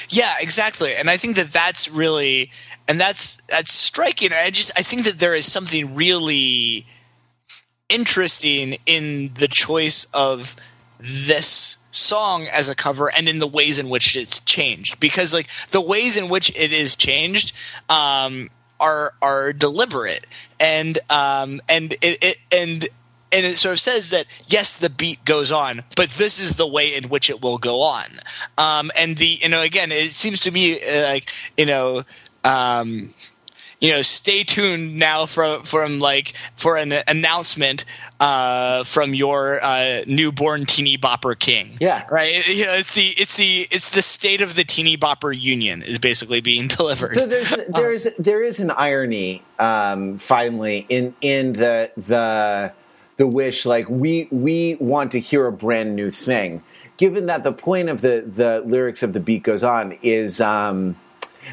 Yeah, 0.08 0.34
exactly. 0.40 0.94
And 0.94 1.08
I 1.08 1.16
think 1.16 1.36
that 1.36 1.52
that's 1.52 1.88
really 1.88 2.50
and 2.88 3.00
that's 3.00 3.36
that's 3.48 3.72
striking. 3.72 4.30
I 4.32 4.50
just 4.50 4.72
I 4.76 4.82
think 4.82 5.04
that 5.04 5.18
there 5.18 5.34
is 5.34 5.50
something 5.50 5.94
really 5.94 6.86
interesting 7.88 8.78
in 8.86 9.32
the 9.34 9.48
choice 9.48 10.04
of 10.14 10.56
this 10.98 11.76
song 11.90 12.46
as 12.46 12.68
a 12.68 12.74
cover 12.74 13.10
and 13.16 13.28
in 13.28 13.38
the 13.40 13.46
ways 13.46 13.78
in 13.78 13.88
which 13.88 14.14
it's 14.16 14.40
changed 14.40 15.00
because 15.00 15.34
like 15.34 15.48
the 15.70 15.80
ways 15.80 16.16
in 16.16 16.28
which 16.28 16.50
it 16.56 16.72
is 16.72 16.94
changed 16.94 17.52
um 17.88 18.48
are 18.78 19.12
are 19.20 19.52
deliberate 19.52 20.24
and 20.60 21.00
um 21.10 21.60
and 21.68 21.94
it, 21.94 22.22
it 22.22 22.36
and 22.52 22.88
and 23.32 23.46
it 23.46 23.56
sort 23.56 23.72
of 23.72 23.80
says 23.80 24.10
that 24.10 24.26
yes 24.46 24.74
the 24.74 24.90
beat 24.90 25.24
goes 25.24 25.50
on 25.52 25.82
but 25.96 26.08
this 26.10 26.38
is 26.38 26.56
the 26.56 26.66
way 26.66 26.94
in 26.94 27.08
which 27.08 27.30
it 27.30 27.42
will 27.42 27.58
go 27.58 27.80
on 27.80 28.06
um 28.58 28.90
and 28.96 29.16
the 29.16 29.38
you 29.40 29.48
know 29.48 29.62
again 29.62 29.92
it 29.92 30.12
seems 30.12 30.40
to 30.40 30.50
me 30.50 30.80
uh, 30.80 31.04
like 31.04 31.30
you 31.56 31.66
know 31.66 32.04
um 32.44 33.10
you 33.80 33.92
know, 33.92 34.02
stay 34.02 34.44
tuned 34.44 34.98
now 34.98 35.26
from 35.26 35.62
from 35.62 36.00
like 36.00 36.34
for 36.56 36.76
an 36.76 36.92
announcement 37.08 37.84
uh, 38.20 38.84
from 38.84 39.14
your 39.14 39.58
uh, 39.62 40.02
newborn 40.06 40.66
teeny 40.66 40.98
bopper 40.98 41.38
king. 41.38 41.76
Yeah. 41.80 42.06
right. 42.10 42.46
You 42.60 42.66
know, 42.66 42.74
it's 42.74 42.94
the 42.94 43.08
it's 43.16 43.34
the 43.34 43.66
it's 43.70 43.88
the 43.90 44.02
state 44.02 44.42
of 44.42 44.54
the 44.54 44.64
teeny 44.64 44.98
bopper 44.98 45.38
union 45.38 45.82
is 45.82 45.98
basically 45.98 46.40
being 46.42 46.68
delivered. 46.68 47.16
So 47.18 47.26
there's 47.26 47.56
there's 47.68 48.06
there 48.18 48.42
is 48.42 48.60
an 48.60 48.70
irony 48.70 49.42
um, 49.58 50.18
finally 50.18 50.84
in 50.88 51.14
in 51.22 51.54
the 51.54 51.90
the 51.96 52.72
the 53.20 53.26
wish 53.26 53.66
like 53.66 53.86
we 53.90 54.26
we 54.30 54.76
want 54.80 55.12
to 55.12 55.20
hear 55.20 55.46
a 55.46 55.52
brand 55.52 55.94
new 55.94 56.10
thing. 56.10 56.62
Given 56.96 57.26
that 57.26 57.44
the 57.44 57.52
point 57.52 57.90
of 57.90 58.00
the 58.00 58.24
the 58.26 58.62
lyrics 58.64 59.02
of 59.02 59.12
the 59.12 59.20
beat 59.20 59.42
goes 59.42 59.62
on 59.62 59.98
is 60.00 60.40
um, 60.40 60.96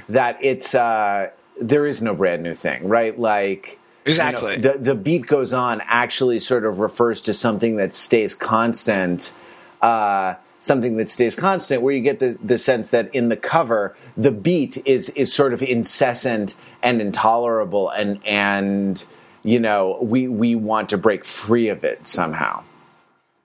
that 0.07 0.37
it's 0.41 0.73
uh, 0.73 1.29
there 1.59 1.85
is 1.85 2.01
no 2.01 2.15
brand 2.15 2.41
new 2.41 2.55
thing, 2.55 2.87
right? 2.87 3.19
Like 3.19 3.79
Exactly. 4.05 4.53
you 4.53 4.61
know, 4.61 4.71
the 4.71 4.79
the 4.79 4.95
beat 4.95 5.27
goes 5.27 5.51
on 5.51 5.81
actually 5.83 6.39
sort 6.39 6.65
of 6.65 6.79
refers 6.79 7.19
to 7.21 7.33
something 7.33 7.75
that 7.75 7.93
stays 7.93 8.33
constant. 8.33 9.33
Uh, 9.81 10.35
something 10.59 10.95
that 10.95 11.09
stays 11.09 11.35
constant, 11.35 11.81
where 11.81 11.93
you 11.93 12.01
get 12.01 12.19
the, 12.19 12.37
the 12.41 12.57
sense 12.57 12.91
that 12.91 13.13
in 13.13 13.27
the 13.27 13.35
cover, 13.35 13.93
the 14.15 14.31
beat 14.31 14.81
is 14.85 15.09
is 15.09 15.33
sort 15.33 15.51
of 15.51 15.61
incessant 15.61 16.55
and 16.81 17.01
intolerable, 17.01 17.89
and 17.89 18.25
and 18.25 19.05
you 19.43 19.59
know 19.59 19.97
we 20.01 20.27
we 20.27 20.55
want 20.55 20.89
to 20.89 20.97
break 20.97 21.25
free 21.25 21.69
of 21.69 21.83
it 21.83 22.07
somehow. 22.07 22.63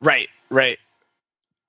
Right, 0.01 0.29
right. 0.51 0.79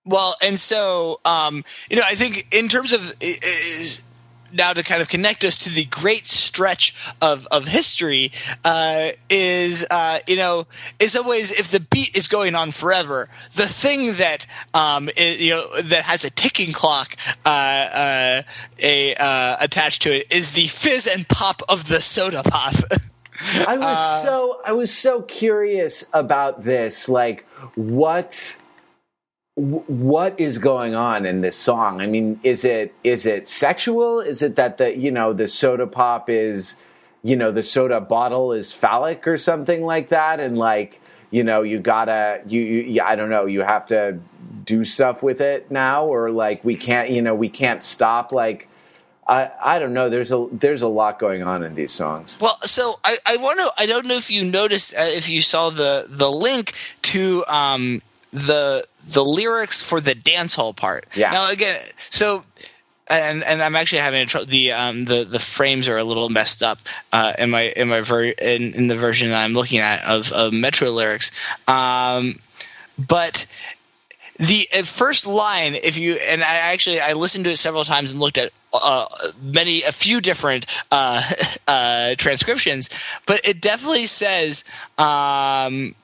Well, 0.05 0.36
and 0.41 0.59
so 0.59 1.19
um, 1.26 1.63
you 1.89 1.95
know, 1.97 2.03
I 2.05 2.15
think 2.15 2.53
in 2.53 2.67
terms 2.67 2.91
of 2.93 3.13
is 3.21 4.05
now 4.51 4.71
to 4.71 4.84
kind 4.84 5.01
of 5.01 5.07
connect 5.07 5.43
us 5.43 5.57
to 5.59 5.69
the 5.69 5.86
great 5.86 6.26
stretch 6.26 6.93
of 7.21 7.47
of 7.51 7.67
history 7.67 8.32
uh, 8.65 9.11
is 9.30 9.86
uh, 9.89 10.19
you 10.28 10.36
know 10.36 10.67
in 10.99 11.09
some 11.09 11.26
ways 11.26 11.51
if 11.51 11.69
the 11.69 11.80
beat 11.80 12.15
is 12.17 12.28
going 12.28 12.53
on 12.53 12.71
forever, 12.71 13.30
the 13.55 13.65
thing 13.65 14.13
that 14.15 14.45
um, 14.74 15.09
i- 15.17 15.38
you 15.39 15.51
know 15.51 15.82
that 15.82 16.03
has 16.03 16.26
a 16.26 16.30
ticking 16.30 16.74
clock 16.74 17.15
uh, 17.45 17.49
uh, 17.49 18.41
a 18.82 19.15
uh, 19.15 19.57
attached 19.61 20.01
to 20.01 20.13
it 20.15 20.32
is 20.34 20.51
the 20.51 20.67
fizz 20.67 21.07
and 21.07 21.28
pop 21.30 21.61
of 21.69 21.88
the 21.88 21.99
soda 22.01 22.43
pop. 22.43 22.74
I 23.68 23.78
was 23.78 23.86
uh, 23.86 24.24
so 24.24 24.62
I 24.66 24.72
was 24.72 24.94
so 24.94 25.22
curious 25.22 26.06
about 26.14 26.64
this. 26.64 27.10
Like, 27.10 27.46
what 27.76 28.58
what 29.56 30.39
is 30.39 30.58
going 30.58 30.96
on 30.96 31.26
in 31.26 31.41
this 31.41 31.56
song? 31.56 32.02
I 32.02 32.08
mean, 32.08 32.39
is 32.44 32.64
it 32.66 32.94
is 33.04 33.26
it 33.26 33.48
sexual? 33.48 34.20
Is 34.20 34.41
it 34.41 34.56
that 34.56 34.78
the 34.78 34.98
you 34.98 35.12
know 35.12 35.34
the 35.34 35.48
soda 35.48 35.88
pop 35.88 36.30
is 36.30 36.78
you 37.22 37.36
know 37.36 37.52
the 37.52 37.64
soda 37.64 38.02
bottle 38.02 38.52
is 38.52 38.74
phallic 38.74 39.28
or 39.28 39.38
something 39.38 39.84
like 39.84 40.10
that, 40.10 40.39
and 40.39 40.58
like 40.58 41.00
you 41.30 41.44
know 41.44 41.62
you 41.62 41.80
gotta 41.80 42.41
you, 42.48 42.62
you 42.62 43.02
I 43.02 43.16
don't 43.16 43.30
know 43.30 43.46
you 43.46 43.62
have 43.62 43.86
to 43.88 44.20
do 44.66 44.86
stuff 44.86 45.22
with 45.22 45.41
it 45.41 45.70
now, 45.70 46.06
or 46.06 46.32
like 46.32 46.64
we 46.64 46.76
can't 46.76 47.10
you 47.10 47.22
know 47.22 47.36
we 47.36 47.50
can't 47.50 47.84
stop 47.84 48.32
like. 48.32 48.70
I, 49.28 49.51
I 49.63 49.80
don't 49.80 49.93
know. 49.93 50.09
There's 50.09 50.32
a 50.32 50.47
there's 50.51 50.82
a 50.82 50.88
lot 50.88 51.17
going 51.19 51.43
on 51.43 51.63
in 51.63 51.76
these 51.76 51.91
songs. 51.91 52.38
Well, 52.41 52.57
so 52.63 52.99
I, 53.03 53.17
I 53.26 53.38
want 53.38 53.59
to. 53.59 53.71
I 53.78 53.86
don't 53.86 54.05
know 54.05 54.15
if 54.15 54.30
you 54.30 54.43
noticed, 54.43 54.93
uh, 54.93 55.01
if 55.01 55.30
you 55.30 55.41
saw 55.41 55.69
the 55.69 56.05
the 56.09 56.30
link 56.30 56.74
to 57.03 57.45
um, 57.47 58.01
the 58.32 58.84
the 59.07 59.24
lyrics 59.24 59.82
for 59.82 60.01
the 60.01 60.15
dance 60.15 60.55
hall 60.55 60.74
part. 60.74 61.07
Yeah. 61.15 61.32
Now 61.32 61.49
again, 61.49 61.82
so 62.09 62.43
and 63.07 63.43
and 63.43 63.63
I'm 63.63 63.76
actually 63.76 63.99
having 63.99 64.21
a 64.21 64.26
tr- 64.26 64.43
the 64.45 64.71
um 64.74 65.03
the 65.03 65.24
the 65.24 65.39
frames 65.39 65.88
are 65.88 65.97
a 65.97 66.03
little 66.03 66.30
messed 66.30 66.61
up 66.61 66.80
uh, 67.11 67.34
in 67.38 67.49
my 67.49 67.71
in 67.76 67.88
my 67.88 68.01
ver- 68.01 68.24
in, 68.26 68.74
in 68.74 68.88
the 68.88 68.97
version 68.97 69.30
that 69.30 69.43
I'm 69.43 69.53
looking 69.53 69.80
at 69.80 70.03
of, 70.03 70.32
of 70.32 70.53
Metro 70.53 70.89
lyrics. 70.89 71.32
Um, 71.67 72.39
but 72.97 73.45
the 74.39 74.65
first 74.84 75.28
line 75.28 75.76
if 75.76 75.95
you 75.95 76.15
and 76.28 76.43
i 76.43 76.55
actually 76.55 76.99
i 76.99 77.13
listened 77.13 77.45
to 77.45 77.51
it 77.51 77.57
several 77.57 77.84
times 77.84 78.09
and 78.09 78.19
looked 78.19 78.39
at 78.39 78.51
uh, 78.74 79.05
many 79.41 79.84
a 79.84 79.91
few 79.91 80.19
different 80.21 80.65
uh, 80.91 81.21
uh, 81.67 82.15
transcriptions 82.17 82.89
but 83.26 83.39
it 83.47 83.61
definitely 83.61 84.05
says 84.05 84.63
um, 84.97 85.95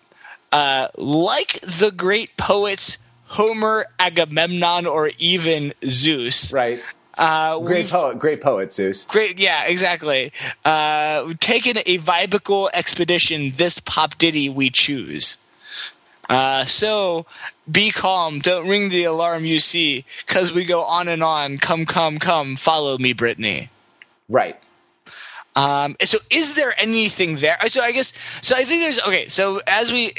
uh, 0.51 0.87
like 0.97 1.59
the 1.61 1.91
great 1.95 2.35
poets 2.37 2.97
homer 3.25 3.85
agamemnon 3.99 4.85
or 4.85 5.11
even 5.19 5.73
zeus 5.85 6.51
Right. 6.53 6.79
uh, 7.17 7.59
Great 7.59 7.89
poet, 7.89 8.17
great 8.17 8.41
poet, 8.41 8.71
Zeus. 8.73 9.03
Great, 9.05 9.39
yeah, 9.39 9.65
exactly. 9.67 10.31
Uh, 10.63 11.33
taken 11.39 11.77
a 11.79 11.97
vibical 11.99 12.69
expedition. 12.73 13.51
This 13.57 13.79
pop 13.79 14.17
ditty 14.17 14.47
we 14.47 14.69
choose. 14.69 15.37
Uh, 16.29 16.63
so 16.65 17.25
be 17.69 17.89
calm. 17.89 18.39
Don't 18.39 18.67
ring 18.67 18.89
the 18.89 19.03
alarm 19.03 19.45
you 19.45 19.59
see, 19.59 20.05
cause 20.27 20.53
we 20.53 20.63
go 20.63 20.83
on 20.83 21.07
and 21.07 21.23
on. 21.23 21.57
Come, 21.57 21.85
come, 21.85 22.19
come. 22.19 22.55
Follow 22.55 22.97
me, 22.97 23.13
Britney. 23.13 23.69
Right. 24.29 24.59
Um, 25.59 25.97
so 26.01 26.19
is 26.31 26.55
there 26.55 26.73
anything 26.77 27.35
there? 27.35 27.57
So 27.67 27.81
I 27.81 27.91
guess 27.91 28.13
so. 28.41 28.55
I 28.55 28.63
think 28.63 28.81
there's 28.81 29.01
okay. 29.01 29.27
So 29.27 29.59
as 29.67 29.91
we 29.91 30.13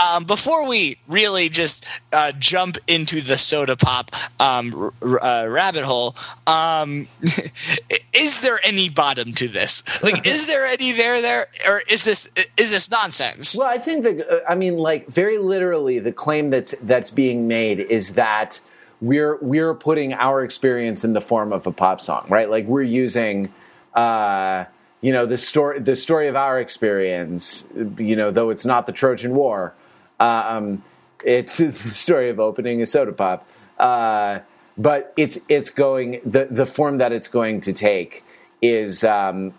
um, 0.00 0.24
before 0.24 0.66
we 0.68 0.98
really 1.06 1.48
just 1.48 1.86
uh, 2.12 2.32
jump 2.32 2.76
into 2.88 3.20
the 3.20 3.38
soda 3.38 3.76
pop 3.76 4.10
um, 4.40 4.92
r- 5.00 5.24
uh, 5.24 5.46
rabbit 5.46 5.84
hole, 5.84 6.16
um, 6.48 7.06
is 8.12 8.40
there 8.40 8.58
any 8.64 8.88
bottom 8.88 9.32
to 9.34 9.46
this? 9.46 9.84
Like, 10.02 10.26
is 10.26 10.46
there 10.48 10.66
any 10.66 10.90
there 10.90 11.22
there, 11.22 11.46
or 11.68 11.82
is 11.88 12.02
this 12.02 12.28
is 12.56 12.72
this 12.72 12.90
nonsense? 12.90 13.56
Well, 13.56 13.68
I 13.68 13.78
think 13.78 14.02
that 14.02 14.28
uh, 14.28 14.40
I 14.48 14.56
mean, 14.56 14.76
like 14.76 15.06
very 15.06 15.38
literally, 15.38 16.00
the 16.00 16.12
claim 16.12 16.50
that's 16.50 16.74
that's 16.82 17.12
being 17.12 17.46
made 17.46 17.78
is 17.78 18.14
that 18.14 18.58
we're 19.00 19.36
we're 19.40 19.74
putting 19.74 20.14
our 20.14 20.42
experience 20.42 21.04
in 21.04 21.12
the 21.12 21.20
form 21.20 21.52
of 21.52 21.66
a 21.68 21.72
pop 21.72 22.00
song, 22.00 22.26
right? 22.28 22.50
Like 22.50 22.66
we're 22.66 22.82
using, 22.82 23.52
uh, 23.94 24.64
you 25.00 25.12
know, 25.12 25.26
the 25.26 25.38
story 25.38 25.80
the 25.80 25.96
story 25.96 26.28
of 26.28 26.36
our 26.36 26.60
experience. 26.60 27.68
You 27.98 28.16
know, 28.16 28.30
though 28.30 28.50
it's 28.50 28.64
not 28.64 28.86
the 28.86 28.92
Trojan 28.92 29.34
War, 29.34 29.74
um, 30.20 30.82
it's 31.24 31.58
the 31.58 31.72
story 31.72 32.30
of 32.30 32.40
opening 32.40 32.82
a 32.82 32.86
soda 32.86 33.12
pop. 33.12 33.46
Uh, 33.78 34.40
but 34.76 35.12
it's 35.16 35.38
it's 35.48 35.70
going 35.70 36.20
the 36.24 36.48
the 36.50 36.66
form 36.66 36.98
that 36.98 37.12
it's 37.12 37.28
going 37.28 37.60
to 37.62 37.72
take 37.72 38.24
is. 38.60 39.04
Um, 39.04 39.54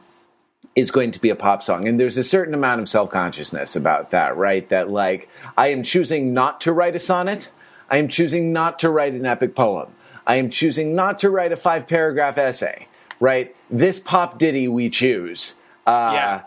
is 0.75 0.91
going 0.91 1.11
to 1.11 1.19
be 1.19 1.29
a 1.29 1.35
pop 1.35 1.63
song. 1.63 1.87
And 1.87 1.99
there's 1.99 2.17
a 2.17 2.23
certain 2.23 2.53
amount 2.53 2.81
of 2.81 2.89
self 2.89 3.09
consciousness 3.09 3.75
about 3.75 4.11
that, 4.11 4.35
right? 4.35 4.67
That, 4.69 4.89
like, 4.89 5.29
I 5.57 5.67
am 5.67 5.83
choosing 5.83 6.33
not 6.33 6.61
to 6.61 6.73
write 6.73 6.95
a 6.95 6.99
sonnet. 6.99 7.51
I 7.89 7.97
am 7.97 8.07
choosing 8.07 8.51
not 8.51 8.79
to 8.79 8.89
write 8.89 9.13
an 9.13 9.25
epic 9.25 9.55
poem. 9.55 9.93
I 10.27 10.35
am 10.35 10.49
choosing 10.49 10.95
not 10.95 11.19
to 11.19 11.29
write 11.29 11.51
a 11.51 11.55
five 11.55 11.87
paragraph 11.87 12.37
essay, 12.37 12.87
right? 13.19 13.55
This 13.69 13.99
pop 13.99 14.37
ditty 14.37 14.67
we 14.67 14.89
choose. 14.89 15.55
Uh, 15.85 16.11
yeah, 16.13 16.43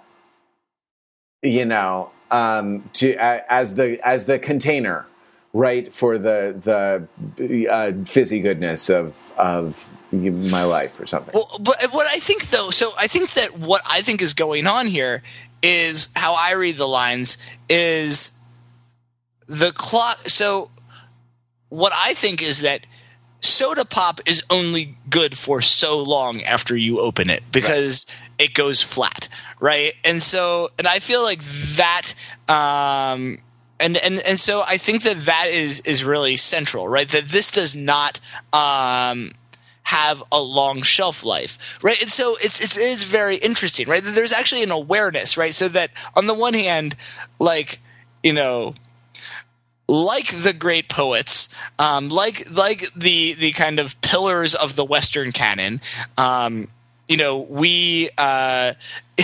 you 1.42 1.64
know, 1.64 2.10
um, 2.30 2.88
to 2.94 3.16
uh, 3.16 3.40
as 3.48 3.74
the 3.74 4.00
as 4.06 4.26
the 4.26 4.38
container, 4.38 5.06
right, 5.52 5.92
for 5.92 6.18
the 6.18 7.06
the 7.36 7.68
uh, 7.68 7.92
fizzy 8.04 8.40
goodness 8.40 8.88
of 8.88 9.14
of 9.36 9.88
my 10.12 10.64
life 10.64 10.98
or 10.98 11.06
something. 11.06 11.34
Well, 11.34 11.48
but 11.60 11.76
what 11.92 12.06
I 12.06 12.18
think 12.18 12.48
though, 12.50 12.70
so 12.70 12.92
I 12.98 13.06
think 13.06 13.32
that 13.34 13.58
what 13.58 13.82
I 13.88 14.02
think 14.02 14.22
is 14.22 14.34
going 14.34 14.66
on 14.66 14.86
here 14.86 15.22
is 15.62 16.08
how 16.14 16.34
I 16.34 16.52
read 16.52 16.76
the 16.76 16.88
lines 16.88 17.36
is 17.68 18.32
the 19.46 19.72
clock. 19.72 20.18
So 20.18 20.70
what 21.68 21.92
I 21.94 22.14
think 22.14 22.42
is 22.42 22.60
that 22.62 22.86
soda 23.40 23.84
pop 23.84 24.20
is 24.26 24.42
only 24.50 24.96
good 25.08 25.36
for 25.36 25.60
so 25.60 25.98
long 25.98 26.42
after 26.42 26.76
you 26.76 27.00
open 27.00 27.30
it 27.30 27.42
because 27.52 28.06
right. 28.08 28.46
it 28.46 28.54
goes 28.54 28.82
flat, 28.82 29.28
right? 29.60 29.94
And 30.04 30.22
so, 30.22 30.70
and 30.78 30.86
I 30.86 30.98
feel 30.98 31.22
like 31.22 31.42
that. 31.76 32.14
Um, 32.48 33.38
and 33.80 33.96
and 33.98 34.20
and 34.26 34.40
so 34.40 34.62
I 34.62 34.76
think 34.76 35.02
that 35.04 35.20
that 35.26 35.48
is 35.50 35.80
is 35.80 36.02
really 36.02 36.36
central, 36.36 36.88
right? 36.88 37.08
That 37.08 37.26
this 37.26 37.50
does 37.50 37.76
not 37.76 38.18
um, 38.52 39.32
have 39.84 40.22
a 40.32 40.40
long 40.40 40.82
shelf 40.82 41.24
life, 41.24 41.78
right? 41.82 42.00
And 42.02 42.10
so 42.10 42.36
it's 42.42 42.60
it's 42.60 42.76
it's 42.76 43.04
very 43.04 43.36
interesting, 43.36 43.88
right? 43.88 44.02
There's 44.04 44.32
actually 44.32 44.62
an 44.62 44.70
awareness, 44.70 45.36
right? 45.36 45.54
So 45.54 45.68
that 45.68 45.90
on 46.16 46.26
the 46.26 46.34
one 46.34 46.54
hand, 46.54 46.96
like 47.38 47.80
you 48.22 48.32
know, 48.32 48.74
like 49.88 50.28
the 50.42 50.52
great 50.52 50.88
poets, 50.88 51.48
um, 51.78 52.08
like 52.10 52.50
like 52.50 52.92
the 52.94 53.34
the 53.34 53.52
kind 53.52 53.78
of 53.78 54.00
pillars 54.02 54.54
of 54.54 54.76
the 54.76 54.84
Western 54.84 55.32
canon, 55.32 55.80
um, 56.18 56.68
you 57.08 57.16
know, 57.16 57.38
we 57.38 58.10
uh, 58.18 58.74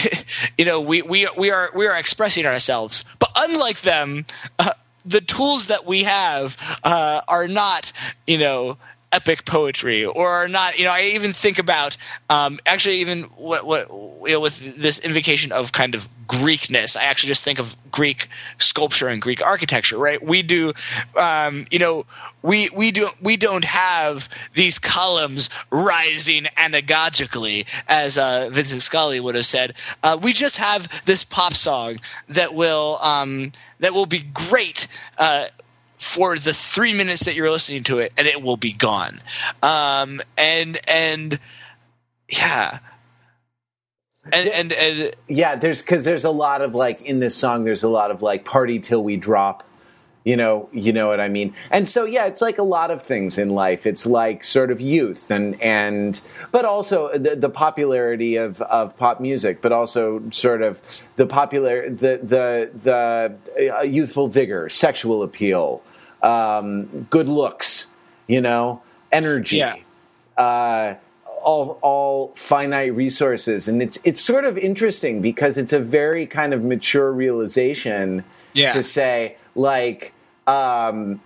you 0.59 0.65
know 0.65 0.81
we 0.81 1.03
we 1.03 1.29
we 1.39 1.51
are 1.51 1.69
we 1.75 1.87
are 1.87 1.97
expressing 1.97 2.47
ourselves, 2.47 3.05
but 3.19 3.31
unlike 3.37 3.83
them. 3.83 4.25
Uh, 4.59 4.71
the 5.07 5.21
tools 5.21 5.67
that 5.67 5.85
we 5.85 6.05
have 6.05 6.57
uh, 6.83 7.21
are 7.29 7.47
not, 7.47 7.93
you 8.27 8.39
know, 8.39 8.79
epic 9.15 9.45
poetry 9.45 10.05
or 10.05 10.49
not 10.49 10.79
you 10.79 10.85
know 10.85 10.91
i 10.91 11.03
even 11.03 11.33
think 11.33 11.59
about 11.59 11.97
um, 12.31 12.59
actually 12.67 12.97
even 12.97 13.25
what, 13.37 13.67
what 13.67 13.89
you 13.91 14.33
know 14.33 14.41
with 14.41 14.77
this 14.77 14.99
invocation 14.99 15.53
of 15.53 15.73
kind 15.73 15.95
of 15.95 16.09
greekness 16.27 16.97
i 16.97 17.05
actually 17.05 17.29
just 17.29 17.45
think 17.45 17.59
of 17.59 17.77
greek 17.91 18.29
sculpture 18.59 19.09
and 19.09 19.21
greek 19.23 19.41
architecture 19.45 19.99
right? 20.05 20.23
We 20.23 20.43
do 20.43 20.73
um, 21.17 21.67
you 21.71 21.79
know 21.79 22.07
we 22.43 22.69
we 22.71 22.91
do 22.91 23.09
we 23.21 23.37
don't 23.37 23.65
have 23.65 24.29
these 24.55 24.79
columns 24.79 25.49
rising 25.71 26.45
anagogically 26.57 27.67
as 27.89 28.19
uh, 28.19 28.51
vincent 28.53 28.83
scully 28.83 29.21
would 29.21 29.35
have 29.35 29.47
said. 29.47 29.75
Uh, 30.03 30.19
we 30.21 30.33
just 30.33 30.59
have 30.59 30.89
this 31.05 31.25
pop 31.25 31.55
song 31.55 32.01
that 32.29 32.55
will 32.55 32.99
um, 33.03 33.53
that 33.81 33.93
will 33.93 34.07
be 34.07 34.21
great 34.21 34.87
uh, 35.19 35.47
for 36.05 36.37
the 36.37 36.53
three 36.53 36.93
minutes 36.93 37.25
that 37.25 37.35
you're 37.35 37.51
listening 37.51 37.83
to 37.83 37.99
it, 37.99 38.13
and 38.19 38.27
it 38.27 38.43
will 38.43 38.59
be 38.59 38.73
gone. 38.73 39.21
Um, 39.63 40.21
and 40.37 40.79
and 40.87 41.39
yeah. 42.29 42.79
And, 44.33 44.49
and, 44.49 44.73
and 44.73 45.15
yeah, 45.29 45.57
there's 45.57 45.83
because 45.83 46.05
there's 46.05 46.25
a 46.25 46.31
lot 46.31 46.61
of 46.61 46.75
like 46.75 47.03
in 47.03 47.21
this 47.21 47.35
song. 47.35 47.65
There's 47.65 47.83
a 47.83 47.89
lot 47.89 48.11
of 48.11 48.23
like 48.23 48.45
party 48.45 48.79
till 48.79 49.03
we 49.03 49.17
drop, 49.17 49.65
you 50.25 50.37
know, 50.37 50.69
you 50.73 50.93
know 50.93 51.09
what 51.09 51.21
I 51.21 51.29
mean. 51.29 51.55
And 51.71 51.89
so 51.89 52.05
yeah, 52.05 52.27
it's 52.27 52.41
like 52.41 52.59
a 52.59 52.63
lot 52.63 52.91
of 52.91 53.03
things 53.03 53.37
in 53.37 53.51
life. 53.51 53.87
It's 53.87 54.07
like 54.07 54.45
sort 54.45 54.71
of 54.71 54.81
youth 54.81 55.31
and 55.31 55.61
and 55.61 56.21
but 56.53 56.65
also 56.65 57.17
the, 57.17 57.35
the 57.35 57.51
popularity 57.51 58.37
of, 58.37 58.63
of 58.63 58.97
pop 58.97 59.21
music, 59.21 59.61
but 59.63 59.73
also 59.73 60.23
sort 60.31 60.63
of 60.63 60.81
the 61.17 61.27
popular 61.27 61.89
the 61.89 62.21
the 62.23 62.71
the 62.83 63.75
uh, 63.79 63.83
youthful 63.83 64.29
vigor, 64.29 64.69
sexual 64.69 65.23
appeal, 65.23 65.83
um, 66.25 67.07
good 67.11 67.29
looks, 67.29 67.93
you 68.27 68.41
know, 68.41 68.83
energy, 69.13 69.59
yeah. 69.59 69.77
uh, 70.37 70.95
all 71.43 71.79
all 71.83 72.33
finite 72.35 72.95
resources, 72.95 73.69
and 73.69 73.83
it's 73.83 73.99
it's 74.05 74.21
sort 74.21 74.45
of 74.45 74.57
interesting 74.57 75.21
because 75.21 75.59
it's 75.59 75.73
a 75.73 75.79
very 75.79 76.27
kind 76.27 76.55
of 76.55 76.65
mature 76.65 77.13
realization 77.13 78.25
yeah. 78.53 78.73
to 78.73 78.83
say 78.83 79.37
like. 79.55 80.13
Um, 80.47 81.21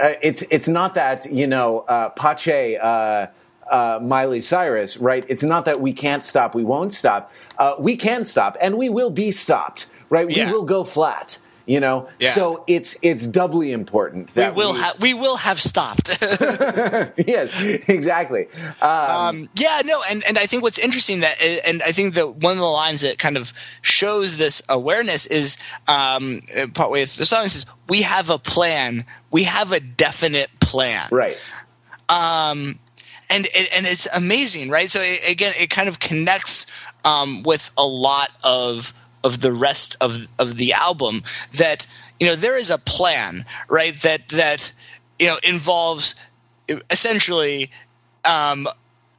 uh, 0.00 0.14
it's 0.22 0.42
it's 0.50 0.68
not 0.68 0.94
that 0.94 1.30
you 1.30 1.46
know 1.46 1.80
uh, 1.80 2.08
Pache 2.10 2.78
uh, 2.78 3.26
uh, 3.70 3.98
Miley 4.00 4.40
Cyrus, 4.40 4.96
right? 4.96 5.22
It's 5.28 5.42
not 5.42 5.66
that 5.66 5.82
we 5.82 5.92
can't 5.92 6.24
stop, 6.24 6.54
we 6.54 6.64
won't 6.64 6.94
stop. 6.94 7.30
Uh, 7.58 7.74
we 7.78 7.96
can 7.96 8.24
stop, 8.24 8.56
and 8.60 8.78
we 8.78 8.88
will 8.88 9.10
be 9.10 9.30
stopped, 9.30 9.90
right? 10.08 10.30
Yeah. 10.30 10.46
We 10.46 10.52
will 10.52 10.64
go 10.64 10.82
flat 10.84 11.38
you 11.66 11.80
know? 11.80 12.08
Yeah. 12.18 12.32
so 12.32 12.64
it's 12.66 12.96
it's 13.02 13.26
doubly 13.26 13.72
important 13.72 14.34
that 14.34 14.54
we 14.54 14.64
will 14.64 14.72
we, 14.72 14.78
ha- 14.80 14.94
we 15.00 15.14
will 15.14 15.36
have 15.36 15.60
stopped. 15.60 16.08
Yes 17.26 17.52
exactly. 17.88 18.48
Um, 18.80 18.90
um, 18.90 19.48
yeah 19.56 19.82
no 19.84 20.00
and 20.10 20.22
and 20.26 20.38
i 20.38 20.46
think 20.46 20.62
what's 20.62 20.78
interesting 20.78 21.20
that 21.20 21.40
and 21.66 21.82
i 21.82 21.92
think 21.92 22.14
that 22.14 22.36
one 22.36 22.52
of 22.52 22.58
the 22.58 22.64
lines 22.64 23.00
that 23.02 23.18
kind 23.18 23.36
of 23.36 23.52
shows 23.82 24.38
this 24.38 24.62
awareness 24.68 25.26
is 25.26 25.56
um 25.88 26.40
partway 26.74 27.04
through 27.04 27.22
the 27.22 27.26
song 27.26 27.48
says 27.48 27.66
we 27.88 28.02
have 28.02 28.30
a 28.30 28.38
plan. 28.38 29.04
We 29.30 29.44
have 29.44 29.72
a 29.72 29.80
definite 29.80 30.48
plan. 30.60 31.08
Right. 31.10 31.36
Um 32.08 32.78
and 33.28 33.46
and 33.74 33.86
it's 33.86 34.08
amazing 34.14 34.70
right? 34.70 34.90
So 34.90 35.00
it, 35.02 35.28
again 35.30 35.52
it 35.58 35.70
kind 35.70 35.88
of 35.88 35.98
connects 35.98 36.66
um 37.04 37.42
with 37.42 37.72
a 37.76 37.84
lot 37.84 38.30
of 38.44 38.94
of 39.24 39.40
the 39.40 39.52
rest 39.52 39.96
of 40.00 40.26
of 40.38 40.56
the 40.56 40.72
album 40.72 41.22
that 41.52 41.86
you 42.18 42.26
know 42.26 42.36
there 42.36 42.56
is 42.56 42.70
a 42.70 42.78
plan 42.78 43.44
right 43.68 43.94
that 44.02 44.28
that 44.28 44.72
you 45.18 45.26
know 45.26 45.38
involves 45.42 46.14
essentially 46.90 47.70
um, 48.24 48.68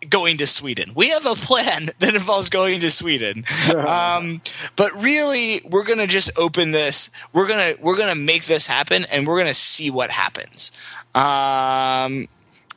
going 0.10 0.38
to 0.38 0.48
Sweden. 0.48 0.92
We 0.96 1.10
have 1.10 1.26
a 1.26 1.36
plan 1.36 1.90
that 2.00 2.16
involves 2.16 2.50
going 2.50 2.80
to 2.82 2.92
Sweden. 2.92 3.46
Um, 3.74 4.42
but 4.76 4.92
really 5.02 5.62
we're 5.66 5.84
going 5.84 6.00
to 6.00 6.08
just 6.08 6.32
open 6.38 6.72
this. 6.72 7.10
We're 7.32 7.48
going 7.48 7.76
to 7.76 7.82
we're 7.82 7.98
to 7.98 8.16
make 8.16 8.46
this 8.46 8.68
happen 8.68 9.06
and 9.12 9.28
we're 9.28 9.38
going 9.38 9.48
to 9.48 9.54
see 9.54 9.90
what 9.90 10.10
happens. 10.12 10.72
Um, 11.16 12.28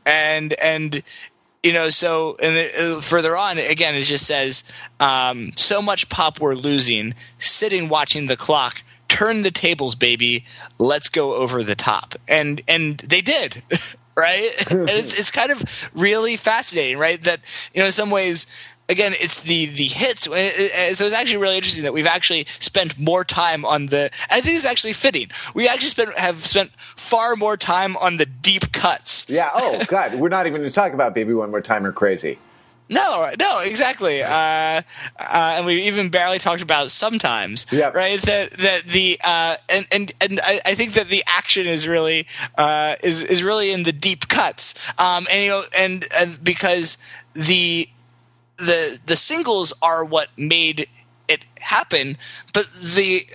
and 0.04 0.54
and 0.54 1.02
you 1.66 1.72
know, 1.72 1.90
so 1.90 2.36
and 2.40 2.56
it, 2.56 2.72
uh, 2.78 3.00
further 3.00 3.36
on, 3.36 3.58
again, 3.58 3.96
it 3.96 4.02
just 4.02 4.24
says, 4.24 4.62
um, 5.00 5.50
"So 5.56 5.82
much 5.82 6.08
pop 6.08 6.40
we're 6.40 6.54
losing. 6.54 7.14
Sitting 7.38 7.88
watching 7.88 8.26
the 8.26 8.36
clock. 8.36 8.84
Turn 9.08 9.42
the 9.42 9.50
tables, 9.50 9.96
baby. 9.96 10.44
Let's 10.78 11.08
go 11.08 11.34
over 11.34 11.64
the 11.64 11.74
top." 11.74 12.14
And 12.28 12.62
and 12.68 12.98
they 12.98 13.20
did. 13.20 13.62
right 14.16 14.48
and 14.70 14.88
it's, 14.88 15.18
it's 15.18 15.30
kind 15.30 15.52
of 15.52 15.90
really 15.92 16.38
fascinating 16.38 16.96
right 16.96 17.22
that 17.24 17.38
you 17.74 17.80
know 17.80 17.86
in 17.86 17.92
some 17.92 18.08
ways 18.08 18.46
again, 18.88 19.14
it's 19.18 19.40
the 19.40 19.66
the 19.66 19.84
hits. 19.84 20.24
So 20.24 20.32
it's 20.34 21.14
actually 21.14 21.38
really 21.38 21.56
interesting 21.56 21.84
that 21.84 21.92
we've 21.92 22.06
actually 22.06 22.46
spent 22.58 22.98
more 22.98 23.24
time 23.24 23.64
on 23.64 23.86
the. 23.86 24.10
I 24.30 24.40
think 24.40 24.56
it's 24.56 24.64
actually 24.64 24.92
fitting. 24.92 25.30
We 25.54 25.68
actually 25.68 25.90
spent 25.90 26.16
have 26.18 26.44
spent 26.46 26.70
far 26.76 27.36
more 27.36 27.56
time 27.56 27.96
on 27.96 28.16
the 28.16 28.26
deep 28.26 28.72
cuts. 28.72 29.26
Yeah. 29.28 29.50
Oh 29.54 29.82
God, 29.88 30.14
we're 30.14 30.28
not 30.28 30.46
even 30.46 30.60
going 30.60 30.70
to 30.70 30.74
talk 30.74 30.92
about 30.92 31.14
"Baby 31.14 31.34
One 31.34 31.50
More 31.50 31.60
Time" 31.60 31.86
or 31.86 31.92
"Crazy." 31.92 32.38
No, 32.88 33.28
no, 33.38 33.58
exactly. 33.58 34.22
Uh, 34.22 34.28
uh, 34.28 34.82
and 35.18 35.66
we 35.66 35.82
even 35.82 36.08
barely 36.08 36.38
talked 36.38 36.62
about 36.62 36.92
sometimes, 36.92 37.66
yep. 37.72 37.96
right? 37.96 38.22
That 38.22 38.52
that 38.52 38.84
the 38.84 39.18
uh, 39.24 39.56
and 39.68 39.86
and 39.90 40.14
and 40.20 40.40
I, 40.44 40.60
I, 40.64 40.74
think 40.76 40.92
that 40.92 41.08
the 41.08 41.24
action 41.26 41.66
is 41.66 41.88
really 41.88 42.28
uh, 42.56 42.94
is 43.02 43.24
is 43.24 43.42
really 43.42 43.72
in 43.72 43.82
the 43.82 43.92
deep 43.92 44.28
cuts, 44.28 44.74
um, 45.00 45.26
and 45.32 45.42
you 45.42 45.50
know, 45.50 45.64
and, 45.76 46.04
and 46.16 46.44
because 46.44 46.96
the 47.34 47.88
the 48.58 48.98
the 49.06 49.16
singles 49.16 49.72
are 49.82 50.04
what 50.04 50.28
made 50.36 50.88
it 51.28 51.44
happen, 51.60 52.16
but 52.52 52.66
the 52.72 53.26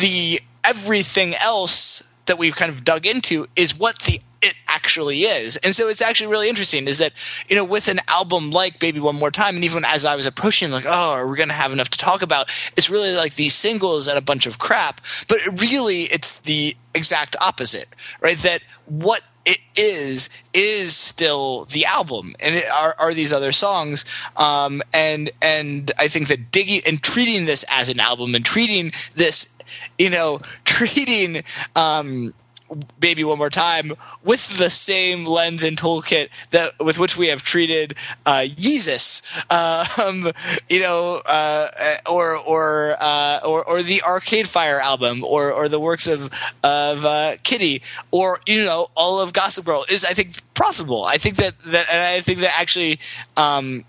the 0.00 0.40
everything 0.64 1.34
else 1.34 2.02
that 2.26 2.38
we've 2.38 2.56
kind 2.56 2.70
of 2.70 2.84
dug 2.84 3.06
into 3.06 3.46
is 3.56 3.78
what 3.78 3.98
the 4.00 4.20
it 4.42 4.54
actually 4.68 5.22
is. 5.22 5.56
And 5.56 5.74
so 5.74 5.88
it's 5.88 6.00
actually 6.00 6.28
really 6.28 6.48
interesting 6.48 6.86
is 6.86 6.98
that, 6.98 7.12
you 7.48 7.56
know, 7.56 7.64
with 7.64 7.88
an 7.88 8.00
album 8.06 8.50
like 8.50 8.78
Baby 8.78 9.00
One 9.00 9.16
More 9.16 9.30
Time, 9.30 9.56
and 9.56 9.64
even 9.64 9.84
as 9.84 10.04
I 10.04 10.14
was 10.14 10.26
approaching, 10.26 10.70
like, 10.70 10.84
oh, 10.86 11.12
are 11.12 11.26
we 11.26 11.36
going 11.36 11.48
to 11.48 11.54
have 11.54 11.72
enough 11.72 11.88
to 11.90 11.98
talk 11.98 12.22
about? 12.22 12.48
It's 12.76 12.90
really 12.90 13.12
like 13.12 13.34
these 13.34 13.54
singles 13.54 14.06
and 14.08 14.18
a 14.18 14.22
bunch 14.22 14.46
of 14.46 14.58
crap. 14.58 15.00
But 15.26 15.38
really, 15.60 16.02
it's 16.04 16.40
the 16.40 16.76
exact 16.94 17.34
opposite, 17.40 17.88
right? 18.20 18.36
That 18.38 18.62
what 18.84 19.22
it 19.46 19.60
is 19.76 20.28
is 20.52 20.94
still 20.94 21.64
the 21.66 21.86
album. 21.86 22.34
And 22.40 22.56
it 22.56 22.64
are, 22.70 22.94
are 22.98 23.14
these 23.14 23.32
other 23.32 23.52
songs. 23.52 24.04
Um, 24.36 24.82
and 24.92 25.30
and 25.40 25.92
i 25.98 26.08
think 26.08 26.28
that 26.28 26.50
digging 26.50 26.80
and 26.86 27.02
treating 27.02 27.44
this 27.44 27.64
as 27.70 27.88
an 27.88 28.00
album 28.00 28.34
and 28.34 28.44
treating 28.44 28.92
this 29.14 29.56
you 29.98 30.10
know 30.10 30.40
treating 30.64 31.42
um, 31.74 32.34
baby 32.98 33.24
one 33.24 33.38
more 33.38 33.50
time 33.50 33.92
with 34.24 34.58
the 34.58 34.70
same 34.70 35.24
lens 35.24 35.62
and 35.62 35.76
toolkit 35.78 36.28
that 36.50 36.72
with 36.78 36.98
which 36.98 37.16
we 37.16 37.28
have 37.28 37.42
treated 37.42 37.94
uh, 38.24 38.44
Yeezus, 38.46 39.22
um, 39.98 40.32
you 40.68 40.80
know, 40.80 41.22
uh, 41.26 41.68
or 42.08 42.36
or, 42.36 42.96
uh, 43.00 43.40
or 43.44 43.64
or 43.64 43.82
the 43.82 44.02
Arcade 44.02 44.48
Fire 44.48 44.80
album, 44.80 45.24
or 45.24 45.52
or 45.52 45.68
the 45.68 45.80
works 45.80 46.06
of 46.06 46.30
of 46.62 47.04
uh, 47.04 47.36
Kittie, 47.42 47.82
or 48.10 48.40
you 48.46 48.64
know, 48.64 48.88
all 48.96 49.20
of 49.20 49.32
Gossip 49.32 49.64
Girl 49.64 49.84
is 49.90 50.04
I 50.04 50.12
think 50.12 50.40
profitable. 50.54 51.04
I 51.04 51.18
think 51.18 51.36
that 51.36 51.58
that 51.60 51.86
and 51.90 52.02
I 52.02 52.20
think 52.20 52.40
that 52.40 52.58
actually. 52.58 52.98
Um, 53.36 53.84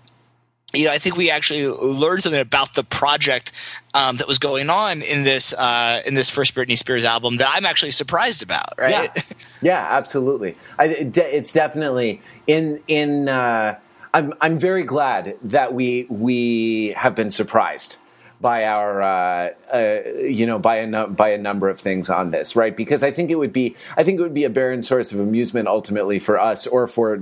you 0.74 0.84
know, 0.84 0.92
I 0.92 0.98
think 0.98 1.16
we 1.16 1.30
actually 1.30 1.66
learned 1.66 2.22
something 2.22 2.40
about 2.40 2.74
the 2.74 2.84
project 2.84 3.52
um, 3.94 4.16
that 4.16 4.28
was 4.28 4.38
going 4.38 4.68
on 4.68 5.00
in 5.00 5.24
this 5.24 5.54
uh, 5.54 6.02
in 6.06 6.14
this 6.14 6.28
first 6.28 6.54
Britney 6.54 6.76
Spears 6.76 7.04
album 7.04 7.36
that 7.36 7.50
I'm 7.54 7.64
actually 7.64 7.92
surprised 7.92 8.42
about. 8.42 8.78
Right? 8.78 8.90
Yeah, 8.90 9.22
yeah 9.62 9.86
absolutely. 9.90 10.56
I, 10.78 10.86
it's 10.88 11.52
definitely 11.52 12.20
in 12.46 12.82
in. 12.86 13.28
Uh, 13.28 13.78
I'm 14.12 14.34
I'm 14.40 14.58
very 14.58 14.84
glad 14.84 15.36
that 15.42 15.72
we 15.72 16.06
we 16.08 16.88
have 16.96 17.14
been 17.14 17.30
surprised 17.30 17.96
by 18.40 18.64
our 18.64 19.02
uh, 19.02 19.50
uh, 19.72 20.00
you 20.20 20.46
know 20.46 20.58
by 20.58 20.76
a 20.76 21.06
by 21.06 21.30
a 21.30 21.38
number 21.38 21.68
of 21.68 21.80
things 21.80 22.08
on 22.08 22.30
this 22.30 22.54
right 22.54 22.76
because 22.76 23.02
I 23.02 23.10
think 23.10 23.30
it 23.30 23.36
would 23.36 23.52
be 23.52 23.76
I 23.96 24.04
think 24.04 24.18
it 24.18 24.22
would 24.22 24.34
be 24.34 24.44
a 24.44 24.50
barren 24.50 24.82
source 24.82 25.12
of 25.12 25.20
amusement 25.20 25.68
ultimately 25.68 26.18
for 26.18 26.38
us 26.38 26.66
or 26.66 26.86
for 26.86 27.18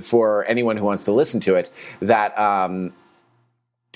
for 0.00 0.44
anyone 0.44 0.76
who 0.76 0.84
wants 0.84 1.04
to 1.06 1.12
listen 1.12 1.40
to 1.40 1.54
it 1.56 1.70
that 2.00 2.38
um, 2.38 2.92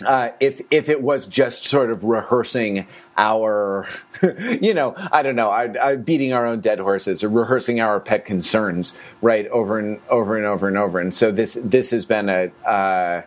uh, 0.05 0.31
if 0.41 0.61
if 0.71 0.89
it 0.89 1.03
was 1.03 1.27
just 1.27 1.65
sort 1.65 1.91
of 1.91 2.05
rehearsing 2.05 2.87
our, 3.17 3.89
you 4.61 4.75
know, 4.75 4.95
I 5.11 5.23
don't 5.23 5.37
know, 5.37 5.49
I, 5.49 5.73
I, 5.83 5.97
beating 5.97 6.35
our 6.35 6.47
own 6.47 6.61
dead 6.61 6.81
horses 6.81 7.25
or 7.25 7.31
rehearsing 7.31 7.81
our 7.81 7.99
pet 7.99 8.27
concerns, 8.27 8.99
right, 9.23 9.47
over 9.49 9.79
and 9.79 9.99
over 10.11 10.37
and 10.37 10.45
over 10.45 10.69
and 10.69 10.77
over. 10.77 10.99
And 10.99 11.15
so 11.15 11.31
this 11.31 11.55
this 11.55 11.93
has 11.93 12.05
been 12.05 12.29
a, 12.29 12.51
uh, 12.69 13.23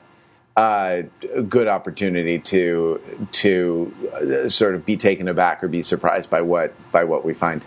a 0.58 1.06
good 1.48 1.68
opportunity 1.68 2.40
to 2.40 3.02
to 3.32 3.94
uh, 4.14 4.50
sort 4.50 4.76
of 4.76 4.86
be 4.86 4.98
taken 4.98 5.28
aback 5.28 5.64
or 5.64 5.68
be 5.68 5.82
surprised 5.82 6.30
by 6.30 6.42
what 6.42 6.74
by 6.92 7.04
what 7.04 7.24
we 7.24 7.34
find. 7.34 7.64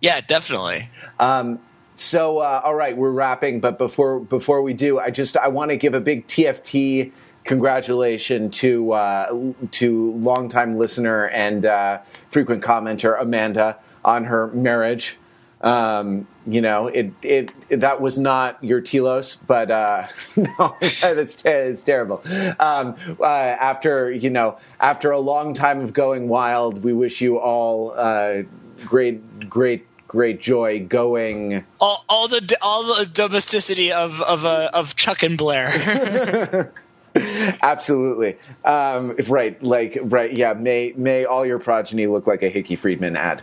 Yeah, 0.00 0.20
definitely. 0.20 0.90
Um, 1.18 1.58
so, 1.94 2.38
uh, 2.38 2.60
all 2.64 2.74
right, 2.74 2.96
we're 2.96 3.10
wrapping, 3.10 3.60
but 3.60 3.78
before 3.78 4.20
before 4.20 4.62
we 4.62 4.72
do, 4.72 4.98
I 4.98 5.10
just 5.10 5.36
I 5.36 5.48
want 5.48 5.70
to 5.70 5.76
give 5.76 5.94
a 5.94 6.00
big 6.00 6.26
TFT 6.26 7.12
congratulation 7.44 8.50
to 8.50 8.92
uh, 8.92 9.52
to 9.72 10.12
longtime 10.12 10.78
listener 10.78 11.28
and 11.28 11.64
uh, 11.64 11.98
frequent 12.30 12.62
commenter 12.62 13.20
Amanda 13.20 13.78
on 14.04 14.24
her 14.24 14.48
marriage. 14.48 15.16
Um, 15.60 16.28
you 16.48 16.60
know, 16.60 16.86
it, 16.86 17.12
it, 17.22 17.52
it 17.68 17.80
that 17.80 18.00
was 18.00 18.18
not 18.18 18.62
your 18.64 18.80
telos, 18.80 19.36
but 19.36 19.70
uh, 19.70 20.06
no, 20.36 20.76
it's, 20.80 21.44
it's 21.44 21.84
terrible. 21.84 22.22
Um, 22.58 22.96
uh, 23.20 23.24
after 23.24 24.10
you 24.10 24.30
know, 24.30 24.58
after 24.80 25.10
a 25.10 25.18
long 25.18 25.54
time 25.54 25.80
of 25.80 25.92
going 25.92 26.28
wild, 26.28 26.82
we 26.82 26.92
wish 26.92 27.20
you 27.20 27.38
all 27.38 27.92
uh, 27.96 28.42
great, 28.84 29.48
great 29.48 29.86
great 30.06 30.40
joy 30.40 30.80
going 30.86 31.66
all, 31.80 32.02
all 32.08 32.28
the 32.28 32.56
all 32.62 32.82
the 32.82 33.04
domesticity 33.04 33.92
of 33.92 34.22
of 34.22 34.44
uh, 34.44 34.70
of 34.72 34.96
Chuck 34.96 35.22
and 35.22 35.36
Blair. 35.36 36.72
Absolutely. 37.62 38.36
Um, 38.64 39.16
right. 39.28 39.60
Like, 39.62 39.98
right. 40.02 40.32
Yeah. 40.32 40.52
May, 40.52 40.92
may 40.96 41.24
all 41.24 41.44
your 41.44 41.58
progeny 41.58 42.06
look 42.06 42.26
like 42.26 42.42
a 42.42 42.48
Hickey 42.48 42.76
Freeman 42.76 43.16
ad. 43.16 43.42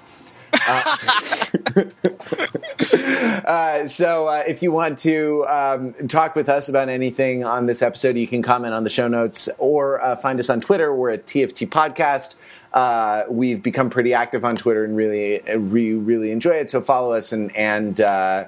Uh, 0.67 0.97
uh, 3.45 3.87
so, 3.87 4.27
uh, 4.27 4.43
if 4.47 4.63
you 4.63 4.71
want 4.71 4.99
to 4.99 5.45
um, 5.47 5.93
talk 6.07 6.35
with 6.35 6.47
us 6.49 6.69
about 6.69 6.89
anything 6.89 7.43
on 7.43 7.65
this 7.65 7.81
episode, 7.81 8.15
you 8.17 8.27
can 8.27 8.41
comment 8.41 8.73
on 8.73 8.83
the 8.83 8.89
show 8.89 9.07
notes 9.07 9.49
or 9.57 10.01
uh, 10.01 10.15
find 10.15 10.39
us 10.39 10.49
on 10.49 10.61
Twitter. 10.61 10.93
We're 10.95 11.11
at 11.11 11.25
TFT 11.25 11.67
Podcast. 11.67 12.35
Uh, 12.73 13.23
we've 13.29 13.61
become 13.61 13.89
pretty 13.89 14.13
active 14.13 14.45
on 14.45 14.55
Twitter 14.55 14.83
and 14.83 14.95
really, 14.95 15.41
really, 15.41 15.93
really 15.93 16.31
enjoy 16.31 16.51
it. 16.51 16.69
So, 16.69 16.81
follow 16.81 17.13
us 17.13 17.33
and, 17.33 17.55
and 17.55 17.99
uh, 17.99 18.45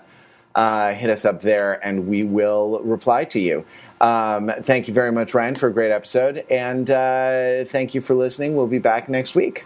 hit 0.56 1.10
us 1.10 1.26
up 1.26 1.41
there, 1.41 1.86
and 1.86 2.08
we 2.08 2.24
will 2.24 2.80
reply 2.80 3.26
to 3.26 3.40
you. 3.40 3.66
Um, 3.99 4.52
thank 4.62 4.88
you 4.88 4.94
very 4.94 5.12
much, 5.12 5.34
Ryan, 5.34 5.56
for 5.56 5.68
a 5.68 5.74
great 5.74 5.91
episode. 5.91 6.45
And 6.49 6.90
uh, 6.90 7.66
thank 7.66 7.95
you 7.95 8.02
for 8.02 8.14
listening. 8.16 8.56
We'll 8.56 8.68
be 8.68 8.80
back 8.80 9.10
next 9.10 9.36
week. 9.36 9.66